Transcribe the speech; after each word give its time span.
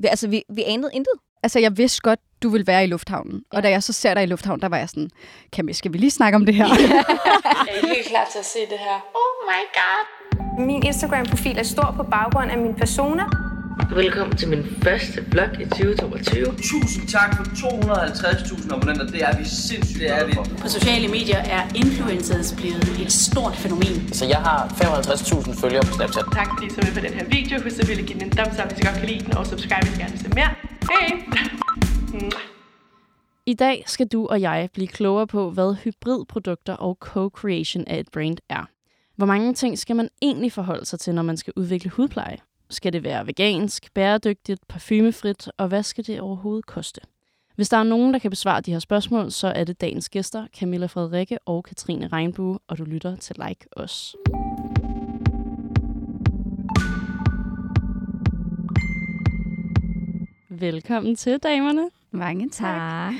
Vi, 0.00 0.06
altså, 0.08 0.28
vi, 0.28 0.42
vi 0.48 0.62
anede 0.66 0.90
intet. 0.92 1.12
Altså, 1.42 1.58
jeg 1.58 1.78
vidste 1.78 2.00
godt, 2.02 2.20
du 2.42 2.48
ville 2.48 2.66
være 2.66 2.84
i 2.84 2.86
lufthavnen. 2.86 3.42
Ja. 3.52 3.56
Og 3.56 3.62
da 3.62 3.70
jeg 3.70 3.82
så 3.82 3.92
ser 3.92 4.14
dig 4.14 4.22
i 4.22 4.26
lufthavnen, 4.26 4.62
der 4.62 4.68
var 4.68 4.76
jeg 4.76 4.88
sådan, 4.88 5.10
Camille, 5.52 5.74
skal 5.76 5.92
vi 5.92 5.98
lige 5.98 6.10
snakke 6.10 6.36
om 6.36 6.46
det 6.46 6.54
her? 6.54 6.66
Jeg 7.66 7.82
er 7.82 7.86
helt 7.94 8.06
klar 8.06 8.28
til 8.32 8.38
at 8.38 8.44
se 8.44 8.58
det 8.58 8.78
her. 8.78 8.96
Oh 9.14 9.32
my 9.50 9.62
god. 9.74 10.04
Min 10.66 10.86
Instagram-profil 10.86 11.58
er 11.58 11.62
stor 11.62 11.94
på 11.96 12.02
baggrund 12.02 12.50
af 12.50 12.58
min 12.58 12.74
persona. 12.74 13.24
Velkommen 13.76 14.36
til 14.36 14.48
min 14.48 14.64
første 14.64 15.24
vlog 15.32 15.60
i 15.60 15.64
2022. 15.64 16.44
Tusind 16.46 17.08
tak 17.08 17.36
for 17.36 17.44
250.000 17.44 18.74
abonnenter. 18.74 19.06
Det 19.06 19.22
er 19.22 19.38
vi 19.38 19.44
sindssygt, 19.44 20.00
det 20.00 20.10
er 20.10 20.26
vi. 20.26 20.32
På 20.62 20.68
sociale 20.68 21.08
medier 21.08 21.38
er 21.38 21.62
influencers 21.74 22.54
blevet 22.56 23.00
et 23.04 23.12
stort 23.12 23.56
fænomen. 23.56 24.12
Så 24.12 24.24
jeg 24.26 24.40
har 24.48 24.60
55.000 24.68 25.60
følgere 25.60 25.82
på 25.82 25.92
Snapchat. 25.92 26.24
Tak 26.32 26.48
fordi 26.52 26.66
I 26.66 26.70
så 26.70 26.80
med 26.84 26.92
på 26.94 27.00
den 27.06 27.14
her 27.18 27.24
video. 27.36 27.62
Husk 27.62 27.80
at 27.80 27.86
give 27.86 28.18
den 28.18 28.24
en 28.24 28.30
thumbs 28.30 28.58
up, 28.60 28.68
hvis 28.68 28.78
I 28.80 28.82
godt 28.88 28.98
kan 29.00 29.08
lide 29.08 29.24
den, 29.24 29.36
og 29.36 29.46
subscribe, 29.46 29.86
hvis 29.86 29.96
I 29.96 30.00
gerne 30.00 30.12
vil 30.12 30.20
se 30.20 30.28
mere. 30.28 30.50
Hej! 30.90 31.06
I 33.46 33.54
dag 33.54 33.84
skal 33.86 34.06
du 34.06 34.26
og 34.26 34.40
jeg 34.40 34.68
blive 34.74 34.88
klogere 34.88 35.26
på, 35.26 35.50
hvad 35.50 35.74
hybridprodukter 35.84 36.74
og 36.74 36.98
co-creation 37.04 37.84
af 37.86 37.98
et 38.00 38.08
brand 38.12 38.38
er. 38.48 38.64
Hvor 39.16 39.26
mange 39.26 39.54
ting 39.54 39.78
skal 39.78 39.96
man 39.96 40.08
egentlig 40.22 40.52
forholde 40.52 40.86
sig 40.86 41.00
til, 41.00 41.14
når 41.14 41.22
man 41.22 41.36
skal 41.36 41.52
udvikle 41.56 41.90
hudpleje? 41.90 42.36
Skal 42.70 42.92
det 42.92 43.04
være 43.04 43.26
vegansk, 43.26 43.94
bæredygtigt, 43.94 44.68
parfumefrit, 44.68 45.48
og 45.56 45.68
hvad 45.68 45.82
skal 45.82 46.06
det 46.06 46.20
overhovedet 46.20 46.66
koste? 46.66 47.00
Hvis 47.56 47.68
der 47.68 47.76
er 47.76 47.82
nogen, 47.82 48.12
der 48.12 48.18
kan 48.18 48.30
besvare 48.30 48.60
de 48.60 48.72
her 48.72 48.78
spørgsmål, 48.78 49.30
så 49.30 49.48
er 49.48 49.64
det 49.64 49.80
dagens 49.80 50.08
gæster, 50.08 50.46
Camilla 50.58 50.86
Frederikke 50.86 51.38
og 51.46 51.64
Katrine 51.64 52.08
Regnbue, 52.08 52.58
og 52.68 52.78
du 52.78 52.84
lytter 52.84 53.16
til 53.16 53.36
Like 53.48 53.66
Os. 53.72 54.16
Velkommen 60.50 61.16
til, 61.16 61.38
damerne. 61.38 61.90
Mange 62.10 62.48
tak. 62.50 63.12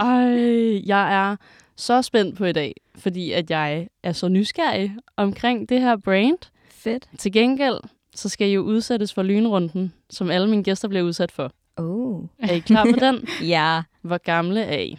Ej, 0.00 0.88
jeg 0.88 1.30
er 1.30 1.36
så 1.76 2.02
spændt 2.02 2.36
på 2.36 2.44
i 2.44 2.52
dag, 2.52 2.74
fordi 2.96 3.32
at 3.32 3.50
jeg 3.50 3.88
er 4.02 4.12
så 4.12 4.28
nysgerrig 4.28 4.96
omkring 5.16 5.68
det 5.68 5.80
her 5.80 5.96
brand. 5.96 6.38
Fedt. 6.70 7.08
Til 7.18 7.32
gengæld, 7.32 7.78
så 8.18 8.28
skal 8.28 8.48
I 8.48 8.52
jo 8.52 8.62
udsættes 8.62 9.14
for 9.14 9.22
lynrunden, 9.22 9.92
som 10.10 10.30
alle 10.30 10.50
mine 10.50 10.62
gæster 10.64 10.88
bliver 10.88 11.02
udsat 11.04 11.32
for. 11.32 11.50
Oh. 11.76 12.22
Er 12.42 12.52
I 12.52 12.58
klar 12.58 12.84
på 12.84 13.00
den? 13.06 13.28
Ja. 13.42 13.82
Hvor 14.02 14.18
gamle 14.18 14.60
er 14.62 14.78
I? 14.78 14.98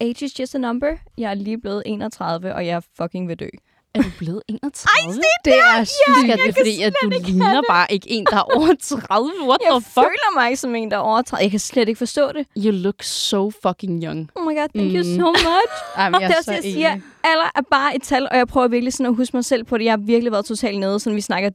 Age 0.00 0.24
is 0.24 0.40
just 0.40 0.54
a 0.54 0.58
number. 0.58 0.90
Jeg 1.18 1.30
er 1.30 1.34
lige 1.34 1.60
blevet 1.60 1.82
31, 1.86 2.54
og 2.54 2.66
jeg 2.66 2.82
fucking 2.96 3.28
vil 3.28 3.38
dø. 3.40 3.48
Er 3.94 4.02
du 4.02 4.08
blevet 4.18 4.42
31? 4.48 4.88
Ej, 4.88 5.12
det 5.44 5.52
er 5.52 6.36
det 6.36 6.48
er 6.48 6.52
fordi, 6.58 6.82
at 6.82 6.92
du 7.02 7.08
ligner 7.08 7.62
bare 7.68 7.86
ikke 7.90 8.10
en, 8.10 8.26
der 8.30 8.36
er 8.36 8.56
over 8.56 8.74
30. 8.82 9.30
What 9.48 9.58
Jeg 9.62 9.70
the 9.72 9.80
fuck? 9.80 9.94
føler 9.94 10.34
mig 10.40 10.46
ikke 10.48 10.60
som 10.60 10.74
en, 10.74 10.90
der 10.90 10.96
er 10.96 11.00
over 11.00 11.22
30. 11.22 11.42
Jeg 11.42 11.50
kan 11.50 11.60
slet 11.60 11.88
ikke 11.88 11.98
forstå 11.98 12.32
det. 12.32 12.46
You 12.56 12.70
look 12.72 13.02
so 13.02 13.50
fucking 13.62 14.04
young. 14.04 14.30
Oh 14.34 14.42
my 14.46 14.56
god, 14.58 14.68
thank 14.74 14.92
you 14.92 14.98
Mm. 15.04 15.20
so 15.20 15.26
much. 15.30 15.74
Og 15.96 16.02
jeg 16.02 16.12
det 16.12 16.22
er 16.22 16.26
også, 16.26 16.42
så 16.44 16.50
det, 16.50 16.64
jeg 16.64 16.72
siger, 16.72 16.90
alder 17.24 17.50
er 17.54 17.60
bare 17.70 17.96
et 17.96 18.02
tal, 18.02 18.28
og 18.30 18.36
jeg 18.36 18.48
prøver 18.48 18.68
virkelig 18.68 18.92
sådan 18.92 19.06
at 19.06 19.14
huske 19.16 19.36
mig 19.36 19.44
selv 19.44 19.64
på 19.64 19.78
det. 19.78 19.84
Jeg 19.84 19.92
har 19.92 19.98
virkelig 19.98 20.32
været 20.32 20.44
totalt 20.44 20.78
nede, 20.80 21.00
sådan 21.00 21.16
vi 21.16 21.20
snakker 21.20 21.50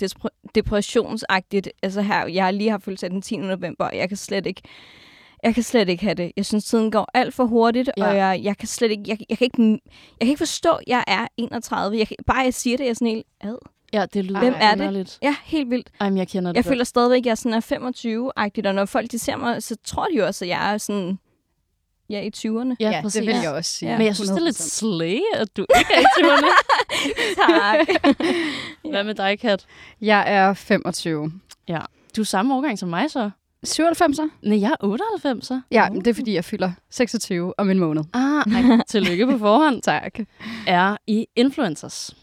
depressionsagtigt. 0.56 1.70
Altså 1.84 2.02
her, 2.02 2.28
jeg 2.28 2.44
har 2.44 2.52
lige 2.52 2.70
haft 2.70 2.84
fødselsdag 2.84 3.10
den 3.10 3.22
10. 3.22 3.38
november, 3.38 3.86
og 3.86 3.98
jeg 3.98 4.08
kan 4.08 4.18
slet 4.18 4.46
ikke, 4.46 4.62
jeg 5.44 5.54
kan 5.54 5.64
slet 5.64 5.90
ikke 5.90 6.04
have 6.04 6.14
det. 6.16 6.32
Jeg 6.38 6.46
synes, 6.46 6.66
tiden 6.66 6.92
går 6.92 7.08
alt 7.14 7.34
for 7.34 7.46
hurtigt, 7.46 7.90
Ja. 7.98 8.08
og 8.08 8.16
jeg, 8.18 8.40
jeg 8.44 8.58
kan 8.58 8.68
slet 8.68 8.92
ikke, 8.92 9.04
jeg, 9.08 9.18
jeg, 9.30 9.38
kan 9.38 9.46
ikke, 9.46 9.62
jeg 9.72 9.80
kan 10.22 10.28
ikke 10.28 10.38
forstå, 10.38 10.70
at 10.72 10.84
jeg 10.88 11.04
er 11.08 11.28
31. 11.38 11.98
Jeg 11.98 12.08
kan, 12.08 12.18
bare 12.28 12.38
jeg 12.40 12.54
siger 12.54 12.78
det, 12.78 12.84
jeg 12.84 12.90
er 12.90 12.94
sådan 12.94 13.08
helt, 13.08 13.26
ad. 13.42 13.56
Ja, 13.94 14.06
det 14.14 14.26
lyder 14.26 14.40
Hvem 14.40 14.54
er 14.58 14.76
det? 14.76 14.82
underligt. 14.82 15.20
Ja, 15.22 15.36
helt 15.44 15.70
vildt. 15.70 15.90
Ej, 16.00 16.08
jeg 16.16 16.28
kender 16.28 16.52
det 16.52 16.56
Jeg 16.58 16.64
godt. 16.64 16.72
føler 16.72 16.84
stadigvæk, 16.84 17.20
at 17.20 17.26
jeg 17.26 17.38
sådan 17.38 17.54
er 17.58 17.62
25-agtigt, 18.42 18.68
og 18.68 18.76
når 18.76 18.86
folk 18.86 19.12
de 19.12 19.20
ser 19.20 19.36
mig, 19.36 19.64
så 19.64 19.76
tror 19.84 20.06
de 20.06 20.18
jo 20.18 20.26
også, 20.26 20.46
at 20.46 20.50
jeg 20.50 20.74
er 20.74 20.78
sådan, 20.78 21.20
ja, 22.10 22.22
i 22.22 22.32
20'erne. 22.38 22.76
Ja, 22.80 22.90
Ja, 22.90 23.02
præcis. 23.02 23.20
det 23.20 23.28
vil 23.28 23.36
jeg 23.44 23.52
også 23.52 23.72
sige. 23.72 23.98
Men 23.98 24.06
jeg 24.08 24.16
synes, 24.16 24.30
det 24.30 24.38
er 24.38 24.44
lidt 24.44 24.58
100%. 24.58 24.70
slay, 24.70 25.20
at 25.34 25.58
du 25.58 25.66
ikke 25.80 25.94
er 25.94 26.00
i 26.00 26.04
20'erne. 26.04 26.48
Tak. 27.50 27.88
Hvad 28.92 29.04
med 29.04 29.16
dig, 29.16 29.40
Kat? 29.40 29.66
Jeg 30.02 30.24
er 30.28 30.54
25. 30.54 31.32
Du 32.16 32.22
er 32.22 32.26
samme 32.26 32.56
årgang 32.56 32.80
som 32.80 32.90
mig, 32.90 33.12
så? 33.12 33.30
97'er? 33.68 34.30
Nej, 34.44 34.62
jeg 34.62 34.72
er 34.72 34.76
98, 34.86 35.48
så. 35.48 35.62
Ja, 35.72 35.90
men 35.90 36.00
det 36.00 36.08
er 36.08 36.14
fordi, 36.14 36.34
jeg 36.34 36.46
fylder 36.46 36.72
26 36.90 37.54
om 37.58 37.70
en 37.70 37.80
måned. 37.80 38.04
Ah, 38.14 38.54
ej, 38.56 38.78
tillykke 38.88 39.28
på 39.28 39.38
forhånd. 39.38 39.82
Tak. 39.82 40.20
Er 40.68 40.98
I 41.08 41.26
influencers? 41.36 42.16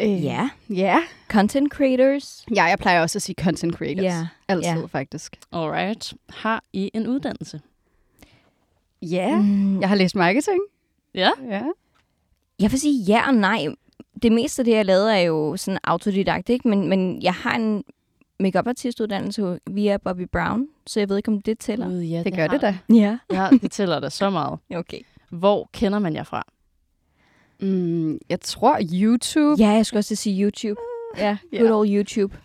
Øh, 0.00 0.24
Ja. 0.24 0.48
Ja. 0.70 0.98
Content 1.28 1.72
creators. 1.72 2.44
Ja, 2.56 2.64
jeg 2.64 2.78
plejer 2.78 3.00
også 3.02 3.18
at 3.18 3.22
sige 3.22 3.36
content 3.44 3.74
creators. 3.74 4.04
Ja. 4.04 4.26
Altid, 4.48 4.62
Ja. 4.80 4.86
faktisk. 4.86 5.36
Alright. 5.52 6.14
Har 6.30 6.62
I 6.72 6.90
en 6.94 7.06
uddannelse? 7.06 7.60
Ja. 9.10 9.36
Mm, 9.40 9.80
Jeg 9.80 9.88
har 9.88 9.96
læst 9.96 10.16
marketing. 10.16 10.60
Ja. 11.14 11.30
Ja. 11.48 11.62
Jeg 12.60 12.70
vil 12.72 12.80
sige 12.80 13.02
ja 13.04 13.28
og 13.28 13.34
nej. 13.34 13.66
Det 14.22 14.32
meste 14.32 14.60
af 14.60 14.64
det, 14.64 14.72
jeg 14.72 14.86
lavede, 14.86 15.14
er 15.14 15.20
jo 15.20 15.56
sådan 15.56 15.78
autodidakt, 15.84 16.48
ikke? 16.48 16.68
Men, 16.68 16.88
men 16.88 17.22
jeg 17.22 17.34
har 17.34 17.56
en 17.56 17.84
makeup 18.40 18.66
artistuddannelse 18.66 19.58
via 19.70 19.96
Bobby 19.96 20.26
Brown, 20.32 20.68
så 20.86 21.00
jeg 21.00 21.08
ved 21.08 21.16
ikke, 21.16 21.28
om 21.30 21.40
det 21.42 21.58
tæller. 21.58 21.88
Gud, 21.88 22.00
ja, 22.00 22.22
Det 22.22 22.34
gør 22.34 22.40
har 22.42 22.48
det 22.48 22.60
da. 22.60 22.78
Ja. 22.94 23.18
Ja, 23.32 23.48
det 23.62 23.70
tæller 23.70 24.00
da 24.00 24.08
så 24.10 24.30
meget. 24.30 24.58
Okay. 24.76 25.00
Hvor 25.30 25.70
kender 25.72 25.98
man 25.98 26.14
jer 26.14 26.22
fra? 26.24 26.42
Mm, 27.60 28.18
jeg 28.28 28.40
tror 28.40 28.78
YouTube. 28.92 29.62
Ja, 29.62 29.68
jeg 29.70 29.86
skulle 29.86 29.98
også 30.00 30.08
til 30.08 30.14
at 30.14 30.18
sige 30.18 30.42
YouTube. 30.44 30.80
Ja, 31.18 31.36
Ja. 31.52 31.58
good 31.58 31.70
old 31.70 31.90
YouTube. 31.90 32.36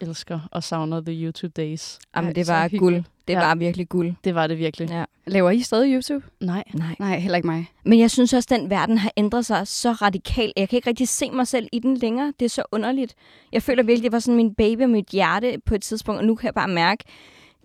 Elsker 0.00 0.40
og 0.52 0.62
savner 0.62 1.00
the 1.00 1.14
YouTube 1.24 1.52
days. 1.56 1.98
Jamen, 2.16 2.34
det 2.34 2.48
var 2.48 2.68
guld. 2.78 3.04
Det 3.28 3.34
Ja. 3.34 3.38
var 3.46 3.54
virkelig 3.54 3.88
guld. 3.88 4.14
Det 4.24 4.34
var 4.34 4.46
det 4.46 4.58
virkelig. 4.58 4.88
Ja. 4.90 5.04
Laver 5.26 5.50
I 5.50 5.60
stadig 5.60 5.94
YouTube? 5.94 6.26
Nej. 6.40 6.64
Nej. 6.74 6.96
Nej, 6.98 7.18
heller 7.18 7.36
ikke 7.36 7.46
mig. 7.46 7.66
Men 7.84 7.98
jeg 8.00 8.10
synes 8.10 8.32
også, 8.32 8.54
at 8.54 8.60
den 8.60 8.70
verden 8.70 8.98
har 8.98 9.12
ændret 9.16 9.46
sig 9.46 9.66
så 9.66 9.92
radikalt. 9.92 10.52
Jeg 10.56 10.68
kan 10.68 10.76
ikke 10.76 10.88
rigtig 10.88 11.08
se 11.08 11.30
mig 11.30 11.46
selv 11.46 11.68
i 11.72 11.78
den 11.78 11.96
længere. 11.96 12.32
Det 12.40 12.44
er 12.44 12.48
så 12.48 12.62
underligt. 12.72 13.14
Jeg 13.52 13.62
føler 13.62 13.82
virkelig, 13.82 14.04
det 14.04 14.12
var 14.12 14.18
sådan 14.18 14.36
min 14.36 14.54
baby 14.54 14.82
og 14.82 14.90
mit 14.90 15.06
hjerte 15.08 15.56
på 15.66 15.74
et 15.74 15.82
tidspunkt, 15.82 16.20
og 16.20 16.26
nu 16.26 16.34
kan 16.34 16.46
jeg 16.46 16.54
bare 16.54 16.68
mærke, 16.68 17.04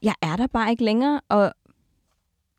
jeg 0.04 0.14
er 0.22 0.36
der 0.36 0.48
bare 0.48 0.72
ikke 0.72 0.84
længere, 0.84 1.22
og 1.30 1.52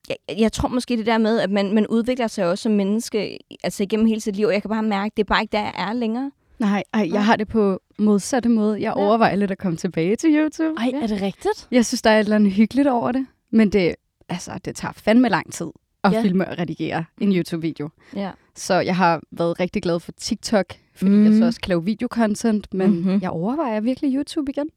jeg, 0.08 0.16
jeg 0.38 0.52
tror 0.52 0.68
måske 0.68 0.96
det 0.96 1.06
der 1.06 1.18
med, 1.18 1.40
at 1.40 1.50
man, 1.50 1.74
man 1.74 1.86
udvikler 1.86 2.26
sig 2.26 2.44
også 2.46 2.62
som 2.62 2.72
menneske, 2.72 3.38
altså 3.64 3.82
igennem 3.82 4.06
hele 4.06 4.20
sit 4.20 4.36
liv, 4.36 4.46
og 4.46 4.52
jeg 4.52 4.62
kan 4.62 4.68
bare 4.68 4.82
mærke, 4.82 5.12
det 5.16 5.22
er 5.22 5.26
bare 5.26 5.42
ikke 5.42 5.52
der, 5.52 5.60
jeg 5.60 5.74
er 5.76 5.92
længere. 5.92 6.30
Nej, 6.58 6.84
ej, 6.92 7.08
jeg 7.12 7.24
har 7.24 7.36
det 7.36 7.48
på 7.48 7.80
modsatte 7.98 8.48
måde. 8.48 8.72
Jeg 8.74 8.82
Ja. 8.96 8.96
overvejer 8.96 9.36
lidt 9.36 9.50
at 9.50 9.58
komme 9.58 9.76
tilbage 9.78 10.16
til 10.16 10.30
YouTube. 10.36 10.80
Ej, 10.80 10.90
er 11.02 11.06
det 11.06 11.22
rigtigt? 11.22 11.68
Jeg 11.70 11.86
synes, 11.86 12.02
der 12.02 12.10
er 12.10 12.16
et 12.16 12.24
eller 12.24 12.36
andet 12.36 12.52
hyggeligt 12.52 12.88
over 12.88 13.12
det. 13.12 13.26
Men 13.50 13.72
det, 13.72 13.94
altså, 14.28 14.58
det 14.64 14.76
tager 14.76 14.92
fandme 14.92 15.28
lang 15.28 15.52
tid 15.52 15.66
at 16.04 16.12
Ja. 16.12 16.16
ja. 16.16 16.22
filme 16.22 16.48
og 16.48 16.58
redigere 16.58 17.04
en 17.20 17.32
YouTube-video. 17.36 17.88
Ja. 18.16 18.30
Så 18.56 18.74
jeg 18.74 18.96
har 18.96 19.20
været 19.30 19.60
rigtig 19.60 19.82
glad 19.82 20.00
for 20.00 20.12
TikTok, 20.12 20.74
fordi 20.94 21.10
mm. 21.10 21.24
jeg 21.24 21.34
så 21.38 21.44
også 21.44 21.60
kan 21.60 21.68
lave 21.68 21.84
videocontent. 21.84 22.74
Men 22.74 22.90
Mhm. 22.90 22.98
mm-hmm. 22.98 23.18
jeg 23.22 23.30
overvejer 23.30 23.80
virkelig 23.80 24.14
YouTube 24.14 24.50
igen. 24.52 24.68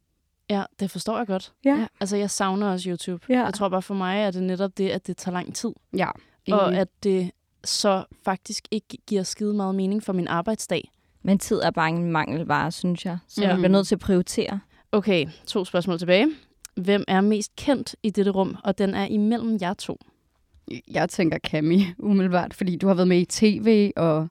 Ja, 0.49 0.63
det 0.79 0.91
forstår 0.91 1.17
jeg 1.17 1.27
godt. 1.27 1.53
Ja. 1.65 1.85
Altså, 1.99 2.17
jeg 2.17 2.29
savner 2.29 2.71
også 2.71 2.89
YouTube. 2.89 3.25
Ja. 3.29 3.43
Jeg 3.43 3.53
tror 3.53 3.69
bare 3.69 3.81
for 3.81 3.93
mig, 3.93 4.17
at 4.17 4.33
det 4.33 4.43
netop 4.43 4.77
det, 4.77 4.89
at 4.89 5.07
det 5.07 5.17
tager 5.17 5.33
lang 5.33 5.55
tid. 5.55 5.69
Ja. 5.97 6.07
Og 6.51 6.75
at 6.75 6.87
det 7.03 7.31
så 7.63 8.03
faktisk 8.25 8.67
ikke 8.71 8.97
giver 9.07 9.23
skide 9.23 9.53
meget 9.53 9.75
mening 9.75 10.03
for 10.03 10.13
min 10.13 10.27
arbejdsdag. 10.27 10.91
Men 11.23 11.39
tid 11.39 11.59
er 11.63 11.71
bare 11.71 11.89
en 11.89 12.11
mangelvare, 12.11 12.71
synes 12.71 13.05
jeg. 13.05 13.17
Så 13.27 13.41
ja. 13.41 13.47
jeg 13.47 13.57
bliver 13.57 13.69
nødt 13.69 13.87
til 13.87 13.95
at 13.95 13.99
prioritere. 13.99 14.59
Okay, 14.91 15.25
to 15.47 15.65
spørgsmål 15.65 15.99
tilbage. 15.99 16.27
Hvem 16.75 17.03
er 17.07 17.21
mest 17.21 17.55
kendt 17.55 17.95
i 18.03 18.09
dette 18.09 18.31
rum, 18.31 18.57
og 18.63 18.77
den 18.77 18.93
er 18.93 19.05
imellem 19.05 19.57
jer 19.61 19.73
to? 19.73 19.97
Jeg 20.91 21.09
tænker 21.09 21.37
Cami 21.47 21.85
umiddelbart, 21.99 22.53
fordi 22.53 22.75
du 22.75 22.87
har 22.87 22.93
været 22.93 23.07
med 23.07 23.19
i 23.19 23.25
tv, 23.25 23.91
og 23.95 24.27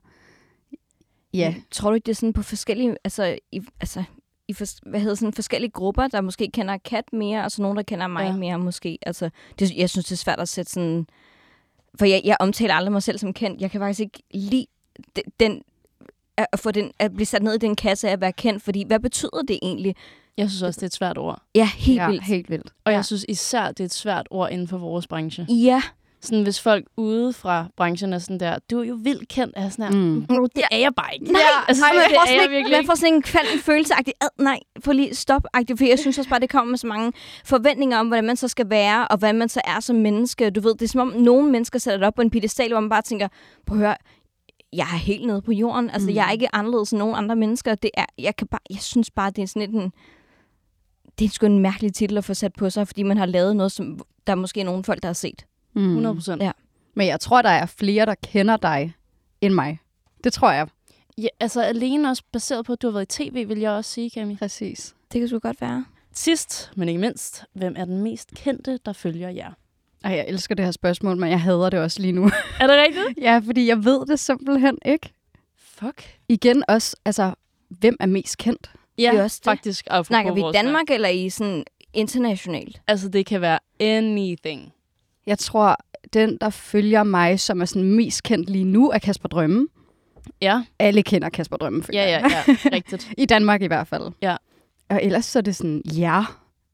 ja, 1.33 1.55
Tror 1.71 1.89
du 1.89 1.95
ikke, 1.95 2.05
det 2.05 2.11
er 2.11 2.15
sådan 2.15 2.33
på 2.33 2.43
forskellige, 2.43 2.95
altså, 3.03 3.37
i, 3.51 3.61
altså, 3.79 4.03
i 4.47 4.53
fors, 4.53 4.79
hvad 4.85 4.99
hedder 4.99 5.15
sådan, 5.15 5.33
forskellige 5.33 5.71
grupper, 5.71 6.07
der 6.07 6.21
måske 6.21 6.49
kender 6.53 6.77
Kat 6.77 7.13
mere, 7.13 7.43
og 7.43 7.51
så 7.51 7.61
nogen, 7.61 7.77
der 7.77 7.83
kender 7.83 8.07
mig 8.07 8.25
Ja. 8.25 8.35
mere 8.35 8.59
måske. 8.59 8.97
Altså, 9.01 9.29
det, 9.59 9.75
jeg 9.75 9.89
synes, 9.89 10.05
det 10.05 10.11
er 10.11 10.17
svært 10.17 10.39
at 10.39 10.49
sætte 10.49 10.71
sådan... 10.71 11.07
For 11.99 12.05
jeg, 12.05 12.21
jeg 12.25 12.37
omtaler 12.39 12.73
aldrig 12.73 12.91
mig 12.91 13.03
selv 13.03 13.17
som 13.17 13.33
kendt. 13.33 13.61
Jeg 13.61 13.71
kan 13.71 13.81
faktisk 13.81 13.99
ikke 13.99 14.23
lide 14.33 14.65
den 15.39 15.61
at, 16.41 16.47
at 16.53 16.59
få 16.59 16.71
den, 16.71 16.91
at 16.99 17.13
blive 17.13 17.25
sat 17.25 17.43
ned 17.43 17.53
i 17.53 17.57
den 17.57 17.75
kasse 17.75 18.07
af 18.07 18.11
at 18.13 18.21
være 18.21 18.31
kendt, 18.33 18.63
fordi 18.63 18.83
hvad 18.87 18.99
betyder 18.99 19.41
det 19.47 19.59
egentlig? 19.61 19.95
Jeg 20.37 20.49
synes 20.49 20.61
også, 20.61 20.77
det 20.77 20.83
er 20.83 20.87
et 20.87 20.93
svært 20.93 21.17
ord. 21.17 21.41
Ja, 21.55 21.65
helt 21.77 21.97
ja 21.97 22.09
vildt. 22.09 22.23
helt 22.23 22.49
vildt. 22.49 22.73
Og 22.85 22.91
Ja. 22.91 22.95
jeg 22.97 23.05
synes 23.05 23.25
især, 23.29 23.67
det 23.67 23.79
er 23.79 23.85
et 23.85 23.93
svært 23.93 24.27
ord 24.31 24.49
inden 24.51 24.67
for 24.67 24.77
vores 24.77 25.07
branche. 25.07 25.45
Ja, 25.49 25.81
Sådan, 26.23 26.43
hvis 26.43 26.59
folk 26.61 26.85
ude 26.97 27.33
fra 27.33 27.65
branchen 27.77 28.13
er 28.13 28.19
sådan 28.19 28.39
der, 28.39 28.57
du 28.71 28.79
er 28.79 28.83
jo 28.83 28.97
vildt 29.03 29.27
kendt, 29.27 29.53
er 29.57 29.61
jeg 29.61 29.71
sådan 29.71 29.85
her, 29.85 29.91
Mm. 30.01 30.25
mm. 30.29 30.47
det 30.55 30.63
er 30.71 30.77
jeg 30.77 30.91
bare 30.95 31.13
ikke. 31.13 31.31
Nej, 31.31 31.41
altså, 31.67 31.83
nej, 31.83 31.91
det 31.91 31.99
man, 32.01 32.15
får 32.15 32.21
er 32.21 32.25
sådan 32.25 32.35
jeg 32.35 32.43
ikke, 32.43 32.55
virkelig 32.55 32.77
man 32.77 32.85
får 32.85 32.95
sådan 32.95 33.13
en 33.13 33.21
kvalm 33.21 33.59
følelseagtig, 33.59 34.13
ad, 34.21 34.27
nej, 34.43 34.59
få 34.85 34.91
lige 34.91 35.15
stop 35.15 35.41
for 35.77 35.85
jeg 35.85 35.99
synes 35.99 36.17
også 36.17 36.29
bare, 36.29 36.39
det 36.39 36.49
kommer 36.49 36.69
med 36.69 36.77
så 36.77 36.87
mange 36.87 37.11
forventninger 37.45 37.97
om, 37.97 38.07
hvordan 38.07 38.23
man 38.23 38.35
så 38.37 38.47
skal 38.47 38.69
være, 38.69 39.07
og 39.07 39.17
hvad 39.17 39.33
man 39.33 39.49
så 39.49 39.61
er 39.63 39.79
som 39.79 39.95
menneske. 39.95 40.49
Du 40.49 40.61
ved, 40.61 40.73
det 40.73 40.81
er 40.81 40.87
som 40.87 41.01
om, 41.01 41.07
nogle 41.07 41.51
mennesker 41.51 41.79
sætter 41.79 41.97
det 41.97 42.07
op 42.07 42.15
på 42.15 42.21
en 42.21 42.29
pedestal, 42.29 42.71
hvor 42.71 42.79
man 42.79 42.89
bare 42.89 43.01
tænker, 43.01 43.27
prøv 43.67 43.77
at 43.77 43.83
høre, 43.85 43.95
jeg 44.73 44.83
er 44.83 44.97
helt 44.97 45.27
nede 45.27 45.41
på 45.41 45.51
jorden. 45.51 45.89
Altså, 45.89 46.09
mm. 46.09 46.15
jeg 46.15 46.27
er 46.27 46.31
ikke 46.31 46.55
anderledes 46.55 46.91
end 46.91 46.99
nogen 46.99 47.15
andre 47.15 47.35
mennesker. 47.35 47.75
Det 47.75 47.91
er, 47.93 48.05
jeg, 48.17 48.35
kan 48.35 48.47
bare, 48.47 48.61
jeg 48.69 48.79
synes 48.79 49.11
bare, 49.11 49.31
det 49.31 49.41
er 49.41 49.47
sådan 49.47 49.71
lidt 49.71 49.83
en... 49.83 49.91
det 51.19 51.25
er 51.25 51.29
sgu 51.29 51.45
en 51.45 51.59
mærkelig 51.59 51.93
titel 51.93 52.17
at 52.17 52.23
få 52.23 52.33
sat 52.33 52.53
på 52.53 52.69
sig, 52.69 52.87
fordi 52.87 53.03
man 53.03 53.17
har 53.17 53.25
lavet 53.25 53.55
noget, 53.55 53.71
som 53.71 53.99
der 54.27 54.33
er 54.33 54.37
måske 54.37 54.63
nogle 54.63 54.83
folk, 54.83 55.01
der 55.01 55.07
har 55.07 55.13
set. 55.13 55.45
Mm. 55.75 55.87
100 55.87 56.15
procent. 56.15 56.43
Ja. 56.43 56.51
Men 56.93 57.07
jeg 57.07 57.19
tror, 57.19 57.41
der 57.41 57.49
er 57.49 57.65
flere, 57.65 58.05
der 58.05 58.15
kender 58.23 58.57
dig 58.57 58.93
end 59.41 59.53
mig. 59.53 59.79
Det 60.23 60.33
tror 60.33 60.51
jeg. 60.51 60.67
Ja, 61.17 61.27
altså 61.39 61.61
alene 61.61 62.09
også 62.09 62.23
baseret 62.31 62.65
på, 62.65 62.73
at 62.73 62.81
du 62.81 62.87
har 62.87 62.91
været 62.91 63.19
i 63.19 63.29
tv, 63.29 63.47
vil 63.47 63.59
jeg 63.59 63.71
også 63.71 63.91
sige, 63.91 64.09
Cami. 64.09 64.35
Præcis. 64.35 64.95
Det 65.11 65.21
kan 65.21 65.27
sgu 65.27 65.39
godt 65.39 65.61
være. 65.61 65.85
Sidst, 66.13 66.71
men 66.75 66.89
ikke 66.89 67.01
mindst, 67.01 67.45
hvem 67.53 67.73
er 67.77 67.85
den 67.85 68.01
mest 68.03 68.31
kendte, 68.35 68.79
der 68.85 68.93
følger 68.93 69.29
jer? 69.29 69.51
Ej, 70.03 70.11
jeg 70.11 70.25
elsker 70.27 70.55
det 70.55 70.65
her 70.65 70.71
spørgsmål, 70.71 71.17
men 71.17 71.29
jeg 71.29 71.41
hader 71.41 71.69
det 71.69 71.79
også 71.79 72.01
lige 72.01 72.11
nu. 72.11 72.25
Er 72.59 72.67
det 72.67 72.75
rigtigt? 72.87 73.19
ja, 73.27 73.41
fordi 73.45 73.67
jeg 73.67 73.85
ved 73.85 74.05
det 74.05 74.19
simpelthen 74.19 74.77
ikke. 74.85 75.09
Fuck. 75.57 76.03
Igen 76.29 76.63
også, 76.67 76.95
altså, 77.05 77.33
hvem 77.69 77.97
er 77.99 78.05
mest 78.05 78.37
kendt? 78.37 78.71
Ja, 78.97 79.09
Det 79.11 79.19
er 79.19 79.23
også 79.23 79.37
det. 79.39 79.45
faktisk. 79.45 79.87
Snakker 80.03 80.33
vi 80.33 80.39
i 80.39 80.51
Danmark 80.53 80.89
eller 80.89 81.09
i 81.09 81.29
sådan 81.29 81.63
internationalt? 81.93 82.81
Altså, 82.87 83.09
det 83.09 83.25
kan 83.25 83.41
være 83.41 83.59
anything. 83.79 84.73
Jeg 85.25 85.39
tror, 85.39 85.77
den, 86.13 86.37
der 86.41 86.49
følger 86.49 87.03
mig, 87.03 87.39
som 87.39 87.61
er 87.61 87.65
sådan 87.65 87.83
mest 87.91 88.23
kendt 88.23 88.49
lige 88.49 88.63
nu, 88.63 88.89
er 88.89 88.99
Kasper 88.99 89.29
Drømme. 89.29 89.67
Ja, 90.41 90.63
Alle 90.79 91.03
kender 91.03 91.29
Kasper 91.29 91.57
Drømme, 91.57 91.83
føler 91.83 92.01
ja, 92.01 92.09
jeg. 92.09 92.31
ja, 92.47 92.53
ja. 92.63 92.69
Rigtigt. 92.75 93.11
I 93.17 93.25
Danmark 93.25 93.61
i 93.61 93.67
hvert 93.67 93.87
fald. 93.87 94.11
Ja. 94.21 94.35
Og 94.89 95.03
ellers 95.03 95.25
så 95.25 95.39
er 95.39 95.43
det 95.43 95.55
sådan, 95.55 95.81
ja. 95.85 96.23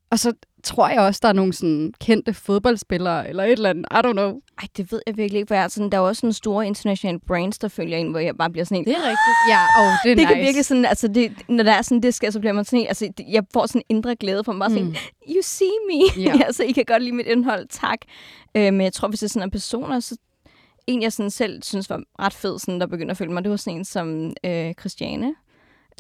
Og 0.10 0.20
så 0.20 0.34
tror 0.68 0.88
jeg 0.90 1.00
også, 1.00 1.20
der 1.24 1.30
er 1.30 1.34
nogle 1.34 1.54
sådan 1.54 1.94
kendte 2.02 2.34
fodboldspillere, 2.34 3.30
eller 3.30 3.44
et 3.44 3.52
eller 3.52 3.70
andet. 3.70 3.86
I 3.92 3.96
don't 3.96 4.12
know. 4.12 4.40
Ej, 4.62 4.68
det 4.78 4.92
ved 4.92 5.02
jeg 5.08 5.18
virkelig 5.18 5.40
ikke, 5.40 5.48
hvad 5.48 5.58
er. 5.58 5.68
Sådan, 5.68 5.90
der 5.92 5.98
er 5.98 6.02
også 6.02 6.20
sådan 6.20 6.34
store 6.34 6.68
internationale 6.68 7.20
brands, 7.28 7.58
der 7.60 7.68
følger 7.68 7.98
en, 7.98 8.12
hvor 8.12 8.20
jeg 8.20 8.36
bare 8.38 8.50
bliver 8.50 8.66
sådan 8.66 8.78
en... 8.78 8.86
Det 8.86 8.94
er 8.94 8.98
rigtigt. 9.02 9.38
Ja, 9.50 9.60
og 9.80 9.98
det 10.04 10.12
er 10.12 10.16
det 10.16 10.18
nice. 10.24 10.34
kan 10.34 10.44
virkelig 10.44 10.66
sådan, 10.66 10.86
altså 10.86 11.08
det, 11.08 11.32
når 11.50 11.64
der 11.64 11.72
er 11.72 11.82
sådan, 11.82 12.02
det 12.02 12.14
sker, 12.14 12.32
så 12.32 12.40
bliver 12.40 12.54
man 12.54 12.66
sådan 12.66 12.80
en, 12.80 12.88
altså 12.88 13.10
jeg 13.30 13.44
får 13.54 13.66
sådan 13.66 13.82
en 13.90 13.96
indre 13.98 14.16
glæde 14.16 14.44
for 14.44 14.52
mig, 14.52 14.60
bare 14.60 14.70
sådan, 14.70 14.86
Mm. 14.86 14.96
you 15.36 15.42
see 15.42 15.68
me. 15.90 16.24
Ja. 16.24 16.40
altså, 16.48 16.64
I 16.64 16.72
kan 16.72 16.84
godt 16.88 17.04
lide 17.04 17.16
mit 17.16 17.28
indhold, 17.28 17.68
tak. 17.70 17.98
Øh, 18.56 18.74
men 18.74 18.82
jeg 18.82 18.94
tror, 18.94 19.08
hvis 19.08 19.20
det 19.20 19.26
er 19.28 19.30
sådan 19.30 19.48
en 19.48 19.52
personer, 19.52 20.00
så 20.00 20.18
en, 20.88 21.02
jeg 21.02 21.14
sådan 21.14 21.30
selv 21.30 21.64
synes 21.64 21.90
var 21.90 22.02
ret 22.20 22.34
fed, 22.34 22.60
sådan, 22.60 22.80
der 22.80 22.88
begynder 22.88 23.12
at 23.12 23.18
følge 23.18 23.34
mig, 23.34 23.44
det 23.44 23.50
var 23.52 23.58
sådan 23.58 23.78
en 23.78 23.86
som 23.86 24.34
øh, 24.46 24.74
Christiane. 24.80 25.36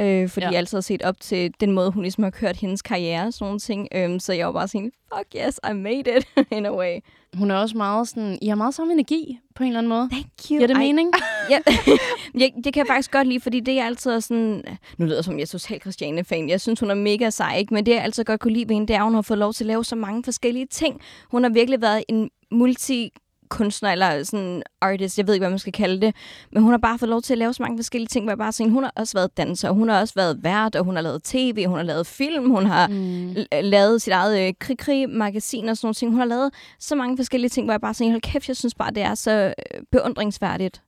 Øh, 0.01 0.29
fordi 0.29 0.43
Ja. 0.45 0.49
jeg 0.49 0.57
altid 0.57 0.77
har 0.77 0.81
set 0.81 1.01
op 1.01 1.19
til 1.19 1.51
den 1.59 1.71
måde, 1.71 1.91
hun 1.91 2.03
ligesom 2.03 2.23
har 2.23 2.31
kørt 2.31 2.55
hendes 2.55 2.81
karriere 2.81 3.27
og 3.27 3.33
sådan 3.33 3.45
nogle 3.45 3.59
ting. 3.59 3.87
Øh, 3.95 4.19
så 4.19 4.33
jeg 4.33 4.45
var 4.45 4.53
bare 4.53 4.67
sådan, 4.67 4.91
fuck 5.17 5.45
yes, 5.45 5.59
I 5.69 5.73
made 5.73 6.17
it, 6.17 6.27
in 6.57 6.65
a 6.65 6.75
way. 6.75 6.99
Hun 7.37 7.51
er 7.51 7.55
også 7.55 7.77
meget 7.77 8.07
sådan... 8.07 8.37
I 8.41 8.47
har 8.47 8.55
meget 8.55 8.73
samme 8.73 8.93
energi, 8.93 9.39
på 9.55 9.63
en 9.63 9.67
eller 9.67 9.77
anden 9.79 9.89
måde. 9.89 10.09
Thank 10.11 10.25
you. 10.25 10.47
Giver 10.47 10.67
det 10.67 10.73
Ej, 10.75 10.79
mening? 10.79 11.11
ja, 11.51 11.59
jeg, 12.41 12.51
det 12.63 12.73
kan 12.73 12.79
jeg 12.81 12.87
faktisk 12.87 13.11
godt 13.11 13.27
lide, 13.27 13.39
fordi 13.39 13.59
det 13.59 13.79
er 13.79 13.85
altid 13.85 14.21
sådan... 14.21 14.63
Nu 14.97 15.05
lyder 15.05 15.21
som, 15.21 15.33
jeg 15.35 15.41
er 15.41 15.45
totalt 15.47 15.81
Christiane-fan. 15.81 16.49
Jeg 16.49 16.61
synes, 16.61 16.79
hun 16.79 16.89
er 16.91 16.95
mega 16.95 17.29
sej, 17.29 17.57
ikke? 17.57 17.73
Men 17.73 17.85
det, 17.85 17.91
jeg 17.91 18.03
altid 18.03 18.23
godt 18.23 18.39
kunne 18.39 18.53
lide 18.53 18.69
ved 18.69 18.75
hende, 18.75 18.87
det 18.87 18.93
er, 18.95 18.99
at 18.99 19.05
hun 19.05 19.13
har 19.15 19.21
fået 19.21 19.39
lov 19.39 19.53
til 19.53 19.63
at 19.63 19.67
lave 19.67 19.85
så 19.85 19.95
mange 19.95 20.23
forskellige 20.23 20.65
ting. 20.65 21.01
Hun 21.31 21.43
har 21.43 21.49
virkelig 21.49 21.81
været 21.81 22.03
en 22.07 22.29
multi 22.51 23.11
kunstner 23.49 23.91
eller 23.91 24.23
sådan 24.23 24.63
artist, 24.81 25.17
jeg 25.17 25.27
ved 25.27 25.33
ikke, 25.33 25.41
hvad 25.41 25.49
man 25.49 25.59
skal 25.59 25.73
kalde 25.73 26.01
det, 26.01 26.15
men 26.51 26.63
hun 26.63 26.71
har 26.71 26.77
bare 26.77 26.99
fået 26.99 27.09
lov 27.09 27.21
til 27.21 27.33
at 27.33 27.37
lave 27.37 27.53
så 27.53 27.63
mange 27.63 27.77
forskellige 27.77 28.07
ting, 28.07 28.25
hvor 28.25 28.31
jeg 28.31 28.37
bare 28.37 28.51
siger, 28.51 28.69
hun 28.69 28.83
har 28.83 28.91
også 28.95 29.13
været 29.17 29.37
danser, 29.37 29.71
hun 29.71 29.89
har 29.89 29.99
også 29.99 30.13
været 30.13 30.43
vært, 30.43 30.75
og 30.75 30.83
hun 30.85 30.95
har 30.95 31.01
lavet 31.03 31.23
tv, 31.23 31.65
hun 31.67 31.77
har 31.77 31.83
lavet 31.83 32.07
film, 32.07 32.49
hun 32.49 32.65
har 32.65 32.87
Mm. 32.87 33.35
lavet 33.61 34.01
sit 34.01 34.13
eget 34.13 34.47
øh, 34.47 34.53
krig-krig-magasin 34.59 35.69
og 35.69 35.77
sådan 35.77 35.85
nogle 35.85 35.93
ting. 35.93 36.11
Hun 36.11 36.19
har 36.19 36.25
lavet 36.27 36.53
så 36.79 36.95
mange 36.95 37.17
forskellige 37.17 37.49
ting, 37.49 37.65
hvor 37.65 37.73
jeg 37.73 37.81
bare 37.81 37.93
siger, 37.93 38.11
hold 38.11 38.21
kæft, 38.21 38.47
jeg 38.47 38.57
synes 38.57 38.75
bare, 38.75 38.91
det 38.91 39.03
er 39.03 39.15
så 39.15 39.31
øh, 39.75 39.81
beundringsværdigt. 39.91 40.81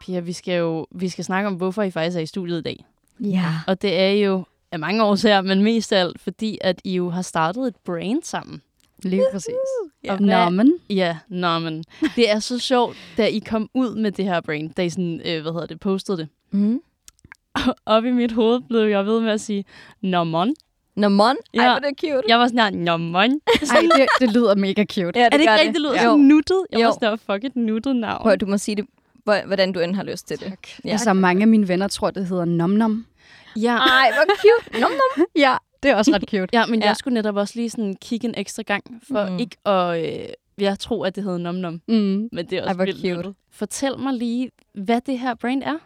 Pia, 0.00 0.20
vi 0.20 0.32
skal 0.32 0.54
jo 0.58 0.86
vi 0.90 1.08
skal 1.08 1.24
snakke 1.24 1.46
om, 1.48 1.54
hvorfor 1.54 1.82
I 1.82 1.90
faktisk 1.90 2.16
er 2.16 2.20
i 2.20 2.26
studiet 2.26 2.58
i 2.58 2.62
dag. 2.62 2.84
Ja. 3.20 3.46
Og 3.66 3.82
det 3.82 4.00
er 4.00 4.10
jo 4.10 4.44
af 4.72 4.78
mange 4.78 5.04
årsager, 5.04 5.40
men 5.40 5.62
mest 5.62 5.92
af 5.92 6.00
alt, 6.00 6.20
fordi 6.20 6.58
at 6.60 6.80
I 6.84 6.94
jo 6.96 7.10
har 7.10 7.22
startet 7.22 7.66
et 7.66 7.76
brand 7.84 8.22
sammen. 8.22 8.62
Lige 9.02 9.24
præcis. 9.32 9.54
Og 10.08 10.16
hvad- 10.16 10.50
men. 10.50 10.72
Ja, 10.90 11.16
nå, 11.28 11.58
men 11.58 11.84
det 12.16 12.30
er 12.30 12.38
så 12.38 12.58
sjovt, 12.58 12.96
da 13.16 13.26
I 13.26 13.38
kom 13.38 13.68
ud 13.74 13.94
med 13.94 14.12
det 14.12 14.24
her 14.24 14.40
brand, 14.40 14.70
da 14.74 14.82
I 14.82 14.90
sådan, 14.90 15.20
øh, 15.24 15.42
hvad 15.42 15.52
hedder 15.52 15.66
det, 15.66 15.80
postede 15.80 16.18
det. 16.18 16.28
Mm. 16.50 16.80
Op 17.86 18.04
i 18.04 18.10
mit 18.10 18.32
hoved 18.32 18.60
blev 18.68 18.80
jeg 18.80 19.06
ved 19.06 19.20
med 19.20 19.30
at 19.32 19.40
sige, 19.40 19.64
mon. 20.02 20.54
Nå, 20.96 21.08
mon. 21.08 21.26
Ej, 21.28 21.34
Ja. 21.54 21.62
hvor 21.62 21.68
er 21.70 21.78
det 21.78 22.00
cute. 22.00 22.22
Jeg 22.28 22.38
var 22.38 22.46
sådan 22.48 22.60
her, 22.60 22.70
nå, 22.70 22.96
mon. 22.96 23.14
Ej, 23.14 23.30
det, 23.96 24.06
det 24.20 24.32
lyder 24.32 24.54
mega 24.54 24.84
cute. 24.84 25.18
Ja, 25.20 25.24
er 25.24 25.28
det 25.28 25.40
ikke 25.40 25.52
rigtigt, 25.52 25.74
det 25.74 25.80
lyder 25.82 25.92
Jo. 26.04 26.10
så 26.10 26.16
nuttet? 26.16 26.62
Jeg 26.72 26.80
Jo. 26.80 26.84
var 26.86 26.92
sådan 27.00 27.18
fuck 27.18 27.44
et 27.44 27.56
nuttet 27.56 27.96
navn. 27.96 28.22
Prøv, 28.22 28.36
du 28.36 28.46
må 28.46 28.58
sige 28.58 28.76
det, 28.76 28.84
hvor- 29.24 29.46
hvordan 29.46 29.72
du 29.72 29.80
end 29.80 29.94
har 29.94 30.02
lyst 30.02 30.28
til 30.28 30.40
det. 30.40 30.52
Ja. 30.84 30.90
Altså, 30.90 31.12
mange 31.12 31.42
af 31.42 31.48
mine 31.48 31.68
venner 31.68 31.88
tror, 31.88 32.10
det 32.10 32.26
hedder 32.26 32.44
Nom 32.44 32.70
Nom. 32.70 33.06
Ja. 33.56 33.76
Ej, 33.76 34.10
hvor 34.14 34.34
cute. 34.36 34.80
Nom, 34.80 34.90
nom. 34.90 35.26
Ja, 35.36 35.56
det 35.82 35.90
er 35.90 35.94
også 35.94 36.10
ret 36.14 36.22
cute. 36.30 36.46
ja, 36.52 36.66
men 36.66 36.80
Ja. 36.80 36.86
jeg 36.86 36.96
skulle 36.96 37.14
netop 37.14 37.36
også 37.36 37.52
lige 37.56 37.70
sådan 37.70 37.96
kigge 38.00 38.28
en 38.28 38.34
ekstra 38.36 38.62
gang, 38.62 38.84
for 39.12 39.30
Mm. 39.30 39.38
ikke 39.38 39.56
at... 39.66 40.20
Øh, 40.22 40.28
jeg 40.58 40.78
tror, 40.78 41.06
at 41.06 41.16
det 41.16 41.24
hedder 41.24 41.38
Nom 41.38 41.54
Nom, 41.54 41.80
Mm. 41.88 42.28
men 42.32 42.46
det 42.46 42.52
er 42.52 42.58
Ej, 42.58 42.62
også 42.64 42.74
hvor 42.76 42.84
vildt 42.84 43.00
cute. 43.24 43.34
Fortæl 43.50 43.98
mig 43.98 44.14
lige, 44.14 44.50
hvad 44.74 45.00
det 45.00 45.18
her 45.18 45.34
brand 45.34 45.62
er. 45.62 45.76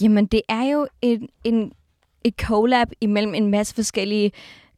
Jamen, 0.00 0.26
det 0.26 0.42
er 0.48 0.62
jo 0.62 0.86
en, 1.02 1.28
en, 1.44 1.72
et 2.24 2.34
collab 2.40 2.88
imellem 3.00 3.34
en 3.34 3.50
masse 3.50 3.74
forskellige 3.74 4.32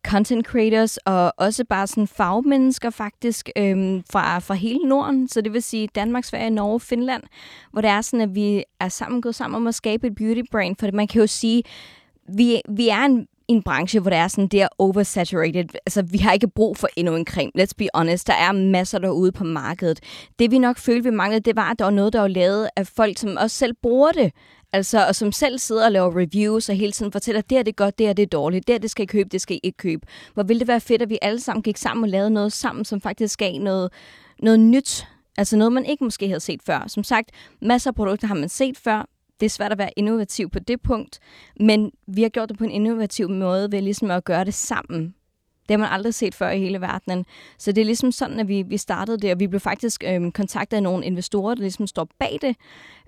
content 0.06 0.46
creators, 0.46 0.96
og 0.96 1.32
også 1.36 1.64
bare 1.64 1.86
sådan 1.86 2.06
fagmennesker 2.06 2.90
faktisk 2.90 3.50
øhm, 3.56 4.02
fra, 4.10 4.38
fra 4.38 4.54
hele 4.54 4.88
Norden. 4.88 5.28
Så 5.28 5.40
det 5.40 5.52
vil 5.52 5.62
sige 5.62 5.88
Danmark, 5.94 6.24
Sverige, 6.24 6.50
Norge, 6.50 6.80
Finland, 6.80 7.22
hvor 7.72 7.80
det 7.80 7.90
er 7.90 8.00
sådan, 8.00 8.20
at 8.20 8.34
vi 8.34 8.64
er 8.80 8.88
sammen 8.88 9.22
gået 9.22 9.34
sammen 9.34 9.56
om 9.56 9.66
at 9.66 9.74
skabe 9.74 10.06
et 10.06 10.14
beauty 10.14 10.40
brand. 10.50 10.76
For 10.80 10.90
man 10.92 11.06
kan 11.06 11.20
jo 11.20 11.26
sige, 11.26 11.62
vi, 12.28 12.60
vi 12.68 12.88
er 12.88 13.04
en, 13.04 13.26
en 13.48 13.62
branche, 13.62 14.00
hvor 14.00 14.10
det 14.10 14.18
er 14.18 14.28
sådan, 14.28 14.48
det 14.48 14.62
er 14.62 14.68
oversaturated. 14.78 15.64
Altså, 15.86 16.02
vi 16.02 16.18
har 16.18 16.32
ikke 16.32 16.48
brug 16.48 16.76
for 16.76 16.88
endnu 16.96 17.16
en 17.16 17.26
creme. 17.26 17.50
Let's 17.58 17.72
be 17.78 17.88
honest. 17.94 18.26
Der 18.26 18.34
er 18.34 18.52
masser 18.52 18.98
derude 18.98 19.32
på 19.32 19.44
markedet. 19.44 20.00
Det 20.38 20.50
vi 20.50 20.58
nok 20.58 20.78
følte, 20.78 21.10
vi 21.10 21.16
manglede, 21.16 21.40
det 21.40 21.56
var, 21.56 21.70
at 21.70 21.78
der 21.78 21.84
var 21.84 21.92
noget, 21.92 22.12
der 22.12 22.20
var 22.20 22.28
lavet 22.28 22.68
af 22.76 22.86
folk, 22.86 23.18
som 23.18 23.36
også 23.40 23.56
selv 23.56 23.74
bruger 23.82 24.12
det. 24.12 24.32
Altså, 24.72 25.06
og 25.06 25.14
som 25.14 25.32
selv 25.32 25.58
sidder 25.58 25.84
og 25.84 25.92
laver 25.92 26.20
reviews 26.20 26.68
og 26.68 26.74
hele 26.76 26.92
tiden 26.92 27.12
fortæller, 27.12 27.40
det 27.40 27.58
her 27.58 27.62
det 27.62 27.72
er 27.72 27.76
godt, 27.76 27.98
det 27.98 28.06
her 28.06 28.14
det 28.14 28.22
er 28.22 28.26
dårligt, 28.26 28.66
det 28.66 28.74
her 28.74 28.80
det 28.80 28.90
skal 28.90 29.02
I 29.02 29.06
købe, 29.06 29.28
det 29.28 29.40
skal 29.40 29.56
I 29.56 29.60
ikke 29.62 29.78
købe. 29.78 30.06
Hvor 30.34 30.42
ville 30.42 30.60
det 30.60 30.68
være 30.68 30.80
fedt, 30.80 31.02
at 31.02 31.10
vi 31.10 31.18
alle 31.22 31.40
sammen 31.40 31.62
gik 31.62 31.76
sammen 31.76 32.04
og 32.04 32.08
lavede 32.08 32.30
noget 32.30 32.52
sammen, 32.52 32.84
som 32.84 33.00
faktisk 33.00 33.38
gav 33.38 33.58
noget, 33.58 33.92
noget 34.42 34.60
nyt. 34.60 35.06
Altså 35.38 35.56
noget, 35.56 35.72
man 35.72 35.84
ikke 35.84 36.04
måske 36.04 36.28
havde 36.28 36.40
set 36.40 36.62
før. 36.62 36.84
Som 36.86 37.04
sagt, 37.04 37.30
masser 37.62 37.90
af 37.90 37.94
produkter 37.94 38.26
har 38.26 38.34
man 38.34 38.48
set 38.48 38.78
før. 38.78 39.08
Det 39.40 39.46
er 39.46 39.50
svært 39.50 39.72
at 39.72 39.78
være 39.78 39.90
innovativ 39.96 40.50
på 40.50 40.58
det 40.58 40.82
punkt, 40.82 41.18
men 41.60 41.90
vi 42.06 42.22
har 42.22 42.28
gjort 42.28 42.48
det 42.48 42.58
på 42.58 42.64
en 42.64 42.70
innovativ 42.70 43.28
måde 43.28 43.72
ved 43.72 43.82
ligesom 43.82 44.10
at 44.10 44.24
gøre 44.24 44.44
det 44.44 44.54
sammen. 44.54 45.14
Det 45.68 45.70
har 45.70 45.78
man 45.78 45.88
aldrig 45.92 46.14
set 46.14 46.34
før 46.34 46.50
i 46.50 46.58
hele 46.58 46.80
verdenen. 46.80 47.26
Så 47.58 47.72
det 47.72 47.80
er 47.80 47.84
ligesom 47.84 48.12
sådan, 48.12 48.40
at 48.40 48.48
vi, 48.48 48.62
vi 48.62 48.76
startede 48.76 49.18
det, 49.18 49.32
og 49.32 49.40
vi 49.40 49.46
blev 49.46 49.60
faktisk 49.60 50.04
øhm, 50.06 50.32
kontaktet 50.32 50.76
af 50.76 50.82
nogle 50.82 51.04
investorer, 51.04 51.54
der 51.54 51.62
ligesom 51.62 51.86
står 51.86 52.08
bag 52.18 52.38
det. 52.42 52.56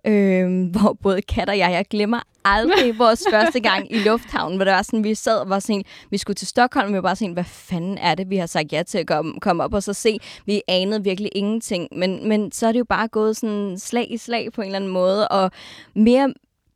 Øhm, 0.05 0.65
hvor 0.75 0.93
både 1.03 1.23
Kat 1.23 1.49
og 1.49 1.59
jeg, 1.59 1.71
jeg 1.71 1.85
glemmer 1.91 2.21
aldrig 2.45 2.99
vores 3.05 3.25
første 3.31 3.61
gang 3.61 3.95
i 3.95 3.99
lufthavnen, 3.99 4.57
hvor 4.59 4.65
det 4.65 4.75
var 4.75 4.83
sådan, 4.83 5.05
vi 5.05 5.15
sad 5.15 5.39
og 5.39 5.49
var 5.49 5.59
sådan, 5.59 5.85
vi 6.11 6.19
skulle 6.19 6.35
til 6.35 6.47
Stockholm, 6.47 6.87
og 6.87 6.93
vi 6.93 6.97
var 6.97 7.03
bare 7.03 7.17
sådan, 7.17 7.33
hvad 7.33 7.45
fanden 7.45 7.99
er 7.99 8.15
det, 8.15 8.31
vi 8.31 8.37
har 8.37 8.47
sagt 8.47 8.73
ja 8.73 8.83
til 8.83 8.99
at 8.99 9.07
komme, 9.07 9.41
komme 9.41 9.65
op 9.65 9.75
og 9.75 9.83
så 9.83 9.93
se. 9.93 10.19
Vi 10.47 10.63
anede 10.69 11.05
virkelig 11.05 11.31
ingenting, 11.35 11.89
men, 11.93 12.29
men 12.29 12.53
så 12.53 12.67
er 12.67 12.73
det 12.73 12.79
jo 12.79 12.85
bare 12.85 13.09
gået 13.09 13.37
sådan 13.37 13.79
slag 13.79 14.13
i 14.13 14.17
slag 14.17 14.53
på 14.53 14.61
en 14.61 14.67
eller 14.67 14.77
anden 14.77 14.91
måde, 14.91 15.29
og 15.29 15.51
mere, 15.95 16.35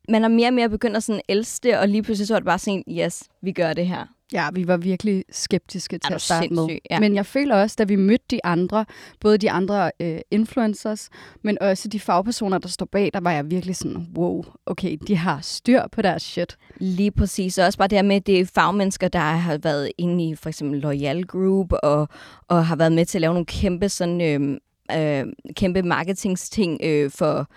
man 0.09 0.25
er 0.25 0.29
mere 0.29 0.49
og 0.49 0.55
mere 0.55 0.69
begyndt 0.69 0.97
at 0.97 1.03
sådan 1.03 1.23
elske 1.29 1.69
det, 1.69 1.79
og 1.79 1.89
lige 1.89 2.03
pludselig 2.03 2.27
så 2.27 2.35
var 2.35 2.39
det 2.39 2.47
bare 2.47 2.59
sådan, 2.59 2.85
yes, 2.89 3.23
vi 3.43 3.53
gør 3.53 3.73
det 3.73 3.87
her. 3.87 4.07
Ja, 4.33 4.49
vi 4.53 4.67
var 4.67 4.77
virkelig 4.77 5.25
skeptiske 5.31 5.99
til 5.99 6.15
at 6.15 6.21
starte 6.21 6.55
med. 6.55 6.79
Ja. 6.91 7.01
Men 7.01 7.15
jeg 7.15 7.27
føler 7.27 7.57
også, 7.57 7.77
da 7.79 7.85
vi 7.85 7.97
mødte 7.97 8.25
de 8.31 8.45
andre, 8.45 8.85
både 9.21 9.39
de 9.39 9.51
andre 9.51 9.91
øh, 10.01 10.19
influencers, 10.31 11.11
men 11.43 11.59
også 11.61 11.89
de 11.89 12.01
fagpersoner, 12.01 12.59
der 12.59 12.69
står 12.69 12.87
bag, 12.87 13.11
der 13.15 13.21
var 13.21 13.33
jeg 13.33 13.51
virkelig 13.51 13.77
sådan, 13.77 14.07
wow, 14.17 14.45
okay, 14.67 14.99
de 15.07 15.17
har 15.17 15.39
styr 15.43 15.83
på 15.93 16.03
deres 16.03 16.23
shit. 16.23 16.57
Lige 16.77 17.11
præcis. 17.11 17.59
Og 17.59 17.67
også 17.67 17.79
bare 17.79 17.89
det 17.89 17.99
her 17.99 18.03
med, 18.03 18.17
at 18.17 18.27
det 18.27 18.41
er 18.41 18.47
fagmennesker, 18.55 19.09
der 19.09 19.19
har 19.19 19.59
været 19.59 19.93
inde 19.99 20.29
i 20.29 20.35
for 20.35 20.49
eksempel 20.49 20.81
Loyal 20.81 21.25
Group, 21.25 21.73
og, 21.83 22.09
og 22.49 22.67
har 22.67 22.77
været 22.77 22.93
med 22.93 23.07
til 23.07 23.19
at 23.19 23.21
lave 23.21 23.35
nogle 23.35 23.47
kæmpe, 23.47 23.89
sådan, 23.89 24.21
øh, 24.21 24.59
øh, 24.99 25.27
kæmpe 25.57 25.83
marketingsting 25.83 26.81
øh, 26.85 27.11
for, 27.11 27.49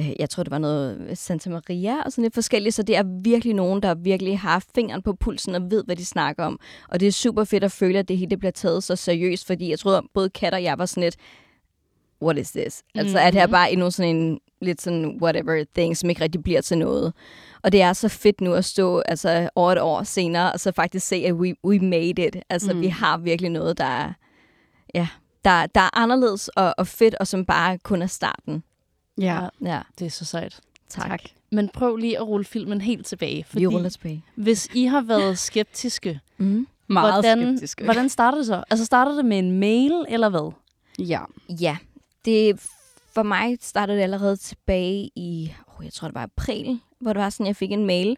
øh, 0.00 0.10
jeg 0.18 0.30
tror 0.30 0.42
det 0.42 0.50
var 0.50 0.58
noget 0.58 1.18
Santa 1.18 1.50
Maria 1.50 2.02
og 2.02 2.12
sådan 2.12 2.22
lidt 2.22 2.34
forskelligt. 2.34 2.74
Så 2.74 2.82
det 2.82 2.96
er 2.96 3.20
virkelig 3.22 3.54
nogen, 3.54 3.82
der 3.82 3.94
virkelig 3.94 4.38
har 4.38 4.64
fingeren 4.74 5.02
på 5.02 5.12
pulsen 5.12 5.54
og 5.54 5.70
ved, 5.70 5.84
hvad 5.84 5.96
de 5.96 6.04
snakker 6.04 6.44
om. 6.44 6.60
Og 6.88 7.00
det 7.00 7.08
er 7.08 7.12
super 7.12 7.44
fedt 7.44 7.64
at 7.64 7.72
føle, 7.72 7.98
at 7.98 8.08
det 8.08 8.18
hele 8.18 8.36
bliver 8.36 8.52
taget 8.52 8.84
så 8.84 8.96
seriøst, 8.96 9.46
fordi 9.46 9.70
jeg 9.70 9.78
tror, 9.78 10.04
både 10.14 10.30
Kat 10.30 10.54
og 10.54 10.62
jeg 10.62 10.78
var 10.78 10.86
sådan 10.86 11.02
lidt, 11.02 11.16
what 12.22 12.38
is 12.38 12.50
this? 12.50 12.82
Altså, 12.94 13.18
er 13.18 13.30
det 13.30 13.40
her 13.40 13.46
Mhm. 13.46 13.52
bare 13.52 13.72
endnu 13.72 13.90
sådan 13.90 14.16
en 14.16 14.38
lidt 14.62 14.82
sådan 14.82 15.18
whatever 15.22 15.64
thing, 15.74 15.96
som 15.96 16.10
ikke 16.10 16.22
rigtig 16.22 16.42
bliver 16.42 16.60
til 16.60 16.78
noget. 16.78 17.12
Og 17.62 17.72
det 17.72 17.82
er 17.82 17.92
så 17.92 18.08
fedt 18.08 18.40
nu 18.40 18.54
at 18.54 18.64
stå 18.64 18.98
altså, 18.98 19.48
over 19.54 19.72
et 19.72 19.80
år 19.80 20.02
senere, 20.02 20.52
og 20.52 20.60
så 20.60 20.72
faktisk 20.72 21.06
se, 21.06 21.16
at 21.16 21.32
we, 21.32 21.54
we 21.64 21.78
made 21.78 22.26
it. 22.26 22.36
Altså, 22.50 22.70
Mm. 22.70 22.76
mm. 22.76 22.82
vi 22.82 22.88
har 22.88 23.18
virkelig 23.18 23.50
noget, 23.50 23.78
der 23.78 23.84
er, 23.84 24.12
ja, 24.94 25.08
der, 25.44 25.66
der 25.66 25.80
er 25.80 25.98
anderledes 25.98 26.48
og, 26.48 26.74
og 26.78 26.86
fedt, 26.86 27.14
og 27.14 27.26
som 27.26 27.44
bare 27.46 27.78
kun 27.78 28.02
er 28.02 28.06
starten. 28.06 28.62
Ja. 29.18 29.40
Ja. 29.64 29.80
Det 29.98 30.06
er 30.06 30.10
så 30.10 30.24
sejt. 30.24 30.60
Tak. 30.88 31.08
Tak. 31.08 31.20
Men 31.52 31.68
prøv 31.68 31.96
lige 31.96 32.16
at 32.18 32.26
rulle 32.28 32.44
filmen 32.44 32.80
helt 32.80 33.06
tilbage. 33.06 33.44
Vi 33.52 33.66
ruller 33.66 33.88
tilbage. 33.88 34.24
hvis 34.34 34.68
I 34.74 34.84
har 34.84 35.00
været 35.00 35.38
skeptiske, 35.38 36.20
Mm. 36.38 36.66
Meget 36.86 37.14
hvordan, 37.14 37.38
skeptiske. 37.56 37.84
hvordan 37.84 38.08
starter 38.08 38.38
det 38.38 38.46
så? 38.46 38.64
Altså 38.70 38.84
starter 38.84 39.12
det 39.12 39.24
med 39.24 39.38
en 39.38 39.52
mail, 39.60 39.92
eller 40.08 40.28
hvad? 40.28 40.52
Ja. 40.98 41.20
Ja, 41.60 41.76
det 42.24 42.60
for 43.14 43.22
mig 43.22 43.56
startede 43.60 43.96
det 43.96 44.02
allerede 44.02 44.36
tilbage 44.36 45.10
i, 45.16 45.52
oh, 45.78 45.84
jeg 45.84 45.92
tror 45.92 46.08
det 46.08 46.14
var 46.14 46.22
april, 46.22 46.80
hvor 47.00 47.12
det 47.12 47.22
var 47.22 47.30
sådan, 47.30 47.46
jeg 47.46 47.56
fik 47.56 47.72
en 47.72 47.86
mail. 47.86 48.16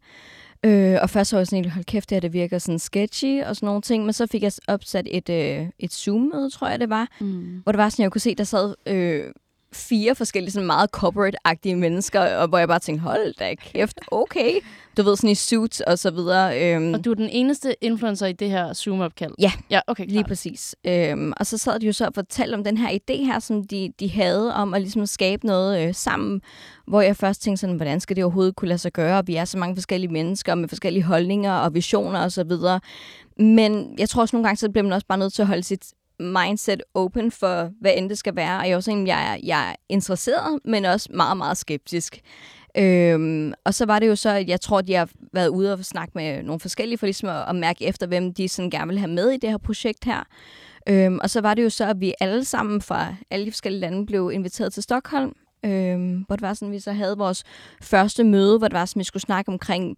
Øh, 0.64 0.98
og 1.02 1.10
først 1.10 1.30
så 1.30 1.36
var 1.36 1.40
jeg 1.40 1.46
sådan 1.46 1.64
helt, 1.64 1.74
hold 1.74 1.84
kæft, 1.84 2.10
det 2.10 2.16
her 2.16 2.20
det 2.20 2.32
virker 2.32 2.58
sådan 2.58 2.78
sketchy 2.78 3.42
og 3.44 3.56
sådan 3.56 3.66
nogle 3.66 3.82
ting. 3.82 4.04
Men 4.04 4.12
så 4.12 4.26
fik 4.26 4.42
jeg 4.42 4.52
opsat 4.68 5.06
et, 5.10 5.28
øh, 5.28 5.66
et 5.78 5.92
Zoom-møde, 5.92 6.50
tror 6.50 6.68
jeg 6.68 6.80
det 6.80 6.90
var. 6.90 7.08
Mm. 7.20 7.60
Hvor 7.62 7.72
det 7.72 7.78
var 7.78 7.88
sådan, 7.88 8.02
jeg 8.02 8.12
kunne 8.12 8.20
se, 8.20 8.34
der 8.34 8.44
sad 8.44 8.74
øh, 8.86 9.24
fire 9.72 10.14
forskellige 10.14 10.52
sådan 10.52 10.66
meget 10.66 10.90
corporate-agtige 10.96 11.76
mennesker. 11.76 12.36
Og 12.36 12.48
hvor 12.48 12.58
jeg 12.58 12.68
bare 12.68 12.78
tænkte, 12.78 13.02
hold 13.02 13.34
da 13.34 13.54
kæft, 13.54 14.00
okay. 14.10 14.50
Du 14.96 15.02
ved, 15.02 15.16
sådan 15.16 15.30
i 15.30 15.34
suits 15.34 15.80
og 15.80 15.98
så 15.98 16.10
videre. 16.10 16.74
Øhm, 16.74 16.94
Og 16.94 17.04
du 17.04 17.10
er 17.10 17.14
den 17.14 17.28
eneste 17.28 17.74
influencer 17.80 18.26
i 18.26 18.32
det 18.32 18.50
her 18.50 18.72
Zoom-opkald? 18.74 19.32
Ja. 19.38 19.52
Ja, 19.70 19.80
okay, 19.86 20.04
Lige 20.08 20.24
præcis. 20.24 20.74
Øhm, 20.86 21.32
og 21.36 21.46
så 21.46 21.58
sad 21.58 21.80
de 21.80 21.86
jo 21.86 21.92
så 21.92 22.06
og 22.06 22.14
fortalte 22.14 22.54
om 22.54 22.64
den 22.64 22.76
her 22.78 22.88
idé 22.88 23.24
her, 23.24 23.38
som 23.38 23.64
de, 23.64 23.92
de 24.00 24.10
havde 24.10 24.54
om 24.54 24.74
at 24.74 24.80
ligesom 24.80 25.06
skabe 25.06 25.46
noget 25.46 25.88
øh, 25.88 25.94
sammen, 25.94 26.40
hvor 26.86 27.00
jeg 27.00 27.16
først 27.16 27.42
tænkte 27.42 27.60
sådan, 27.60 27.76
hvordan 27.76 28.00
skal 28.00 28.16
det 28.16 28.24
overhovedet 28.24 28.56
kunne 28.56 28.68
lade 28.68 28.78
sig 28.78 28.92
gøre? 28.92 29.26
Vi 29.26 29.36
er 29.36 29.44
så 29.44 29.58
mange 29.58 29.76
forskellige 29.76 30.12
mennesker 30.12 30.54
med 30.54 30.68
forskellige 30.68 31.02
holdninger 31.02 31.52
og 31.52 31.74
visioner 31.74 32.20
og 32.20 32.32
så 32.32 32.44
videre. 32.44 32.80
Men 33.38 33.94
jeg 33.98 34.08
tror 34.08 34.22
også 34.22 34.36
nogle 34.36 34.48
gange, 34.48 34.58
så 34.58 34.70
bliver 34.70 34.82
man 34.82 34.92
også 34.92 35.06
bare 35.06 35.18
nødt 35.18 35.32
til 35.32 35.42
at 35.42 35.48
holde 35.48 35.62
sit 35.62 35.92
mindset 36.20 36.82
open 36.94 37.30
for, 37.30 37.70
hvad 37.80 37.92
end 37.96 38.08
det 38.08 38.18
skal 38.18 38.36
være. 38.36 38.58
Og 38.58 38.64
jeg 38.64 38.72
er 38.72 38.76
også 38.76 38.90
en, 38.90 39.06
jeg 39.06 39.32
er, 39.32 39.38
jeg 39.44 39.70
er 39.70 39.74
interesseret, 39.88 40.58
men 40.64 40.84
også 40.84 41.08
meget, 41.14 41.36
meget 41.36 41.56
skeptisk. 41.56 42.20
Øhm, 42.78 43.52
og 43.64 43.74
så 43.74 43.86
var 43.86 43.98
det 43.98 44.08
jo 44.08 44.16
så, 44.16 44.30
at 44.30 44.48
jeg 44.48 44.60
tror, 44.60 44.78
at 44.78 44.86
de 44.86 44.94
har 44.94 45.08
været 45.32 45.48
ude 45.48 45.72
og 45.72 45.84
snakke 45.84 46.12
med 46.14 46.42
nogle 46.42 46.60
forskellige, 46.60 46.98
for 46.98 47.06
ligesom 47.06 47.28
at, 47.28 47.48
at 47.48 47.56
mærke 47.56 47.84
efter, 47.84 48.06
hvem 48.06 48.34
de 48.34 48.48
sådan 48.48 48.70
gerne 48.70 48.88
vil 48.88 48.98
have 48.98 49.10
med 49.10 49.30
i 49.30 49.36
det 49.36 49.50
her 49.50 49.58
projekt 49.58 50.04
her. 50.04 50.22
Øhm, 50.88 51.18
og 51.22 51.30
så 51.30 51.40
var 51.40 51.54
det 51.54 51.62
jo 51.64 51.70
så, 51.70 51.84
at 51.84 52.00
vi 52.00 52.14
alle 52.20 52.44
sammen 52.44 52.80
fra 52.80 53.14
alle 53.30 53.46
de 53.46 53.50
forskellige 53.50 53.80
lande 53.80 54.06
blev 54.06 54.30
inviteret 54.34 54.72
til 54.72 54.82
Stockholm, 54.82 55.32
øhm, 55.64 56.24
hvor 56.26 56.36
det 56.36 56.42
var 56.42 56.54
sådan, 56.54 56.72
vi 56.72 56.78
så 56.78 56.92
havde 56.92 57.18
vores 57.18 57.44
første 57.82 58.24
møde, 58.24 58.58
hvor 58.58 58.68
det 58.68 58.74
var 58.74 58.84
sådan, 58.84 59.00
vi 59.00 59.04
skulle 59.04 59.22
snakke 59.22 59.48
omkring 59.48 59.96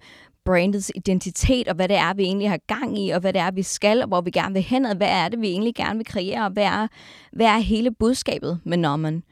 brandets 0.48 0.92
identitet, 0.94 1.68
og 1.68 1.74
hvad 1.74 1.88
det 1.88 1.96
er, 1.96 2.14
vi 2.14 2.22
egentlig 2.22 2.50
har 2.50 2.60
gang 2.66 2.98
i, 2.98 3.10
og 3.10 3.20
hvad 3.20 3.32
det 3.32 3.40
er, 3.40 3.50
vi 3.50 3.62
skal, 3.62 4.02
og 4.02 4.08
hvor 4.08 4.20
vi 4.20 4.30
gerne 4.30 4.52
vil 4.52 4.62
hen, 4.62 4.84
og 4.84 4.96
hvad 4.96 5.08
er 5.08 5.28
det, 5.28 5.40
vi 5.40 5.48
egentlig 5.48 5.74
gerne 5.74 5.96
vil 5.96 6.06
kreere, 6.06 6.44
og 6.44 6.50
hvad 6.50 6.64
er, 6.64 6.88
hvad 7.32 7.46
er 7.46 7.58
hele 7.58 7.90
budskabet 7.90 8.60
med 8.64 8.76
Norman. 8.76 9.22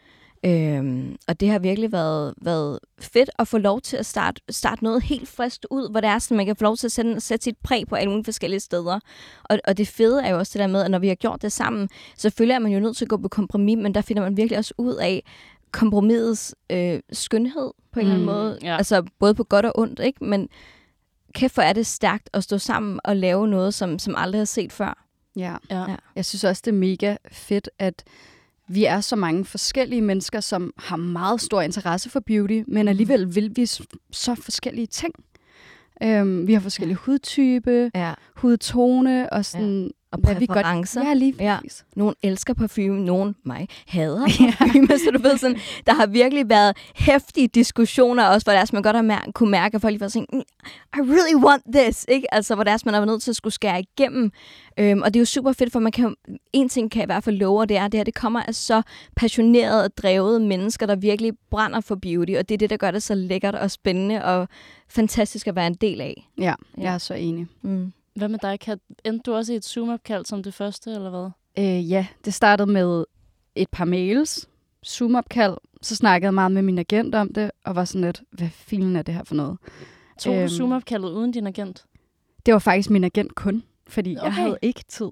Øhm, 0.44 1.16
og 1.28 1.40
det 1.40 1.48
har 1.48 1.58
virkelig 1.58 1.92
været, 1.92 2.34
været 2.42 2.78
fedt 3.00 3.30
at 3.38 3.48
få 3.48 3.58
lov 3.58 3.80
til 3.80 3.96
at 3.96 4.06
starte, 4.06 4.42
starte 4.50 4.84
noget 4.84 5.02
helt 5.02 5.28
frist 5.28 5.66
ud, 5.70 5.90
hvor 5.90 6.00
det 6.00 6.10
er 6.10 6.18
sådan, 6.18 6.36
man 6.36 6.46
kan 6.46 6.56
få 6.56 6.64
lov 6.64 6.76
til 6.76 6.86
at 6.86 6.92
sætte, 6.92 7.20
sætte 7.20 7.44
sit 7.44 7.56
præg 7.62 7.84
på 7.88 7.94
alle 7.94 8.10
mulige 8.10 8.24
forskellige 8.24 8.60
steder. 8.60 9.00
Og, 9.44 9.58
og 9.68 9.78
det 9.78 9.88
fede 9.88 10.22
er 10.22 10.30
jo 10.30 10.38
også 10.38 10.52
det 10.58 10.60
der 10.60 10.66
med, 10.66 10.82
at 10.82 10.90
når 10.90 10.98
vi 10.98 11.08
har 11.08 11.14
gjort 11.14 11.42
det 11.42 11.52
sammen, 11.52 11.88
selvfølgelig 12.16 12.54
er 12.54 12.58
man 12.58 12.72
jo 12.72 12.80
nødt 12.80 12.96
til 12.96 13.04
at 13.04 13.08
gå 13.08 13.16
på 13.16 13.28
kompromis, 13.28 13.76
men 13.76 13.94
der 13.94 14.00
finder 14.00 14.22
man 14.22 14.36
virkelig 14.36 14.58
også 14.58 14.74
ud 14.78 14.94
af 14.94 15.22
kompromisets 15.70 16.54
øh, 16.70 17.00
skønhed 17.12 17.70
på 17.92 18.00
en 18.00 18.06
mm, 18.06 18.12
eller 18.12 18.14
anden 18.14 18.26
måde. 18.26 18.58
ja. 18.62 18.76
Altså 18.76 19.02
både 19.18 19.34
på 19.34 19.44
godt 19.44 19.66
og 19.66 19.72
ondt, 19.78 20.00
ikke? 20.00 20.24
Men 20.24 20.48
kæft, 21.36 21.54
hvor 21.54 21.62
er 21.62 21.72
det 21.72 21.86
stærkt 21.86 22.30
at 22.32 22.44
stå 22.44 22.58
sammen 22.58 23.00
og 23.04 23.16
lave 23.16 23.48
noget, 23.48 23.74
som, 23.74 23.98
som 23.98 24.14
aldrig 24.16 24.40
har 24.40 24.44
set 24.46 24.72
før. 24.72 25.06
Ja. 25.36 25.56
Ja. 25.70 25.80
Ja. 25.90 25.96
Jeg 26.16 26.24
synes 26.24 26.44
også, 26.44 26.62
det 26.64 26.70
er 26.70 26.76
mega 26.76 27.16
fedt, 27.32 27.70
at 27.78 28.04
vi 28.68 28.84
er 28.84 29.00
så 29.00 29.16
mange 29.16 29.44
forskellige 29.44 30.02
mennesker, 30.02 30.40
som 30.40 30.72
har 30.78 30.96
meget 30.96 31.40
stor 31.40 31.60
interesse 31.62 32.10
for 32.10 32.20
beauty, 32.20 32.62
men 32.68 32.88
alligevel 32.88 33.34
vil 33.34 33.52
vi 33.56 33.66
så 34.12 34.34
forskellige 34.34 34.86
ting. 34.86 35.14
Øhm, 36.02 36.46
vi 36.46 36.52
har 36.52 36.60
forskellige 36.60 36.96
hudtype, 36.96 37.90
Ja. 37.94 38.12
hudtone 38.36 39.32
og 39.32 39.44
sådan... 39.44 39.90
Og 40.16 40.20
hvad 40.24 40.34
vi 40.40 40.46
godt-. 40.46 40.66
Ja, 41.04 41.14
lige 41.14 41.34
Ja. 41.40 41.58
Nogen 41.96 42.14
elsker 42.22 42.54
parfume, 42.54 43.04
nogen 43.04 43.34
mig 43.44 43.68
hader 43.86 44.26
parfume. 44.58 44.86
så 44.88 45.10
du 45.14 45.22
ved 45.22 45.38
sådan, 45.38 45.58
der 45.86 45.94
har 45.94 46.06
virkelig 46.06 46.48
været 46.48 46.76
hæftige 46.94 47.48
diskussioner 47.48 48.26
også, 48.26 48.44
hvor 48.44 48.52
er, 48.52 48.64
sådan, 48.64 48.76
man 48.76 48.82
godt 48.82 48.96
har 48.96 49.02
mær- 49.02 49.30
kunne 49.34 49.50
mærke, 49.50 49.74
at 49.74 49.80
folk 49.80 49.92
lige 49.92 50.00
var 50.00 50.08
sådan, 50.08 50.26
"Mm, 50.32 50.38
I 50.96 51.00
really 51.00 51.44
want 51.44 51.62
this, 51.74 52.06
ikke? 52.08 52.34
Altså, 52.34 52.54
hvor 52.54 52.64
er, 52.64 52.76
sådan, 52.76 52.88
man 52.88 52.94
har 52.94 53.00
været 53.00 53.08
nødt 53.08 53.22
til 53.22 53.30
at 53.30 53.36
skulle 53.36 53.54
skære 53.54 53.80
igennem. 53.80 54.30
Øhm, 54.78 55.02
og 55.02 55.14
det 55.14 55.18
er 55.18 55.20
jo 55.20 55.24
super 55.26 55.52
fedt, 55.52 55.72
for 55.72 55.80
man 55.80 55.92
kan 55.92 56.14
en 56.52 56.68
ting 56.68 56.90
kan 56.90 56.98
jeg 57.00 57.04
i 57.04 57.12
hvert 57.12 57.24
fald 57.24 57.36
love, 57.36 57.60
og 57.60 57.68
det 57.68 57.76
er, 57.76 57.88
det 57.88 57.98
her, 57.98 58.04
det 58.04 58.14
kommer 58.14 58.42
af 58.42 58.54
så 58.54 58.82
passionerede 59.16 59.84
og 59.84 59.96
drevede 59.96 60.40
mennesker, 60.40 60.86
der 60.86 60.96
virkelig 60.96 61.32
brænder 61.50 61.80
for 61.80 61.94
beauty, 61.94 62.32
og 62.38 62.48
det 62.48 62.54
er 62.54 62.58
det, 62.58 62.70
der 62.70 62.76
gør 62.76 62.90
det 62.90 63.02
så 63.02 63.14
lækkert 63.14 63.54
og 63.54 63.70
spændende 63.70 64.24
og 64.24 64.48
fantastisk 64.88 65.46
at 65.46 65.56
være 65.56 65.66
en 65.66 65.74
del 65.74 66.00
af. 66.00 66.28
Ja, 66.38 66.54
jeg 66.78 66.94
er 66.94 66.98
så 66.98 67.14
enig. 67.14 67.46
Mm. 67.62 67.92
Hvad 68.16 68.28
med 68.28 68.38
dig, 68.42 68.60
Kat? 68.60 68.78
Endte 69.04 69.22
du 69.30 69.34
også 69.36 69.52
i 69.52 69.56
et 69.56 69.64
Zoom-opkald 69.64 70.24
som 70.24 70.42
det 70.42 70.54
første, 70.54 70.90
eller 70.90 71.10
hvad? 71.10 71.30
Øh, 71.64 71.90
ja, 71.90 72.06
det 72.24 72.34
startede 72.34 72.72
med 72.72 73.04
et 73.54 73.68
par 73.72 73.84
mails, 73.84 74.48
Zoom-opkald. 74.86 75.56
Så 75.82 75.96
snakkede 75.96 76.26
jeg 76.26 76.34
meget 76.34 76.52
med 76.52 76.62
min 76.62 76.78
agent 76.78 77.14
om 77.14 77.32
det, 77.34 77.50
og 77.64 77.76
var 77.76 77.84
sådan 77.84 78.00
lidt, 78.00 78.22
hvad 78.30 78.48
filen 78.50 78.96
er 78.96 79.02
det 79.02 79.14
her 79.14 79.24
for 79.24 79.34
noget? 79.34 79.58
Tog 80.18 80.34
du 80.34 80.38
Øhm. 80.38 80.48
Zoom-opkaldet 80.48 81.08
uden 81.08 81.32
din 81.32 81.46
agent? 81.46 81.84
Det 82.46 82.52
var 82.54 82.58
faktisk 82.58 82.90
min 82.90 83.04
agent 83.04 83.34
kun, 83.34 83.62
fordi 83.88 84.16
okay. 84.16 84.24
jeg 84.24 84.34
havde 84.34 84.58
ikke 84.62 84.84
tid. 84.88 85.08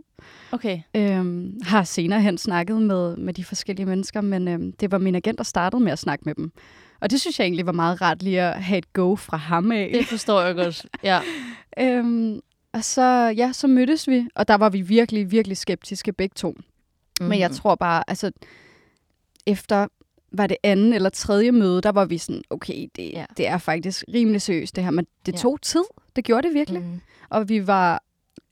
Okay. 0.53 0.81
Øhm, 0.97 1.61
har 1.63 1.85
senere 1.85 2.21
hen 2.21 2.39
snakket 2.39 2.83
med, 2.83 3.17
med 3.17 3.35
de 3.35 3.45
forskellige 3.45 3.87
mennesker, 3.87 4.21
men 4.21 4.49
øhm, 4.49 4.73
det 4.73 4.91
var 4.93 4.99
min 4.99 5.15
agent, 5.15 5.39
der 5.39 5.45
startede 5.45 5.83
med 5.83 5.93
at 5.93 5.99
snakke 5.99 6.23
med 6.27 6.35
dem. 6.35 6.53
Og 7.01 7.11
det 7.11 7.21
synes 7.21 7.39
jeg 7.39 7.45
egentlig 7.45 7.67
var 7.67 7.73
meget 7.73 8.01
rart 8.03 8.23
lige 8.23 8.41
at 8.43 8.63
have 8.63 8.79
et 8.79 8.93
go 8.93 9.17
fra 9.17 9.37
ham 9.37 9.73
af. 9.73 9.91
Det 9.95 10.07
forstår 10.07 10.41
jeg 10.41 10.55
godt. 10.55 10.87
Ja. 11.03 11.21
øhm, 11.81 12.41
og 12.75 12.85
så, 12.85 13.03
ja, 13.37 13.53
så 13.53 13.67
mødtes 13.67 14.09
vi, 14.09 14.27
og 14.35 14.49
der 14.49 14.55
var 14.55 14.69
vi 14.71 14.81
virkelig, 14.81 15.31
virkelig 15.31 15.57
skeptiske 15.57 16.13
begge 16.13 16.33
to. 16.37 16.55
Mm. 17.21 17.27
Men 17.27 17.39
jeg 17.39 17.51
tror 17.51 17.75
bare, 17.75 18.05
altså, 18.11 18.31
efter 19.47 19.87
var 20.33 20.47
det 20.47 20.57
anden 20.63 20.93
eller 20.93 21.11
tredje 21.11 21.53
møde, 21.53 21.81
der 21.81 21.93
var 21.93 22.05
vi 22.05 22.19
sådan, 22.19 22.43
okay, 22.51 22.87
det, 22.97 23.13
Ja. 23.13 23.25
det 23.37 23.49
er 23.49 23.59
faktisk 23.59 24.05
rimelig 24.15 24.43
seriøst 24.43 24.77
det 24.77 24.85
her, 24.85 24.91
men 24.91 25.07
det 25.27 25.33
Ja. 25.33 25.39
tog 25.39 25.61
tid. 25.63 25.83
Det 26.17 26.25
gjorde 26.25 26.49
det 26.49 26.55
virkelig. 26.55 26.83
Mm. 26.83 27.01
Og 27.31 27.49
vi 27.49 27.67
var, 27.67 28.03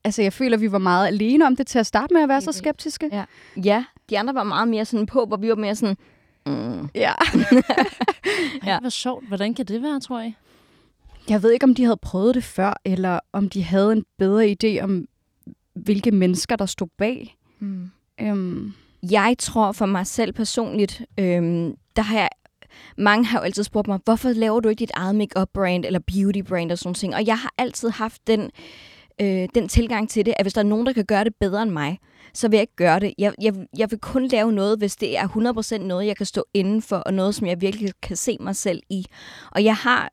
altså 0.04 0.22
jeg 0.22 0.32
føler, 0.32 0.56
vi 0.56 0.72
var 0.72 0.78
meget 0.78 1.06
alene 1.06 1.46
om 1.46 1.56
det 1.56 1.66
til 1.66 1.78
at 1.78 1.86
starte 1.86 2.14
med 2.14 2.22
at 2.22 2.28
være 2.28 2.40
så 2.40 2.50
Enig. 2.50 2.54
skeptiske. 2.58 3.08
Ja. 3.12 3.24
Ja, 3.64 3.84
de 4.10 4.18
andre 4.18 4.34
var 4.34 4.42
meget 4.44 4.68
mere 4.68 4.84
sådan 4.84 5.06
på, 5.06 5.24
hvor 5.24 5.36
vi 5.36 5.48
var 5.48 5.54
mere 5.54 5.74
sådan, 5.76 5.96
mm. 6.46 6.88
ja. 6.94 7.12
Ej, 7.14 7.62
Ja. 8.66 8.78
hvor 8.80 8.88
sjovt. 8.90 9.28
Hvordan 9.28 9.54
kan 9.54 9.66
det 9.66 9.82
være, 9.82 10.00
tror 10.00 10.20
jeg? 10.20 10.34
Jeg 11.28 11.42
ved 11.42 11.50
ikke, 11.52 11.64
om 11.64 11.74
de 11.74 11.84
havde 11.84 11.98
prøvet 12.02 12.34
det 12.34 12.44
før, 12.44 12.80
eller 12.84 13.20
om 13.32 13.48
de 13.48 13.62
havde 13.62 13.92
en 13.92 14.04
bedre 14.18 14.56
idé 14.62 14.82
om, 14.82 15.06
hvilke 15.74 16.10
mennesker, 16.10 16.56
der 16.56 16.66
stod 16.66 16.88
bag. 16.98 17.36
Mm. 17.58 17.90
Øhm, 18.20 18.72
Jeg 19.10 19.34
tror 19.38 19.72
for 19.72 19.86
mig 19.86 20.06
selv 20.06 20.32
personligt, 20.32 21.02
øhm, 21.18 21.74
der 21.96 22.02
har 22.02 22.18
jeg 22.18 22.28
mange 22.96 23.24
har 23.24 23.38
jo 23.38 23.44
altid 23.44 23.64
spurgt 23.64 23.88
mig, 23.88 23.98
hvorfor 24.04 24.28
laver 24.28 24.60
du 24.60 24.68
ikke 24.68 24.80
dit 24.80 24.90
eget 24.94 25.14
makeup 25.14 25.48
brand 25.54 25.84
eller 25.84 26.00
beauty 26.06 26.38
brand 26.38 26.72
og 26.72 26.78
sådan 26.78 26.94
noget. 27.02 27.14
Og 27.14 27.26
jeg 27.26 27.38
har 27.38 27.54
altid 27.58 27.88
haft 27.90 28.26
den, 28.26 28.50
øh, 29.20 29.48
den 29.54 29.68
tilgang 29.68 30.10
til 30.10 30.26
det, 30.26 30.34
at 30.38 30.44
hvis 30.44 30.52
der 30.52 30.60
er 30.60 30.66
nogen, 30.66 30.86
der 30.86 30.92
kan 30.92 31.04
gøre 31.04 31.24
det 31.24 31.34
bedre 31.40 31.62
end 31.62 31.70
mig, 31.70 31.98
så 32.34 32.48
vil 32.48 32.56
jeg 32.56 32.62
ikke 32.62 32.76
gøre 32.76 33.00
det. 33.00 33.14
Jeg, 33.18 33.34
jeg, 33.42 33.54
jeg 33.78 33.90
vil 33.90 33.98
kun 33.98 34.26
lave 34.26 34.52
noget, 34.52 34.78
hvis 34.78 34.96
det 34.96 35.18
er 35.18 35.28
100% 35.78 35.78
noget, 35.78 36.06
jeg 36.06 36.16
kan 36.16 36.26
stå 36.26 36.44
inden 36.54 36.82
for, 36.82 36.96
og 36.96 37.14
noget, 37.14 37.34
som 37.34 37.46
jeg 37.46 37.60
virkelig 37.60 37.92
kan 38.02 38.16
se 38.16 38.36
mig 38.40 38.56
selv 38.56 38.82
i. 38.90 39.04
Og 39.50 39.64
jeg 39.64 39.76
har, 39.76 40.12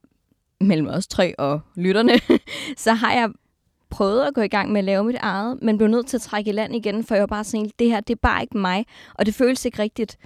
mellem 0.61 0.87
os 0.87 1.07
tre 1.07 1.39
og 1.39 1.59
lytterne, 1.75 2.13
så 2.77 2.93
har 2.93 3.13
jeg 3.13 3.29
prøvet 3.89 4.21
at 4.21 4.33
gå 4.33 4.41
i 4.41 4.47
gang 4.47 4.71
med 4.71 4.79
at 4.79 4.85
lave 4.85 5.03
mit 5.03 5.15
eget, 5.19 5.59
men 5.61 5.77
blev 5.77 5.89
nødt 5.89 6.07
til 6.07 6.17
at 6.17 6.21
trække 6.21 6.49
i 6.49 6.53
land 6.53 6.75
igen, 6.75 7.03
for 7.03 7.15
jeg 7.15 7.21
var 7.21 7.27
bare 7.27 7.43
sådan, 7.43 7.71
det 7.79 7.87
her, 7.87 7.99
det 7.99 8.13
er 8.13 8.19
bare 8.21 8.41
ikke 8.41 8.57
mig, 8.57 8.85
og 9.13 9.25
det 9.25 9.35
føles 9.35 9.65
ikke 9.65 9.79
rigtigt. 9.79 10.17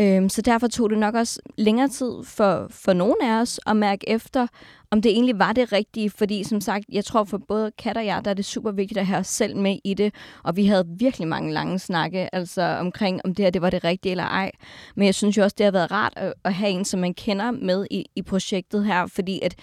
Øhm, 0.00 0.28
så 0.28 0.42
derfor 0.42 0.66
tog 0.66 0.90
det 0.90 0.98
nok 0.98 1.14
også 1.14 1.40
længere 1.58 1.88
tid 1.88 2.12
for, 2.24 2.66
for 2.70 2.92
nogen 2.92 3.16
af 3.22 3.40
os 3.40 3.60
at 3.66 3.76
mærke 3.76 4.08
efter, 4.08 4.46
om 4.90 5.02
det 5.02 5.12
egentlig 5.12 5.38
var 5.38 5.52
det 5.52 5.72
rigtige, 5.72 6.10
fordi 6.10 6.44
som 6.44 6.60
sagt, 6.60 6.84
jeg 6.92 7.04
tror 7.04 7.24
for 7.24 7.38
både 7.38 7.70
Kat 7.78 7.96
og 7.96 8.06
jeg, 8.06 8.24
der 8.24 8.30
er 8.30 8.34
det 8.34 8.44
super 8.44 8.70
vigtigt 8.72 8.98
at 8.98 9.06
have 9.06 9.18
os 9.18 9.26
selv 9.26 9.56
med 9.56 9.78
i 9.84 9.94
det, 9.94 10.14
og 10.42 10.56
vi 10.56 10.66
havde 10.66 10.84
virkelig 10.98 11.28
mange 11.28 11.52
lange 11.52 11.78
snakke, 11.78 12.34
altså 12.34 12.62
omkring, 12.62 13.20
om 13.24 13.34
det 13.34 13.44
her 13.44 13.50
det 13.50 13.62
var 13.62 13.70
det 13.70 13.84
rigtige 13.84 14.10
eller 14.10 14.24
ej. 14.24 14.50
Men 14.96 15.06
jeg 15.06 15.14
synes 15.14 15.36
jo 15.36 15.42
også, 15.42 15.54
det 15.58 15.64
har 15.64 15.70
været 15.70 15.90
rart 15.90 16.12
at, 16.16 16.34
at 16.44 16.54
have 16.54 16.70
en, 16.70 16.84
som 16.84 17.00
man 17.00 17.14
kender 17.14 17.50
med 17.50 17.86
i, 17.90 18.04
i 18.16 18.22
projektet 18.22 18.84
her, 18.84 19.06
fordi 19.06 19.40
at 19.42 19.54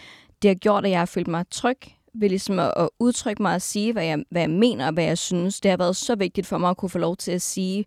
det 0.41 0.50
har 0.50 0.55
gjort, 0.55 0.85
at 0.85 0.91
jeg 0.91 1.00
har 1.00 1.05
følt 1.05 1.27
mig 1.27 1.45
tryg 1.51 1.77
ved 2.13 2.29
ligesom 2.29 2.59
at, 2.59 2.73
at 2.77 2.89
udtrykke 3.00 3.41
mig 3.41 3.55
og 3.55 3.61
sige, 3.61 3.93
hvad 3.93 4.05
jeg, 4.05 4.23
hvad 4.29 4.41
jeg 4.41 4.50
mener 4.50 4.88
og 4.88 4.93
hvad 4.93 5.03
jeg 5.03 5.17
synes. 5.17 5.61
Det 5.61 5.71
har 5.71 5.77
været 5.77 5.95
så 5.95 6.15
vigtigt 6.15 6.47
for 6.47 6.57
mig 6.57 6.69
at 6.69 6.77
kunne 6.77 6.89
få 6.89 6.97
lov 6.97 7.17
til 7.17 7.31
at 7.31 7.41
sige, 7.41 7.85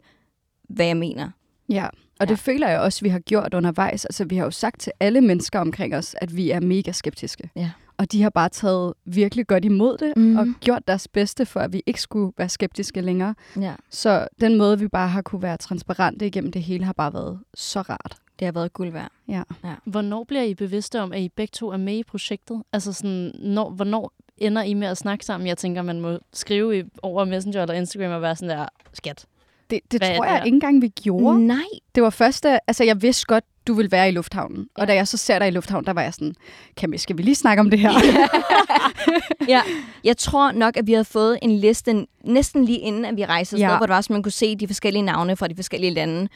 hvad 0.68 0.86
jeg 0.86 0.96
mener. 0.96 1.30
ja, 1.68 1.88
og 2.20 2.28
det 2.28 2.38
føler 2.38 2.68
jeg 2.68 2.80
også, 2.80 3.00
vi 3.02 3.08
har 3.08 3.18
gjort 3.18 3.54
undervejs. 3.54 4.04
Altså, 4.04 4.24
vi 4.24 4.36
har 4.36 4.44
jo 4.44 4.50
sagt 4.50 4.80
til 4.80 4.92
alle 5.00 5.20
mennesker 5.20 5.58
omkring 5.58 5.96
os, 5.96 6.16
at 6.18 6.36
vi 6.36 6.50
er 6.50 6.60
mega 6.60 6.92
skeptiske. 6.92 7.50
Ja. 7.56 7.70
Og 7.96 8.12
de 8.12 8.22
har 8.22 8.30
bare 8.30 8.48
taget 8.48 8.94
virkelig 9.04 9.46
godt 9.46 9.64
imod 9.64 9.98
det, 9.98 10.16
mm. 10.16 10.36
og 10.36 10.46
gjort 10.60 10.88
deres 10.88 11.08
bedste 11.08 11.46
for, 11.46 11.60
at 11.60 11.72
vi 11.72 11.82
ikke 11.86 12.00
skulle 12.00 12.32
være 12.38 12.48
skeptiske 12.48 13.00
længere. 13.00 13.34
Ja. 13.60 13.74
Så 13.90 14.28
den 14.40 14.56
måde, 14.56 14.78
vi 14.78 14.88
bare 14.88 15.08
har 15.08 15.22
kunne 15.22 15.42
være 15.42 15.56
transparente 15.56 16.26
igennem 16.26 16.52
det 16.52 16.62
hele, 16.62 16.84
har 16.84 16.92
bare 16.92 17.12
været 17.12 17.40
så 17.54 17.80
rart. 17.80 18.16
Det 18.38 18.44
har 18.44 18.52
været 18.52 18.72
guld 18.72 18.92
værd. 18.92 19.10
Ja. 19.28 19.42
Hvornår 19.84 20.24
bliver 20.24 20.42
I 20.42 20.54
bevidste 20.54 21.00
om, 21.00 21.12
at 21.12 21.20
I 21.20 21.28
begge 21.28 21.50
to 21.52 21.68
er 21.68 21.76
med 21.76 21.96
i 21.96 22.02
projektet? 22.02 22.62
Altså 22.72 22.92
sådan, 22.92 23.32
når, 23.38 23.70
hvornår 23.70 24.12
ender 24.36 24.62
I 24.62 24.74
med 24.74 24.88
at 24.88 24.96
snakke 24.96 25.24
sammen? 25.24 25.46
Jeg 25.46 25.58
tænker, 25.58 25.82
man 25.82 26.00
må 26.00 26.18
skrive 26.32 26.78
i, 26.78 26.82
over 27.02 27.24
Messenger 27.24 27.62
eller 27.62 27.74
Instagram 27.74 28.12
og 28.12 28.22
være 28.22 28.36
sådan 28.36 28.58
der, 28.58 28.66
skat. 28.92 29.26
Det, 29.74 29.92
det 29.92 30.00
Hvad 30.00 30.16
tror 30.16 30.24
det 30.24 30.32
jeg 30.32 30.42
ikke 30.46 30.54
engang, 30.54 30.82
vi 30.82 30.88
gjorde. 30.88 31.46
Nej. 31.46 31.56
Det 31.94 32.02
var 32.02 32.10
første, 32.10 32.58
altså 32.68 32.84
jeg 32.84 33.02
vidste 33.02 33.26
godt, 33.26 33.44
du 33.66 33.74
ville 33.74 33.90
være 33.90 34.08
i 34.08 34.12
lufthavnen. 34.12 34.66
Ja. 34.78 34.82
Og 34.82 34.88
da 34.88 34.94
jeg 34.94 35.08
så 35.08 35.16
ser 35.16 35.38
dig 35.38 35.48
i 35.48 35.50
lufthavnen, 35.50 35.86
der 35.86 35.92
var 35.92 36.02
jeg 36.02 36.14
sådan, 36.14 36.34
Camille, 36.80 37.00
skal 37.00 37.18
vi 37.18 37.22
lige 37.22 37.34
snakke 37.34 37.60
om 37.60 37.70
det 37.70 37.78
her? 37.78 37.90
Ja, 39.48 39.60
jeg 40.04 40.16
tror 40.16 40.52
nok, 40.52 40.76
at 40.76 40.86
vi 40.86 40.92
havde 40.92 41.04
fået 41.04 41.38
en 41.42 41.56
liste 41.56 42.06
næsten 42.24 42.64
lige 42.64 42.78
inden, 42.78 43.04
at 43.04 43.16
vi 43.16 43.24
rejste 43.24 43.56
Ja. 43.56 43.68
hvor 43.68 43.86
det 43.86 43.88
var, 43.88 44.00
så 44.00 44.12
man 44.12 44.22
kunne 44.22 44.32
se 44.32 44.56
de 44.56 44.66
forskellige 44.66 45.02
navne 45.02 45.36
fra 45.36 45.48
de 45.48 45.54
forskellige 45.54 45.90
lande. 45.94 46.28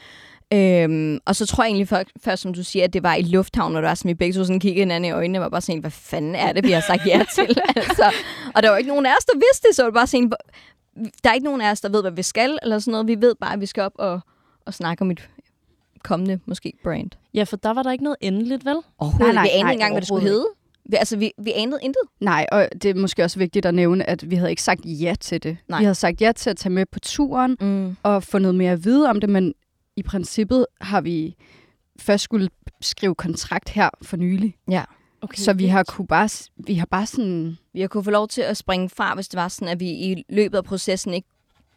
Øhm, 0.53 1.19
og 1.25 1.35
så 1.35 1.45
tror 1.45 1.63
jeg 1.63 1.69
egentlig 1.69 1.87
først, 1.87 2.09
først, 2.23 2.41
som 2.41 2.53
du 2.53 2.63
siger, 2.63 2.85
at 2.85 2.93
det 2.93 3.03
var 3.03 3.15
i 3.15 3.21
lufthavnen, 3.21 3.75
og 3.75 3.81
der 3.83 3.87
var 3.89 3.95
sådan, 3.95 4.09
vi 4.09 4.13
begge 4.13 4.33
to 4.33 4.43
sådan 4.43 4.59
kiggede 4.59 4.81
hinanden 4.81 5.09
i 5.09 5.11
øjnene, 5.11 5.39
og 5.39 5.43
var 5.43 5.49
bare 5.49 5.61
sådan, 5.61 5.79
hvad 5.81 5.91
fanden 5.91 6.35
er 6.35 6.53
det, 6.53 6.63
vi 6.67 6.71
har 6.71 6.81
sagt 6.81 7.05
ja 7.05 7.23
til? 7.35 7.57
altså, 7.75 8.11
og 8.55 8.63
der 8.63 8.69
var 8.69 8.77
ikke 8.77 8.87
nogen 8.87 9.05
af 9.05 9.11
os, 9.19 9.25
der 9.25 9.33
vidste 9.35 9.67
det, 9.67 9.75
så 9.75 9.81
var 9.83 9.89
det 9.89 9.93
bare 9.95 10.07
sådan, 10.07 10.31
der 11.23 11.29
er 11.29 11.33
ikke 11.33 11.45
nogen 11.45 11.61
af 11.61 11.71
os, 11.71 11.81
der 11.81 11.89
ved, 11.89 12.01
hvad 12.01 12.11
vi 12.11 12.21
skal, 12.21 12.59
eller 12.63 12.79
sådan 12.79 12.91
noget. 12.91 13.07
Vi 13.07 13.21
ved 13.21 13.35
bare, 13.41 13.53
at 13.53 13.61
vi 13.61 13.65
skal 13.65 13.83
op 13.83 13.91
og, 13.95 14.19
og 14.65 14.73
snakke 14.73 15.01
om 15.01 15.11
et 15.11 15.29
kommende, 16.03 16.39
måske, 16.45 16.73
brand. 16.83 17.09
Ja, 17.33 17.43
for 17.43 17.57
der 17.57 17.69
var 17.73 17.83
der 17.83 17.91
ikke 17.91 18.03
noget 18.03 18.17
endeligt, 18.21 18.65
vel? 18.65 18.75
Overhovedet. 18.97 19.35
nej, 19.35 19.43
vi 19.43 19.49
anede 19.49 19.63
nej, 19.63 19.71
ikke 19.71 19.73
engang, 19.77 19.93
hvad 19.93 20.01
det 20.01 20.07
skulle 20.07 20.23
hedde. 20.27 20.45
Vi, 20.89 20.95
altså, 20.95 21.17
vi, 21.17 21.31
vi 21.43 21.51
anede 21.55 21.79
intet. 21.83 22.01
Nej, 22.19 22.45
og 22.51 22.67
det 22.81 22.85
er 22.89 22.93
måske 22.95 23.23
også 23.23 23.39
vigtigt 23.39 23.65
at 23.65 23.73
nævne, 23.73 24.09
at 24.09 24.29
vi 24.29 24.35
havde 24.35 24.49
ikke 24.49 24.61
sagt 24.61 24.81
ja 24.85 25.15
til 25.19 25.43
det. 25.43 25.57
Nej. 25.67 25.79
Vi 25.79 25.83
havde 25.85 25.95
sagt 25.95 26.21
ja 26.21 26.31
til 26.31 26.49
at 26.49 26.57
tage 26.57 26.73
med 26.73 26.85
på 26.85 26.99
turen 26.99 27.57
Mm. 27.61 27.95
og 28.03 28.23
få 28.23 28.37
noget 28.39 28.55
mere 28.55 28.71
at 28.71 28.85
vide 28.85 29.09
om 29.09 29.19
det, 29.19 29.29
men 29.29 29.53
i 29.95 30.03
princippet 30.03 30.65
har 30.81 31.01
vi 31.01 31.35
først 31.99 32.23
skulle 32.23 32.49
skrive 32.81 33.15
kontrakt 33.15 33.69
her 33.69 33.89
for 34.01 34.17
nylig. 34.17 34.55
Ja. 34.69 34.83
Okay, 35.21 35.37
Så 35.41 35.53
vi 35.53 35.65
har 35.67 35.83
kunne 35.83 36.07
bare, 36.07 36.29
vi 36.57 36.73
har 36.73 36.85
bare 36.85 37.05
sådan, 37.05 37.57
Vi 37.73 37.81
har 37.81 37.87
kunne 37.87 38.03
få 38.03 38.11
lov 38.11 38.27
til 38.27 38.41
at 38.41 38.57
springe 38.57 38.89
fra, 38.89 39.15
hvis 39.15 39.27
det 39.27 39.37
var 39.37 39.47
sådan, 39.47 39.67
at 39.67 39.79
vi 39.79 39.89
i 39.89 40.23
løbet 40.29 40.57
af 40.57 40.63
processen 40.63 41.13
ikke 41.13 41.27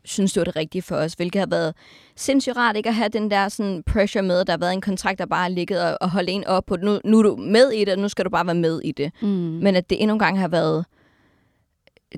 synes, 0.05 0.33
det 0.33 0.41
var 0.41 0.45
det 0.45 0.57
rigtige 0.57 0.83
for 0.83 0.97
os, 0.97 1.13
hvilket 1.13 1.39
har 1.41 1.47
været 1.47 1.75
sindssygt 2.17 2.57
rart 2.57 2.77
ikke 2.77 2.89
at 2.89 2.95
have 2.95 3.09
den 3.09 3.31
der 3.31 3.49
sådan 3.49 3.83
pressure 3.87 4.23
med, 4.23 4.41
at 4.41 4.47
der 4.47 4.53
har 4.53 4.59
været 4.59 4.73
en 4.73 4.81
kontrakt, 4.81 5.19
der 5.19 5.27
bare 5.27 5.43
har 5.43 5.49
ligget 5.49 5.83
og, 5.83 5.99
og 6.01 6.11
holdt 6.11 6.31
en 6.31 6.45
op 6.47 6.67
på, 6.67 6.77
nu, 6.77 7.01
nu 7.05 7.19
er 7.19 7.23
du 7.23 7.37
med 7.37 7.71
i 7.71 7.85
det, 7.85 7.93
og 7.95 7.99
nu 7.99 8.09
skal 8.09 8.25
du 8.25 8.31
bare 8.31 8.47
være 8.47 8.55
med 8.55 8.81
i 8.85 8.93
det. 8.93 9.13
mm, 9.23 9.29
Men 9.29 9.77
at 9.77 9.91
det 9.91 10.03
endnu 10.03 10.13
en 10.15 10.19
gang 10.19 10.39
har 10.41 10.49
været 10.49 10.85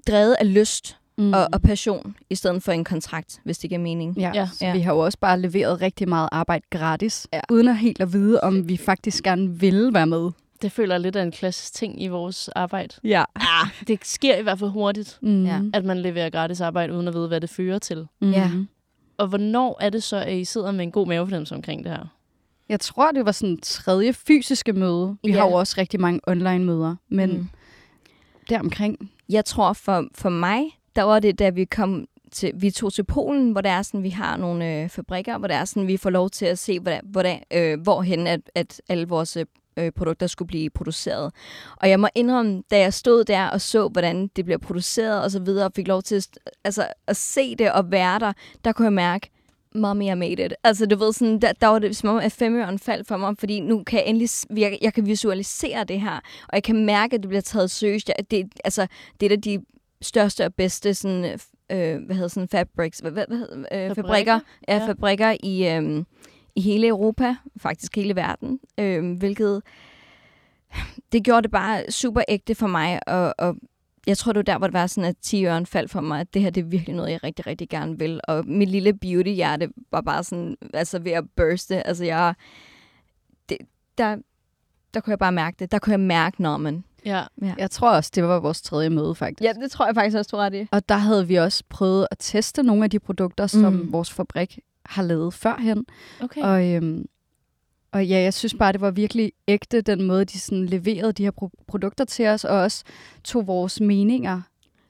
drevet 0.09 0.37
af 0.41 0.55
lyst 0.55 0.97
mm. 1.19 1.33
og, 1.33 1.49
og 1.53 1.63
passion, 1.63 2.17
i 2.31 2.35
stedet 2.35 2.63
for 2.63 2.73
en 2.73 2.85
kontrakt, 2.85 3.41
hvis 3.45 3.59
det 3.59 3.71
giver 3.71 3.81
mening. 3.83 4.17
Ja, 4.19 4.23
Ja. 4.35 4.41
ja. 4.41 4.49
Så 4.53 4.65
Ja. 4.67 4.73
vi 4.73 4.81
har 4.81 4.93
jo 4.93 4.99
også 4.99 5.19
bare 5.21 5.41
leveret 5.41 5.81
rigtig 5.81 6.09
meget 6.09 6.29
arbejde 6.33 6.65
gratis, 6.71 7.27
Ja. 7.33 7.41
uden 7.51 7.69
at 7.69 7.77
helt 7.79 8.01
at 8.01 8.13
vide, 8.13 8.41
om 8.41 8.69
vi 8.69 8.77
faktisk 8.77 9.25
gerne 9.25 9.61
ville 9.61 9.95
være 9.95 10.07
med. 10.07 10.31
Det 10.63 10.73
føler 10.73 10.95
jeg 10.95 11.01
lidt 11.01 11.17
af 11.17 11.23
en 11.23 11.31
klassisk 11.33 11.75
ting 11.75 12.03
i 12.03 12.09
vores 12.09 12.49
arbejde. 12.49 12.95
Ja. 13.05 13.25
Ah, 13.37 13.69
det 13.89 13.99
sker 14.07 14.37
i 14.37 14.43
hvert 14.43 14.59
fald 14.59 14.71
hurtigt, 14.71 15.19
Mm. 15.23 15.71
At 15.75 15.85
man 15.85 15.99
leverer 15.99 16.31
gratis 16.31 16.61
arbejde, 16.61 16.93
uden 16.93 17.09
at 17.09 17.15
vide, 17.15 17.29
hvad 17.29 17.41
det 17.41 17.51
fører 17.51 17.79
til. 17.79 18.07
Mm. 18.21 18.31
Ja. 18.31 18.51
Og 19.19 19.27
hvornår 19.27 19.79
er 19.81 19.91
det 19.91 20.03
så, 20.03 20.17
at 20.17 20.33
I 20.33 20.45
sidder 20.45 20.73
med 20.73 20.85
en 20.85 20.91
god 20.93 21.07
mavefornemmelse 21.07 21.55
omkring 21.55 21.85
det 21.85 21.93
her? 21.93 22.07
Jeg 22.69 22.81
tror, 22.81 23.13
det 23.13 23.25
var 23.27 23.33
sådan 23.33 23.59
tredje 23.63 24.13
fysiske 24.13 24.73
møde. 24.73 25.17
Vi 25.25 25.31
Ja. 25.31 25.39
har 25.39 25.47
jo 25.47 25.53
også 25.53 25.75
rigtig 25.79 26.01
mange 26.01 26.21
online 26.27 26.65
møder, 26.65 26.97
men 27.09 27.31
Mm. 27.31 27.37
mm. 27.37 27.49
deromkring. 28.49 29.11
Jeg 29.29 29.45
tror 29.45 29.73
for, 29.73 30.05
for 30.15 30.29
mig, 30.29 30.63
der 30.97 31.03
var 31.03 31.21
det, 31.21 31.39
da 31.39 31.49
vi 31.51 31.65
kom 31.65 32.07
til, 32.33 32.53
vi 32.55 32.71
tog 32.71 32.93
til 32.93 33.05
Polen, 33.05 33.53
hvor 33.53 33.61
der 33.61 33.71
er 33.71 33.83
sådan, 33.83 34.03
vi 34.03 34.11
har 34.11 34.37
nogle 34.37 34.83
øh, 34.83 34.89
fabrikker, 34.89 35.39
hvor 35.39 35.49
der 35.49 35.55
er 35.55 35.65
sådan, 35.65 35.87
vi 35.89 35.97
får 35.97 36.11
lov 36.11 36.31
til 36.31 36.47
at 36.47 36.59
se, 36.59 36.81
hvordan, 36.81 37.01
hvordan, 37.05 37.41
øh, 37.53 37.81
hvorhen 37.81 38.27
at, 38.27 38.41
at 38.55 38.83
alle 38.89 39.09
vores 39.09 39.39
øh, 39.77 39.93
produkter 39.93 40.27
skulle 40.27 40.49
blive 40.49 40.71
produceret. 40.71 41.33
Og 41.77 41.91
jeg 41.91 42.01
må 42.01 42.09
indrømme, 42.15 42.63
da 42.71 42.79
jeg 42.79 42.95
stod 42.95 43.25
der 43.25 43.47
og 43.47 43.61
så, 43.61 43.89
hvordan 43.89 44.31
det 44.37 44.45
bliver 44.45 44.59
produceret 44.59 45.23
og 45.23 45.31
så 45.31 45.41
videre, 45.41 45.67
og 45.67 45.73
fik 45.77 45.89
lov 45.89 46.03
til 46.03 46.15
at, 46.17 46.29
altså, 46.65 46.87
at 47.07 47.17
se 47.17 47.57
det 47.57 47.73
og 47.73 47.91
være 47.91 48.19
der, 48.19 48.33
der 48.65 48.73
kunne 48.73 48.85
jeg 48.87 48.93
mærke, 48.93 49.31
mommy, 49.75 50.03
I 50.05 50.15
made 50.15 50.45
it. 50.45 50.55
Altså, 50.65 50.87
du 50.87 50.97
ved, 50.97 51.13
sådan, 51.13 51.39
der, 51.41 51.53
der 51.53 51.67
var 51.67 51.79
det 51.79 51.97
som 51.97 52.09
om, 52.09 52.17
at 52.17 52.33
femøren 52.33 52.79
faldt 52.79 53.09
for 53.09 53.17
mig, 53.17 53.35
fordi 53.39 53.61
nu 53.61 53.83
kan 53.85 53.99
jeg 53.99 54.09
endelig, 54.09 54.29
jeg, 54.57 54.79
jeg 54.83 54.95
kan 54.95 55.07
visualisere 55.07 55.85
det 55.85 56.01
her, 56.01 56.15
og 56.49 56.51
jeg 56.53 56.63
kan 56.63 56.87
mærke, 56.87 57.15
at 57.15 57.23
det 57.23 57.29
bliver 57.29 57.41
taget 57.43 57.71
seriøst. 57.71 58.09
Jeg, 58.09 58.31
det, 58.31 58.47
altså, 58.65 58.87
det 59.21 59.27
er 59.27 59.37
af 59.37 59.43
de 59.43 59.65
største 60.03 60.45
og 60.45 60.55
bedste 60.55 60.95
sådan, 60.95 61.25
øh, 61.73 62.05
hvad 62.07 62.15
hedder 62.17 62.29
sådan, 62.29 62.49
fabrics, 62.49 62.99
hvad, 62.99 63.11
hvad, 63.11 63.27
øh, 63.29 63.37
fabrikker, 63.69 63.95
fabrikker, 63.95 64.41
ja, 64.69 64.77
Ja. 64.77 64.87
fabrikker 64.89 65.37
i, 65.43 65.69
øh, 65.69 66.05
i 66.57 66.61
hele 66.61 66.87
Europa, 66.87 67.37
faktisk 67.57 67.97
hele 67.97 68.17
verden, 68.17 68.61
øh, 68.79 69.17
hvilket 69.17 69.63
det 71.13 71.25
gjorde 71.25 71.43
det 71.43 71.51
bare 71.51 71.91
super 71.91 72.23
ægte 72.29 72.55
for 72.55 72.67
mig, 72.67 73.09
og, 73.09 73.35
og 73.39 73.57
jeg 74.07 74.19
tror, 74.19 74.33
det 74.33 74.39
var 74.39 74.43
der, 74.43 74.59
hvor 74.59 74.67
det 74.67 74.75
var 74.75 74.87
sådan, 74.87 75.11
at 75.11 75.17
10 75.23 75.45
øren 75.47 75.67
faldt 75.67 75.91
for 75.91 76.01
mig, 76.01 76.21
at 76.21 76.35
det 76.35 76.43
her 76.43 76.51
det 76.51 76.61
er 76.61 76.65
virkelig 76.65 76.97
noget, 76.97 77.11
jeg 77.11 77.25
rigtig, 77.25 77.47
rigtig 77.47 77.69
gerne 77.69 77.99
vil. 77.99 78.21
Og 78.29 78.47
mit 78.47 78.69
lille 78.69 78.93
beauty-hjerte 78.93 79.69
var 79.91 80.01
bare 80.01 80.25
sådan, 80.25 80.57
altså 80.75 80.99
ved 80.99 81.13
at 81.13 81.25
burste. 81.37 81.87
Altså 81.87 82.05
jeg, 82.05 82.35
det, 83.49 83.59
der, 83.99 84.17
der 84.95 85.01
kunne 85.01 85.11
jeg 85.11 85.19
bare 85.19 85.33
mærke 85.33 85.57
det. 85.59 85.73
Der 85.73 85.79
kunne 85.79 85.91
jeg 85.91 86.01
mærke 86.01 86.43
normen. 86.43 86.85
Ja. 87.05 87.25
Jeg 87.59 87.71
tror 87.71 87.91
også, 87.91 88.11
det 88.15 88.25
var 88.25 88.41
vores 88.41 88.63
tredje 88.63 88.91
møde, 88.91 89.15
faktisk. 89.15 89.45
Ja, 89.45 89.53
det 89.53 89.71
tror 89.71 89.87
jeg 89.87 89.95
faktisk 89.95 90.17
også, 90.17 90.29
du 90.33 90.37
ret 90.37 90.55
i. 90.55 90.67
Og 90.73 90.89
der 90.89 90.97
havde 90.97 91.29
vi 91.29 91.35
også 91.35 91.65
prøvet 91.69 92.07
at 92.11 92.17
teste 92.21 92.63
nogle 92.63 92.85
af 92.85 92.91
de 92.91 92.99
produkter, 92.99 93.47
som 93.47 93.73
mm. 93.73 93.93
vores 93.93 94.13
fabrik 94.13 94.59
har 94.87 95.03
lavet 95.03 95.35
førhen. 95.35 95.85
Okay. 96.21 96.41
Og, 96.43 96.69
øhm, 96.71 97.05
og 97.93 98.07
ja, 98.07 98.21
jeg 98.21 98.35
synes 98.35 98.55
bare, 98.59 98.73
det 98.73 98.81
var 98.81 98.91
virkelig 98.91 99.33
ægte, 99.49 99.81
den 99.81 100.03
måde, 100.03 100.25
de 100.25 100.41
sådan 100.41 100.67
leverede 100.67 101.13
de 101.13 101.23
her 101.25 101.31
pro- 101.43 101.65
produkter 101.69 102.05
til 102.05 102.27
os, 102.27 102.45
og 102.45 102.59
også 102.59 102.85
tog 103.25 103.47
vores 103.47 103.81
meninger 103.81 104.41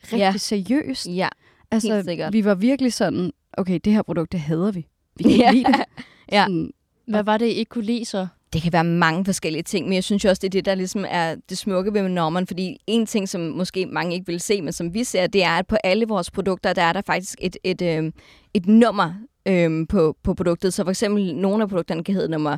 rigtig 0.03 0.19
Ja. 0.19 0.33
seriøst. 0.37 1.07
Ja, 1.07 1.29
Altså, 1.71 1.95
helt 1.95 2.05
sikkert. 2.07 2.33
vi 2.33 2.45
var 2.45 2.55
virkelig 2.55 2.93
sådan, 2.93 3.33
okay, 3.53 3.81
det 3.85 3.93
her 3.93 4.03
produkt, 4.03 4.33
det 4.33 4.41
hader 4.41 4.73
vi. 4.73 4.87
Vi 5.17 5.23
kan 5.23 5.31
ikke 5.33 5.45
Ja. 5.45 5.51
lide 5.53 5.65
det. 5.65 5.85
Ja. 6.33 6.45
Sådan, 6.45 6.71
Hvad 7.09 7.23
var 7.23 7.39
det, 7.39 7.47
I 7.47 7.49
ikke 7.49 7.69
kunne 7.69 7.85
lide 7.85 8.05
så? 8.05 8.27
det 8.53 8.63
kan 8.63 8.73
være 8.73 8.85
mange 8.85 9.25
forskellige 9.25 9.63
ting, 9.63 9.87
men 9.87 9.95
jeg 9.95 10.05
synes 10.05 10.25
jo 10.25 10.29
også, 10.29 10.41
det 10.41 10.47
er 10.47 10.51
det, 10.51 10.65
der 10.65 10.75
ligesom 10.75 11.05
er 11.09 11.35
det 11.49 11.59
smukke 11.59 11.95
ved 11.95 12.09
Norman, 12.09 12.47
fordi 12.47 12.77
en 12.87 13.07
ting, 13.07 13.29
som 13.29 13.41
måske 13.41 13.87
mange 13.87 14.15
ikke 14.15 14.27
vil 14.27 14.41
se, 14.41 14.63
men 14.63 14.73
som 14.73 14.95
vi 14.95 15.05
ser, 15.05 15.27
det 15.27 15.45
er, 15.45 15.51
at 15.51 15.67
på 15.67 15.77
alle 15.85 16.07
vores 16.09 16.31
produkter, 16.31 16.73
der 16.73 16.83
er 16.83 16.93
der 16.93 17.01
faktisk 17.07 17.39
et, 17.43 17.57
et, 17.65 17.83
øh, 17.83 18.13
et 18.55 18.67
nummer 18.67 19.15
øh, 19.49 19.87
på, 19.89 20.17
på 20.23 20.35
produktet. 20.35 20.75
Så 20.75 20.85
for 20.85 20.91
eksempel 20.91 21.37
nogle 21.37 21.63
af 21.63 21.69
produkterne 21.69 22.05
kan 22.05 22.15
hedde 22.15 22.29
nummer 22.29 22.57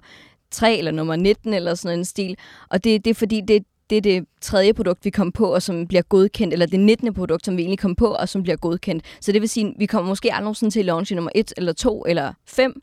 3 0.51 0.79
eller 0.79 0.91
nummer 0.91 1.17
19 1.17 1.55
eller 1.55 1.75
sådan 1.75 1.99
en 1.99 2.05
stil, 2.05 2.37
og 2.69 2.85
det, 2.85 3.05
det 3.05 3.11
er 3.11 3.15
fordi, 3.15 3.41
det, 3.49 3.65
det 3.91 3.99
er 3.99 4.03
det 4.03 4.27
tredje 4.41 4.75
produkt, 4.75 5.05
vi 5.05 5.11
kom 5.11 5.33
på, 5.33 5.55
og 5.55 5.63
som 5.63 5.87
bliver 5.87 6.03
godkendt, 6.03 6.53
eller 6.53 6.67
det 6.67 6.81
19. 6.81 7.15
produkt, 7.15 7.45
som 7.45 7.57
vi 7.57 7.63
egentlig 7.63 7.79
kom 7.79 7.95
på, 7.95 8.07
og 8.07 8.29
som 8.29 8.43
bliver 8.43 8.57
godkendt. 8.57 9.05
Så 9.21 9.33
det 9.33 9.41
vil 9.41 9.49
sige, 9.49 9.75
vi 9.79 9.87
kommer 9.87 10.09
måske 10.09 10.33
aldrig 10.33 10.43
nogensinde 10.45 10.71
til 10.75 10.79
at 10.81 10.87
launche 10.87 11.17
nummer 11.17 11.31
1 11.35 11.53
eller 11.57 11.73
2 11.73 12.05
eller 12.09 12.33
5, 12.47 12.83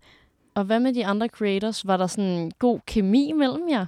Og 0.56 0.64
hvad 0.64 0.80
med 0.80 0.94
de 0.94 1.06
andre 1.06 1.28
creators? 1.28 1.88
Var 1.88 1.98
der 1.98 2.08
sådan 2.08 2.52
god 2.60 2.80
kemi 2.88 3.32
mellem 3.32 3.70
jer? 3.70 3.86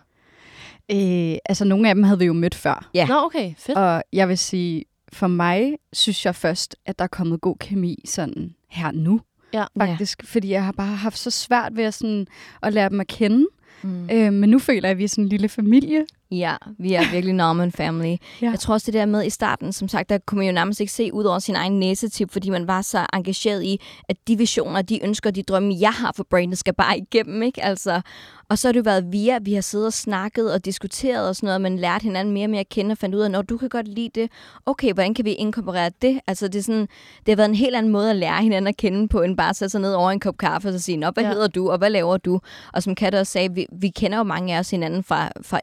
øh, 0.91 1.37
altså, 1.45 1.65
nogle 1.65 1.89
af 1.89 1.95
dem 1.95 2.03
havde 2.03 2.19
vi 2.19 2.25
jo 2.25 2.33
mødt 2.33 2.55
før. 2.55 2.89
Ja. 2.93 3.07
Nå, 3.07 3.15
okay. 3.15 3.53
Fedt. 3.57 3.77
Og 3.77 4.03
jeg 4.13 4.29
vil 4.29 4.37
sige, 4.37 4.85
for 5.13 5.27
mig 5.27 5.73
synes 5.93 6.25
jeg 6.25 6.35
først, 6.35 6.75
at 6.85 6.99
der 6.99 7.03
er 7.03 7.07
kommet 7.09 7.41
god 7.41 7.55
kemi 7.59 8.03
sådan 8.05 8.55
her 8.69 8.91
nu. 8.91 9.21
Ja. 9.53 9.65
Faktisk, 9.77 10.23
ja. 10.23 10.27
fordi 10.27 10.49
jeg 10.49 10.65
har 10.65 10.71
bare 10.71 10.95
haft 10.95 11.17
så 11.17 11.31
svært 11.31 11.75
ved 11.75 11.83
at, 11.83 11.93
sådan, 11.93 12.27
at 12.63 12.73
lære 12.73 12.89
dem 12.89 12.99
at 12.99 13.07
kende. 13.07 13.47
Mm. 13.81 14.09
Øh, 14.11 14.33
men 14.33 14.49
nu 14.49 14.59
føler 14.59 14.81
jeg, 14.83 14.91
at 14.91 14.97
vi 14.97 15.03
er 15.03 15.07
sådan 15.07 15.23
en 15.23 15.29
lille 15.29 15.49
familie. 15.49 16.05
Ja, 16.31 16.55
vi 16.79 16.93
er 16.93 17.11
virkelig 17.11 17.35
Norman 17.43 17.71
family. 17.71 18.15
Ja. 18.41 18.49
Jeg 18.49 18.59
tror 18.59 18.73
også 18.73 18.85
det 18.85 18.93
der 18.93 19.05
med 19.05 19.25
i 19.25 19.29
starten, 19.29 19.73
som 19.73 19.87
sagt, 19.87 20.09
der 20.09 20.17
kunne 20.17 20.37
man 20.37 20.47
jo 20.47 20.53
nærmest 20.53 20.79
ikke 20.79 20.93
se 20.93 21.13
ud 21.13 21.23
over 21.23 21.39
sin 21.39 21.55
egen 21.55 21.79
næsetip, 21.79 22.31
fordi 22.31 22.49
man 22.49 22.67
var 22.67 22.81
så 22.81 23.05
engageret 23.13 23.63
i, 23.63 23.79
at 24.09 24.17
de 24.27 24.37
visioner, 24.37 24.81
de 24.81 25.03
ønsker, 25.03 25.31
de 25.31 25.43
drømme, 25.43 25.75
jeg 25.79 25.91
har 25.91 26.11
for 26.15 26.23
brandet, 26.29 26.57
skal 26.57 26.73
bare 26.73 26.97
igennem, 26.97 27.43
ikke? 27.43 27.63
Altså, 27.63 28.01
og 28.49 28.57
så 28.57 28.67
har 28.67 28.71
det 28.73 28.79
jo 28.79 28.83
været 28.83 29.11
via, 29.11 29.35
at 29.35 29.45
vi 29.45 29.53
har 29.53 29.61
siddet 29.61 29.87
og 29.87 29.93
snakket 29.93 30.53
og 30.53 30.65
diskuteret 30.65 31.27
og 31.29 31.35
sådan 31.35 31.47
noget, 31.47 31.55
og 31.55 31.61
man 31.61 31.77
lærte 31.79 32.03
hinanden 32.03 32.33
mere 32.33 32.45
og 32.45 32.49
mere 32.49 32.59
at 32.59 32.69
kende 32.69 32.91
og 32.91 32.97
fandt 32.97 33.15
ud 33.15 33.21
af, 33.21 33.31
når 33.31 33.41
du 33.41 33.57
kan 33.57 33.69
godt 33.69 33.87
lide 33.87 34.09
det, 34.15 34.31
okay, 34.65 34.93
hvordan 34.93 35.13
kan 35.13 35.25
vi 35.25 35.31
inkorporere 35.33 35.91
det? 36.01 36.19
Altså, 36.27 36.47
det, 36.47 36.59
er 36.59 36.63
sådan, 36.63 36.81
det 37.25 37.27
har 37.27 37.35
været 37.35 37.49
en 37.49 37.55
helt 37.55 37.75
anden 37.75 37.91
måde 37.91 38.09
at 38.09 38.15
lære 38.15 38.41
hinanden 38.43 38.67
at 38.67 38.77
kende 38.77 39.07
på, 39.07 39.21
end 39.21 39.37
bare 39.37 39.49
at 39.49 39.55
sætte 39.55 39.69
sig 39.69 39.81
ned 39.81 39.93
over 39.93 40.11
en 40.11 40.19
kop 40.19 40.37
kaffe 40.37 40.67
og 40.69 40.73
så 40.73 40.79
sige, 40.79 40.97
nå, 40.97 41.09
hvad 41.11 41.23
Ja. 41.23 41.29
hedder 41.29 41.47
du, 41.47 41.71
og 41.71 41.77
hvad 41.77 41.89
laver 41.89 42.17
du? 42.17 42.39
Og 42.73 42.83
som 42.83 42.95
Katte 42.95 43.19
også 43.19 43.31
sagde, 43.31 43.53
vi, 43.53 43.65
vi 43.79 43.89
kender 43.89 44.17
jo 44.17 44.23
mange 44.23 44.55
af 44.55 44.59
os 44.59 44.69
hinanden 44.69 45.03
fra, 45.03 45.29
fra 45.41 45.59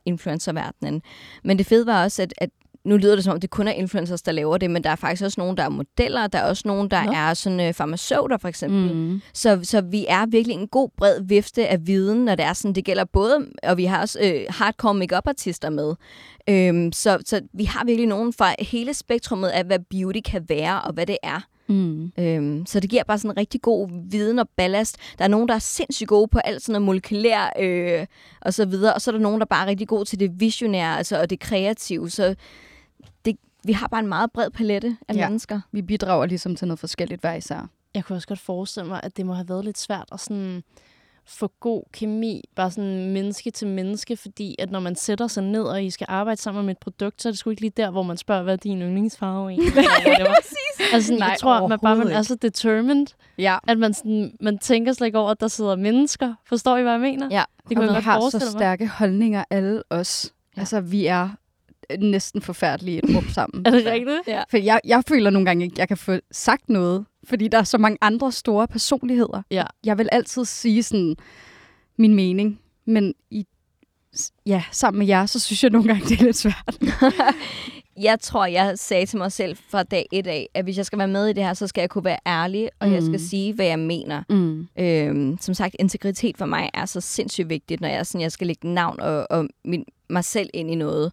influencerverdenen. 0.53 1.03
Men 1.45 1.59
det 1.59 1.67
fede 1.67 1.87
var 1.87 2.05
også, 2.05 2.23
at, 2.23 2.35
at 2.39 2.51
nu 2.85 2.97
lyder 2.97 3.15
det 3.15 3.25
som 3.25 3.33
om, 3.33 3.41
det 3.41 3.51
kun 3.51 3.69
er 3.69 3.73
influencers, 3.73 4.23
der 4.23 4.33
laver 4.33 4.59
det, 4.59 4.71
men 4.71 4.85
der 4.85 4.91
er 4.91 4.97
faktisk 4.97 5.25
også 5.25 5.41
nogen, 5.41 5.57
der 5.57 5.63
er 5.63 5.69
modeller, 5.69 6.27
der 6.27 6.39
er 6.39 6.49
også 6.49 6.63
nogen, 6.67 6.91
der 6.91 7.05
Nå. 7.05 7.13
Er 7.13 7.35
sådan 7.35 7.61
øh, 7.61 7.75
farmaceuter 7.75 8.37
for 8.37 8.49
eksempel. 8.49 8.95
Mm. 8.95 9.21
Så, 9.35 9.61
så 9.63 9.81
vi 9.81 10.07
er 10.09 10.27
virkelig 10.27 10.55
en 10.55 10.69
god 10.69 10.89
bred 10.97 11.21
vifte 11.23 11.69
af 11.69 11.87
viden, 11.87 12.25
når 12.25 12.35
det 12.35 12.45
er 12.45 12.53
sådan, 12.53 12.75
det 12.75 12.85
gælder 12.85 13.05
både, 13.05 13.47
og 13.63 13.77
vi 13.77 13.85
har 13.85 14.01
også 14.01 14.19
øh, 14.23 14.41
hardcore 14.49 14.95
makeup 14.95 15.29
artister 15.29 15.71
med. 15.71 15.95
Øhm, 16.49 16.93
så, 16.93 17.19
så 17.25 17.41
vi 17.55 17.65
har 17.65 17.85
virkelig 17.85 18.09
nogen 18.09 18.33
fra 18.33 18.55
hele 18.59 18.95
spektrummet 18.95 19.49
af, 19.49 19.65
hvad 19.65 19.79
beauty 19.91 20.21
kan 20.25 20.45
være, 20.49 20.83
og 20.83 20.93
hvad 20.93 21.07
det 21.07 21.19
er. 21.23 21.41
Mm. 21.67 22.13
Øhm, 22.19 22.67
så 22.67 22.81
det 22.81 22.91
giver 22.91 23.05
bare 23.05 23.19
sådan 23.19 23.31
en 23.31 23.37
rigtig 23.37 23.63
god 23.63 23.89
viden 24.11 24.39
og 24.39 24.49
ballast. 24.57 24.97
Der 25.19 25.25
er 25.25 25.29
nogen, 25.29 25.49
der 25.49 25.55
er 25.55 25.59
sindssygt 25.59 26.09
gode 26.09 26.29
på 26.29 26.39
alt 26.39 26.63
sådan 26.63 26.73
noget 26.73 26.87
molekylær 26.87 27.53
øh, 27.59 28.07
og 28.41 28.55
så 28.55 28.65
videre, 28.67 28.95
og 28.95 29.01
så 29.01 29.11
er 29.11 29.13
der 29.13 29.21
nogen, 29.21 29.41
der 29.41 29.47
bare 29.47 29.65
er 29.65 29.69
rigtig 29.69 29.89
gode 29.89 30.05
til 30.05 30.21
det 30.21 30.41
visionære 30.41 30.97
altså, 30.99 31.21
og 31.21 31.31
det 31.31 31.41
kreative. 31.41 32.11
Så 32.11 32.35
det, 33.25 33.37
vi 33.65 33.73
har 33.73 33.89
bare 33.89 34.01
en 34.01 34.07
meget 34.09 34.33
bred 34.33 34.51
palette 34.51 34.97
af 35.09 35.15
Ja. 35.15 35.21
ja. 35.21 35.29
mennesker. 35.29 35.61
Vi 35.73 35.83
bidrager 35.83 36.27
ligesom 36.27 36.57
til 36.57 36.69
noget 36.69 36.79
forskelligt 36.79 37.21
hver 37.21 37.35
især. 37.35 37.69
Jeg 37.95 38.05
kunne 38.05 38.17
også 38.17 38.29
godt 38.29 38.41
forestille 38.41 38.89
mig, 38.89 39.01
at 39.03 39.17
det 39.17 39.27
må 39.27 39.33
have 39.33 39.49
været 39.49 39.65
lidt 39.65 39.79
svært 39.79 40.09
at 40.13 40.21
sådan 40.21 40.63
få 41.27 41.53
god 41.61 41.83
kemi, 41.93 42.45
bare 42.57 42.71
sådan 42.71 43.11
menneske 43.13 43.51
til 43.51 43.67
menneske, 43.69 44.17
fordi 44.17 44.57
at 44.59 44.71
når 44.71 44.81
man 44.81 44.97
sætter 44.97 45.27
sig 45.27 45.43
ned, 45.43 45.63
og 45.63 45.85
I 45.85 45.91
skal 45.91 46.07
arbejde 46.11 46.41
sammen 46.41 46.67
med 46.67 46.75
et 46.75 46.79
produkt, 46.79 47.23
så 47.23 47.29
er 47.29 47.31
det 47.31 47.39
sgu 47.39 47.51
ikke 47.51 47.63
lige 47.63 47.73
der, 47.77 47.91
hvor 47.91 48.03
man 48.03 48.17
spørger, 48.17 48.43
hvad 48.43 48.53
er 48.53 48.57
din 48.57 48.83
yndlingsfarve 48.83 49.51
egentlig? 49.51 49.73
Whatever. 50.07 50.35
altså, 50.93 51.07
sådan, 51.07 51.19
Nej, 51.19 51.29
jeg 51.29 51.39
tror, 51.39 51.69
man 51.69 51.79
bare 51.83 51.97
man 51.97 52.09
er 52.09 52.23
så 52.23 52.35
determined, 52.35 53.07
Ja. 53.39 53.59
at 53.69 53.79
man, 53.79 53.95
sådan, 53.95 54.33
man 54.41 54.59
tænker 54.59 54.93
slet 54.93 55.07
ikke 55.07 55.19
over, 55.19 55.31
at 55.31 55.41
der 55.41 55.49
sidder 55.49 55.77
mennesker. 55.77 56.35
Forstår 56.47 56.77
I, 56.77 56.83
hvad 56.83 56.93
jeg 56.93 57.01
mener? 57.01 57.29
Ja. 57.31 57.43
Det 57.69 57.77
kunne 57.77 57.91
og 57.91 57.97
vi 57.97 58.01
har 58.03 58.17
så 58.17 58.21
forestille 58.21 58.45
mig. 58.53 58.61
stærke 58.61 58.89
holdninger, 58.89 59.45
alle 59.51 59.83
os. 59.91 60.33
Ja. 60.57 60.61
Altså, 60.61 60.81
vi 60.81 61.07
er 61.07 61.29
næsten 62.01 62.43
forfærdelige 62.43 62.99
et 62.99 63.17
rum 63.17 63.29
sammen. 63.29 63.67
Er 63.67 63.71
det 63.71 63.87
rigtigt? 63.87 64.21
Ja. 64.27 64.43
For 64.51 64.57
jeg, 64.57 64.81
jeg 64.85 65.03
føler 65.09 65.31
nogle 65.31 65.47
gange 65.47 65.65
ikke, 65.65 65.75
at 65.75 65.79
jeg 65.79 65.89
kan 65.89 65.97
få 65.97 66.19
sagt 66.33 66.69
noget, 66.69 67.05
fordi 67.25 67.49
der 67.49 67.59
er 67.59 67.63
så 67.65 67.79
mange 67.79 67.99
andre 68.01 68.33
store 68.33 68.69
personligheder. 68.69 69.43
Ja. 69.51 69.65
Jeg 69.85 69.99
vil 69.99 70.09
altid 70.13 70.45
sige 70.45 70.83
sådan 70.83 71.17
min 71.99 72.15
mening, 72.15 72.61
men 72.87 73.15
i, 73.31 73.47
ja, 74.47 74.63
sammen 74.73 74.99
med 74.99 75.07
jer, 75.07 75.27
så 75.27 75.41
synes 75.41 75.63
jeg 75.63 75.71
nogle 75.71 75.89
gange, 75.89 76.09
det 76.09 76.21
er 76.21 76.25
lidt 76.25 76.37
svært. 76.37 76.79
Jeg 78.01 78.21
tror, 78.21 78.47
jeg 78.47 78.79
sagde 78.79 79.07
til 79.07 79.19
mig 79.19 79.33
selv 79.33 79.57
fra 79.69 79.83
dag 79.83 80.07
et 80.13 80.27
af, 80.27 80.49
at 80.55 80.65
hvis 80.65 80.77
jeg 80.77 80.87
skal 80.87 80.99
være 80.99 81.09
med 81.09 81.27
i 81.27 81.33
det 81.33 81.45
her, 81.45 81.55
så 81.55 81.67
skal 81.67 81.83
jeg 81.83 81.91
kunne 81.91 82.05
være 82.05 82.19
ærlig, 82.27 82.69
og 82.81 82.89
mm. 82.89 82.95
jeg 82.95 83.03
Mm. 83.03 83.07
skal 83.07 83.21
sige, 83.21 83.55
hvad 83.55 83.67
jeg 83.67 83.79
mener. 83.79 84.23
Mm. 84.31 84.69
Øhm, 84.79 85.39
som 85.41 85.55
sagt, 85.55 85.77
integritet 85.79 86.39
for 86.39 86.47
mig 86.47 86.71
er 86.75 86.87
så 86.87 87.01
sindssygt 87.01 87.49
vigtigt, 87.49 87.81
når 87.81 87.89
jeg, 87.89 88.07
sådan, 88.07 88.21
jeg 88.21 88.33
skal 88.33 88.47
lægge 88.47 88.69
navn 88.69 89.01
og, 89.01 89.27
og 89.31 89.49
min, 89.65 89.85
mig 90.11 90.25
selv 90.25 90.51
ind 90.55 90.71
i 90.71 90.75
noget. 90.75 91.13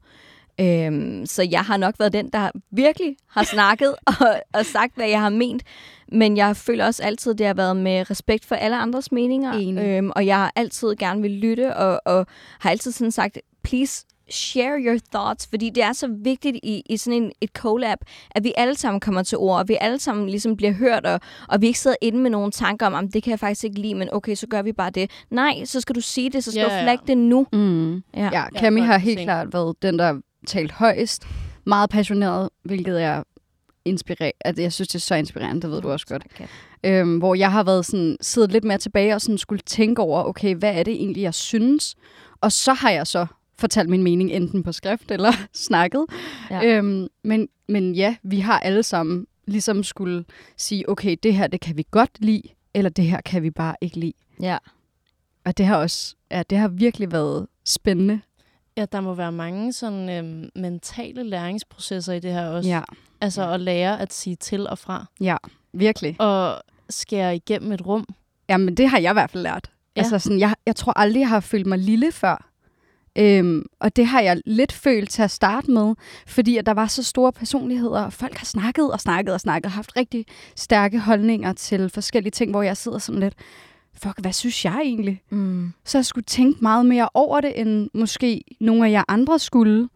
Øhm, 0.60 1.26
så 1.26 1.44
jeg 1.52 1.60
har 1.62 1.78
nok 1.78 1.96
været 2.00 2.14
den, 2.14 2.30
der 2.30 2.50
virkelig 2.72 3.16
har 3.30 3.44
snakket 3.44 3.96
og, 4.20 4.42
og 4.54 4.66
sagt, 4.66 4.96
hvad 4.96 5.08
jeg 5.08 5.22
har 5.22 5.30
ment. 5.30 5.64
Men 6.12 6.38
jeg 6.38 6.58
føler 6.58 6.86
også 6.86 7.04
altid, 7.04 7.34
det 7.34 7.48
har 7.48 7.54
været 7.54 7.78
med 7.78 8.10
respekt 8.12 8.46
for 8.46 8.56
alle 8.56 8.78
andres 8.78 9.12
meninger. 9.12 9.54
Enig. 9.54 9.84
Øhm, 9.84 10.12
og 10.16 10.26
jeg 10.26 10.38
har 10.38 10.52
altid 10.56 10.96
gerne 10.96 11.22
vil 11.22 11.32
lytte, 11.32 11.76
og, 11.76 12.02
og 12.06 12.28
har 12.60 12.70
altid 12.70 12.92
sådan 12.92 13.12
sagt, 13.12 13.38
please 13.64 14.06
share 14.32 14.80
your 14.80 14.98
thoughts, 15.14 15.48
fordi 15.48 15.70
det 15.70 15.84
er 15.84 15.94
så 15.94 16.08
vigtigt 16.24 16.58
i, 16.64 16.84
i 16.90 16.98
sådan 16.98 17.24
en, 17.24 17.32
et 17.42 17.50
collab, 17.50 17.98
at 18.32 18.44
vi 18.44 18.54
alle 18.58 18.76
sammen 18.76 19.00
kommer 19.00 19.24
til 19.24 19.38
ord, 19.38 19.60
og 19.60 19.68
vi 19.68 19.78
alle 19.82 20.00
sammen 20.00 20.30
ligesom 20.30 20.58
bliver 20.58 20.74
hørt, 20.74 21.06
og, 21.06 21.20
og 21.48 21.62
vi 21.62 21.68
ikke 21.68 21.80
sidder 21.80 21.96
inde 22.02 22.18
med 22.20 22.30
nogle 22.30 22.52
tanker 22.52 22.86
om, 22.86 22.94
"Jamen, 22.94 23.12
det 23.12 23.24
kan 23.24 23.32
jeg 23.32 23.40
faktisk 23.40 23.64
ikke 23.64 23.80
lide, 23.80 23.96
men 23.96 24.10
okay, 24.14 24.36
så 24.36 24.48
gør 24.48 24.62
vi 24.62 24.72
bare 24.74 24.90
det. 24.90 25.12
Nej, 25.30 25.66
så 25.66 25.82
skal 25.82 25.96
du 25.96 26.02
sige 26.02 26.30
det, 26.30 26.44
så 26.44 26.52
skal 26.52 26.60
Ja, 26.62 26.66
du 26.80 26.84
flagge 26.84 27.04
det 27.08 27.18
nu. 27.18 27.48
Mm. 27.54 27.96
Ja. 27.96 28.02
Ja, 28.34 28.44
Cammy 28.60 28.80
Ja, 28.80 28.86
har 28.86 28.98
helt 28.98 29.20
klart 29.20 29.54
været 29.54 29.76
den, 29.82 30.00
der 30.00 30.20
talt 30.48 30.72
højst. 30.72 31.28
Meget 31.66 31.90
passioneret, 31.90 32.50
hvilket 32.64 33.02
er 33.02 33.24
inspirerende. 33.86 34.38
Altså, 34.46 34.62
jeg 34.62 34.74
synes, 34.74 34.88
det 34.88 34.96
er 34.96 35.00
så 35.00 35.16
inspirerende, 35.16 35.62
det 35.62 35.72
ved 35.72 35.82
du 35.82 35.92
også 35.92 36.06
godt. 36.06 36.24
Øhm, 36.84 37.18
hvor 37.18 37.36
jeg 37.36 37.52
har 37.52 37.64
været 37.64 37.86
sådan, 37.86 38.18
siddet 38.22 38.52
lidt 38.52 38.64
mere 38.64 38.78
tilbage 38.78 39.16
og 39.16 39.22
sådan 39.22 39.38
skulle 39.38 39.62
tænke 39.66 40.02
over, 40.02 40.24
okay, 40.24 40.56
hvad 40.56 40.76
er 40.76 40.84
det 40.84 40.94
egentlig, 40.94 41.22
jeg 41.22 41.34
synes? 41.34 41.96
Og 42.42 42.52
så 42.52 42.74
har 42.74 42.90
jeg 42.90 43.08
så 43.08 43.26
fortalt 43.58 43.90
min 43.90 44.04
mening, 44.04 44.32
enten 44.32 44.64
på 44.64 44.72
skrift 44.72 45.12
eller 45.12 45.32
snakket. 45.54 46.06
Ja. 46.50 46.66
Øhm, 46.66 47.08
men, 47.24 47.48
men 47.68 47.96
ja, 47.96 48.16
vi 48.24 48.40
har 48.40 48.60
alle 48.60 48.84
sammen 48.84 49.28
ligesom 49.48 49.84
skulle 49.84 50.26
sige, 50.58 50.90
okay, 50.90 51.16
det 51.24 51.34
her, 51.34 51.48
det 51.48 51.62
kan 51.62 51.78
vi 51.78 51.86
godt 51.92 52.12
lide, 52.20 52.42
eller 52.74 52.90
det 52.90 53.06
her 53.06 53.22
kan 53.22 53.44
vi 53.44 53.50
bare 53.52 53.76
ikke 53.82 54.00
lide. 54.00 54.14
Ja. 54.42 54.58
Og 55.46 55.58
det 55.58 55.66
har 55.66 55.78
også, 55.78 56.16
ja, 56.32 56.44
det 56.50 56.58
har 56.58 56.68
virkelig 56.68 57.12
været 57.12 57.48
spændende. 57.66 58.22
Ja, 58.80 58.86
der 58.92 59.02
må 59.02 59.14
være 59.14 59.32
mange 59.32 59.74
sådan 59.74 60.10
øhm, 60.10 60.50
mentale 60.56 61.24
læringsprocesser 61.24 62.14
i 62.14 62.20
det 62.20 62.34
her 62.34 62.48
også. 62.48 62.70
Ja, 62.70 62.82
Altså 63.22 63.50
at 63.52 63.60
lære 63.60 64.00
at 64.02 64.14
sige 64.14 64.36
til 64.36 64.68
og 64.70 64.78
fra. 64.78 65.06
ja, 65.22 65.38
virkelig. 65.74 66.16
Og 66.20 66.62
skære 66.90 67.36
igennem 67.36 67.72
et 67.72 67.86
rum. 67.86 68.06
Jamen, 68.50 68.78
det 68.78 68.90
har 68.90 69.00
jeg 69.00 69.12
i 69.12 69.14
hvert 69.14 69.32
fald 69.32 69.44
lært. 69.44 69.66
Ja. 69.66 69.72
Ja. 69.96 70.02
Altså, 70.02 70.20
sådan, 70.20 70.40
jeg, 70.40 70.54
jeg 70.66 70.76
tror 70.76 70.94
aldrig, 71.00 71.20
jeg 71.20 71.30
har 71.30 71.40
følt 71.40 71.66
mig 71.66 71.78
lille 71.80 72.12
før. 72.12 72.50
Øhm, 73.16 73.66
og 73.80 73.96
det 73.96 74.06
har 74.06 74.22
jeg 74.22 74.42
lidt 74.46 74.72
følt 74.72 75.10
til 75.10 75.22
at 75.22 75.32
starte 75.32 75.72
med, 75.72 75.96
fordi 76.28 76.58
at 76.58 76.66
der 76.66 76.72
var 76.74 76.88
så 76.88 77.04
store 77.04 77.32
personligheder, 77.34 78.02
og 78.02 78.14
folk 78.14 78.38
har 78.38 78.46
snakket 78.46 78.92
og 78.92 79.00
snakket 79.00 79.34
og 79.34 79.40
snakket, 79.40 79.66
og 79.66 79.72
haft 79.72 79.98
rigtig 79.98 80.26
stærke 80.56 81.00
holdninger 81.00 81.54
til 81.54 81.90
forskellige 81.90 82.32
ting, 82.32 82.52
hvor 82.52 82.62
jeg 82.62 82.78
sidder 82.78 82.98
sådan 82.98 83.20
lidt, 83.22 83.34
fuck, 83.94 84.22
hvad 84.22 84.34
synes 84.34 84.66
jeg 84.66 84.82
egentlig? 84.84 85.22
Mm. 85.30 85.74
Så 85.86 85.98
jeg 85.98 86.06
skulle 86.06 86.26
tænke 86.26 86.60
meget 86.62 86.86
mere 86.86 87.10
over 87.14 87.42
det, 87.42 87.60
end 87.62 87.90
måske 87.94 88.44
nogle 88.60 88.88
af 88.88 88.92
jer 88.92 89.04
andre 89.08 89.40
skulle. 89.40 89.90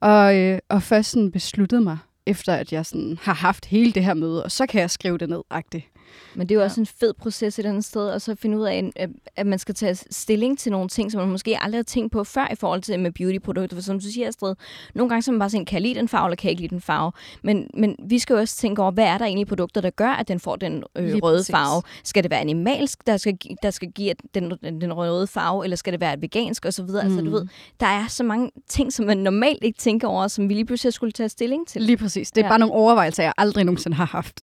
Og, 0.00 0.36
øh, 0.38 0.58
og 0.68 0.82
først 0.82 1.10
sådan 1.10 1.32
besluttede 1.32 1.80
mig, 1.80 1.98
efter 2.26 2.54
at 2.54 2.72
jeg 2.72 2.86
sådan 2.86 3.18
har 3.22 3.34
haft 3.34 3.66
hele 3.66 3.92
det 3.92 4.04
her 4.04 4.14
møde, 4.14 4.44
og 4.44 4.50
så 4.50 4.66
kan 4.66 4.80
jeg 4.80 4.90
skrive 4.90 5.18
det 5.18 5.28
ned, 5.28 5.42
agtigt. 5.50 5.91
Men 6.34 6.48
det 6.48 6.54
er 6.54 6.58
jo 6.58 6.64
også 6.64 6.80
en 6.80 6.86
fed 6.86 7.12
proces 7.14 7.58
et 7.58 7.66
andet 7.66 7.84
sted, 7.84 8.08
og 8.08 8.20
så 8.20 8.34
finde 8.34 8.58
ud 8.58 8.64
af, 8.64 8.90
at- 9.36 9.46
man 9.46 9.58
skal 9.58 9.74
tage 9.74 9.94
stilling 10.10 10.58
til 10.58 10.72
nogle 10.72 10.88
ting, 10.88 11.12
som 11.12 11.20
man 11.20 11.30
måske 11.30 11.58
aldrig 11.62 11.78
har 11.78 11.82
tænkt 11.82 12.12
på 12.12 12.24
før 12.24 12.48
i 12.52 12.54
forhold 12.54 12.82
til 12.82 13.00
med 13.00 13.12
beautyprodukter. 13.12 13.76
For 13.76 13.82
som 13.82 14.00
du 14.00 14.04
siger, 14.06 14.28
Astrid, 14.28 14.54
nogle 14.94 15.08
gange 15.08 15.22
så 15.22 15.32
man 15.32 15.38
bare 15.38 15.50
sådan, 15.50 15.64
kan 15.64 15.74
jeg 15.74 15.82
lide 15.82 15.94
den 15.94 16.08
farve, 16.08 16.26
eller 16.28 16.36
kan 16.36 16.44
jeg 16.46 16.50
ikke 16.50 16.62
lide 16.62 16.70
den 16.74 16.80
farve? 16.80 17.12
Men, 17.42 17.70
men 17.74 17.96
vi 18.08 18.18
skal 18.18 18.34
jo 18.34 18.40
også 18.40 18.56
tænke 18.56 18.82
over, 18.82 18.90
hvad 18.90 19.04
er 19.04 19.18
der 19.18 19.24
egentlig 19.24 19.42
i 19.42 19.44
produkter, 19.48 19.80
der 19.80 19.90
gør, 19.90 20.08
at 20.10 20.28
den 20.28 20.40
får 20.40 20.56
den 20.56 20.82
øh, 20.96 21.04
Lige 21.04 21.20
røde 21.20 21.38
præcis. 21.38 21.50
farve? 21.50 21.82
Skal 22.04 22.22
det 22.22 22.30
være 22.30 22.40
animalsk, 22.40 23.06
der 23.06 23.16
skal, 23.16 23.38
der 23.62 23.70
skal 23.70 23.88
give 23.92 24.14
den, 24.34 24.50
den, 24.62 24.80
den 24.80 24.92
røde 24.92 25.26
farve, 25.26 25.64
eller 25.64 25.76
skal 25.76 25.92
det 25.92 26.00
være 26.00 26.20
vegansk 26.22 26.66
osv.? 26.66 26.84
Mm. 26.84 26.96
Altså, 26.96 27.18
du 27.18 27.24
Mm. 27.24 27.32
ved, 27.32 27.46
der 27.80 27.86
er 27.86 28.06
så 28.08 28.24
mange 28.24 28.50
ting, 28.68 28.92
som 28.92 29.06
man 29.06 29.18
normalt 29.18 29.64
ikke 29.64 29.78
tænker 29.78 30.08
over, 30.08 30.28
som 30.28 30.48
vi 30.48 30.54
lige 30.54 30.64
pludselig 30.66 30.92
skulle 30.92 31.12
tage 31.12 31.28
stilling 31.28 31.68
til. 31.68 31.82
Lige 31.82 31.96
præcis. 31.96 32.30
Det 32.30 32.40
er 32.40 32.42
Ja. 32.42 32.46
ja. 32.46 32.50
bare 32.50 32.58
nogle 32.58 32.74
overvejelser, 32.74 33.22
jeg 33.22 33.32
aldrig 33.38 33.64
nogensinde 33.64 33.96
har 33.96 34.04
haft. 34.06 34.40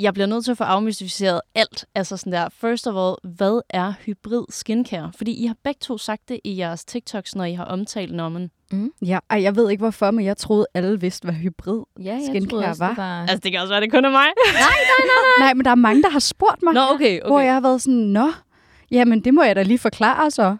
Jeg 0.00 0.14
bliver 0.14 0.26
nødt 0.26 0.44
til 0.44 0.50
at 0.50 0.58
få 0.58 0.64
afmystificeret 0.64 1.40
alt. 1.54 1.84
Altså 1.94 2.16
sådan 2.16 2.32
der, 2.32 2.48
first 2.60 2.86
of 2.86 2.94
all, 2.96 3.34
hvad 3.36 3.60
er 3.70 3.92
hybrid 4.06 4.44
skincare? 4.48 5.10
Fordi 5.16 5.32
I 5.32 5.46
har 5.46 5.54
begge 5.64 5.78
to 5.82 5.98
sagt 5.98 6.28
det 6.28 6.40
i 6.44 6.58
jeres 6.58 6.84
TikToks, 6.84 7.34
når 7.36 7.44
I 7.44 7.52
har 7.52 7.64
omtalt 7.64 8.12
nommen. 8.14 8.50
Ja, 9.02 9.18
ej, 9.30 9.42
jeg 9.42 9.56
ved 9.56 9.70
ikke 9.70 9.80
hvorfor, 9.80 10.10
men 10.10 10.24
jeg 10.24 10.36
troede, 10.36 10.66
alle 10.74 11.00
vidste, 11.00 11.24
hvad 11.24 11.34
hybrid 11.34 11.80
Ja, 11.98 12.04
jeg 12.12 12.22
skincare 12.28 12.50
troede 12.50 12.66
også, 12.66 12.84
var. 12.84 12.88
det 12.88 12.98
var... 12.98 13.20
Altså, 13.20 13.38
det 13.38 13.52
kan 13.52 13.60
også 13.60 13.72
være, 13.72 13.80
det 13.80 13.92
kun 13.92 14.04
er 14.04 14.10
mig. 14.10 14.26
Nej, 15.40 15.54
men 15.54 15.64
der 15.64 15.70
er 15.70 15.74
mange, 15.74 16.02
der 16.02 16.10
har 16.10 16.18
spurgt 16.18 16.62
mig, 16.62 16.74
Nå, 16.74 16.80
okay, 16.80 17.20
okay. 17.20 17.28
hvor 17.30 17.40
jeg 17.40 17.54
har 17.54 17.60
været 17.60 17.82
sådan, 17.82 17.94
nå, 17.98 18.32
jamen 18.90 19.24
det 19.24 19.34
må 19.34 19.42
jeg 19.42 19.56
da 19.56 19.62
lige 19.62 19.78
forklare 19.78 20.30
så. 20.30 20.56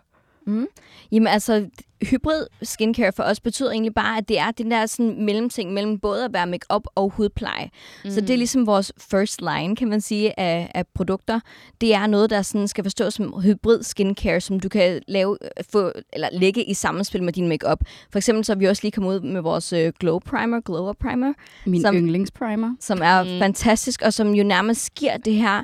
Mm. 0.47 0.67
Jamen 1.13 1.27
altså, 1.27 1.67
hybrid 2.03 2.47
skincare 2.63 3.13
for 3.13 3.23
os 3.23 3.41
betyder 3.41 3.71
egentlig 3.71 3.95
bare, 3.95 4.19
at 4.19 4.29
det 4.29 4.39
er 4.39 4.51
den 4.51 4.71
der 4.71 4.87
sådan 4.87 5.25
mellemting 5.25 5.73
mellem 5.73 5.99
både 5.99 6.25
at 6.25 6.33
være 6.33 6.47
makeup 6.47 6.83
og 6.95 7.11
hudpleje. 7.11 7.71
Mm. 8.05 8.11
Så 8.11 8.21
det 8.21 8.31
er 8.31 8.37
ligesom 8.37 8.67
vores 8.67 8.93
first 9.11 9.41
line, 9.41 9.77
kan 9.77 9.89
man 9.89 10.01
sige, 10.01 10.41
af, 10.41 10.71
af 10.75 10.85
produkter. 10.95 11.41
Det 11.81 11.95
er 11.95 12.07
noget, 12.07 12.31
der 12.31 12.43
sådan 12.43 12.69
skal 12.69 12.85
forstås 12.85 13.15
som 13.15 13.41
hybrid 13.43 13.83
skincare, 13.83 14.41
som 14.41 14.61
du 14.61 14.69
kan 14.69 15.01
lave, 15.09 15.39
få, 15.73 15.93
eller 16.13 16.29
lægge 16.33 16.65
i 16.65 16.75
sammenspil 16.75 17.23
med 17.23 17.33
din 17.33 17.49
makeup. 17.49 17.79
For 18.13 18.19
eksempel 18.19 18.45
så 18.45 18.53
er 18.53 18.57
vi 18.57 18.65
også 18.67 18.83
lige 18.83 18.93
kommet 18.93 19.15
ud 19.15 19.21
med 19.21 19.41
vores 19.41 19.73
øh, 19.73 19.93
Glow 19.99 20.19
Primer, 20.19 20.61
Glow 20.61 20.89
Up 20.89 20.97
Primer, 21.01 21.33
Min 21.67 21.81
Som- 21.81 21.97
yndlingsprimer. 21.97 22.75
som 22.81 22.99
er 23.03 23.23
Mm. 23.23 23.31
mm. 23.31 23.39
fantastisk, 23.39 24.03
og 24.03 24.13
som 24.13 24.35
jo 24.35 24.45
nærmest 24.45 24.95
giver 24.95 25.17
det 25.17 25.35
her 25.35 25.63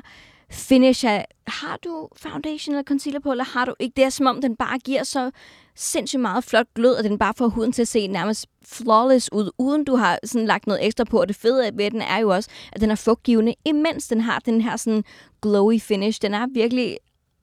finish 0.51 1.05
af, 1.05 1.25
har 1.47 1.77
du 1.83 2.09
foundation 2.15 2.75
eller 2.75 2.83
concealer 2.83 3.19
på, 3.19 3.31
eller 3.31 3.43
har 3.43 3.65
du 3.65 3.73
ikke? 3.79 3.93
Det 3.95 4.03
er 4.03 4.09
som 4.09 4.27
om, 4.27 4.41
den 4.41 4.55
bare 4.55 4.79
giver 4.79 5.03
så 5.03 5.31
sindssygt 5.75 6.21
meget 6.21 6.43
flot 6.43 6.67
glød, 6.75 6.93
og 6.93 7.03
den 7.03 7.17
bare 7.17 7.33
får 7.37 7.47
huden 7.47 7.71
til 7.71 7.81
at 7.81 7.87
se 7.87 8.07
nærmest 8.07 8.47
flawless 8.65 9.29
ud, 9.31 9.51
uden 9.57 9.83
du 9.83 9.95
har 9.95 10.19
sådan 10.23 10.47
lagt 10.47 10.67
noget 10.67 10.85
ekstra 10.85 11.03
på. 11.03 11.19
Og 11.19 11.27
det 11.27 11.35
fede 11.35 11.71
ved 11.77 11.91
den 11.91 12.01
er 12.01 12.17
jo 12.17 12.29
også, 12.29 12.49
at 12.73 12.81
den 12.81 12.91
er 12.91 12.95
fugtgivende, 12.95 13.55
imens 13.65 14.07
den 14.07 14.21
har 14.21 14.39
den 14.39 14.61
her 14.61 14.75
sådan 14.77 15.03
glowy 15.41 15.79
finish. 15.79 16.21
Den 16.21 16.33
er 16.33 16.47
virkelig 16.53 16.97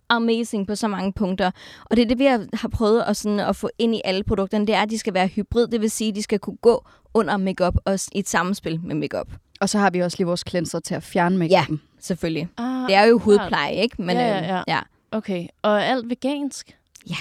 amazing 0.08 0.66
på 0.66 0.74
så 0.74 0.88
mange 0.88 1.12
punkter. 1.12 1.50
Og 1.84 1.96
det 1.96 2.02
er 2.02 2.06
det, 2.06 2.18
vi 2.18 2.24
har, 2.24 2.68
prøvet 2.72 3.02
at, 3.02 3.16
sådan, 3.16 3.40
at 3.40 3.56
få 3.56 3.70
ind 3.78 3.94
i 3.94 4.00
alle 4.04 4.24
produkterne, 4.24 4.66
det 4.66 4.74
er, 4.74 4.82
at 4.82 4.90
de 4.90 4.98
skal 4.98 5.14
være 5.14 5.26
hybrid, 5.26 5.66
det 5.66 5.80
vil 5.80 5.90
sige, 5.90 6.08
at 6.08 6.14
de 6.14 6.22
skal 6.22 6.38
kunne 6.38 6.56
gå 6.56 6.84
under 7.14 7.36
makeup 7.36 7.74
og 7.84 7.98
i 8.12 8.18
et 8.18 8.28
samspil 8.28 8.80
med 8.84 8.94
makeup. 8.94 9.28
Og 9.64 9.68
så 9.68 9.79
har 9.79 9.90
vi 9.90 10.00
også 10.00 10.16
lige 10.18 10.27
vores 10.27 10.44
cleanser 10.48 10.81
til 10.81 10.94
at 10.94 11.03
fjerne 11.03 11.38
make 11.38 11.50
Ja. 11.53 11.64
Selvfølgelig. 12.00 12.48
Ah, 12.59 12.87
Det 12.88 12.94
er 12.94 13.05
jo 13.05 13.18
hudpleje, 13.18 13.74
ikke? 13.74 14.03
Men, 14.03 14.16
Ja, 14.16 14.22
ja, 14.29 14.37
øhm, 14.38 14.44
ja. 14.46 14.62
ja. 14.68 14.81
Okay, 15.11 15.46
og 15.62 15.85
alt 15.87 16.11
vegansk? 16.11 16.77
Ja. 17.11 17.16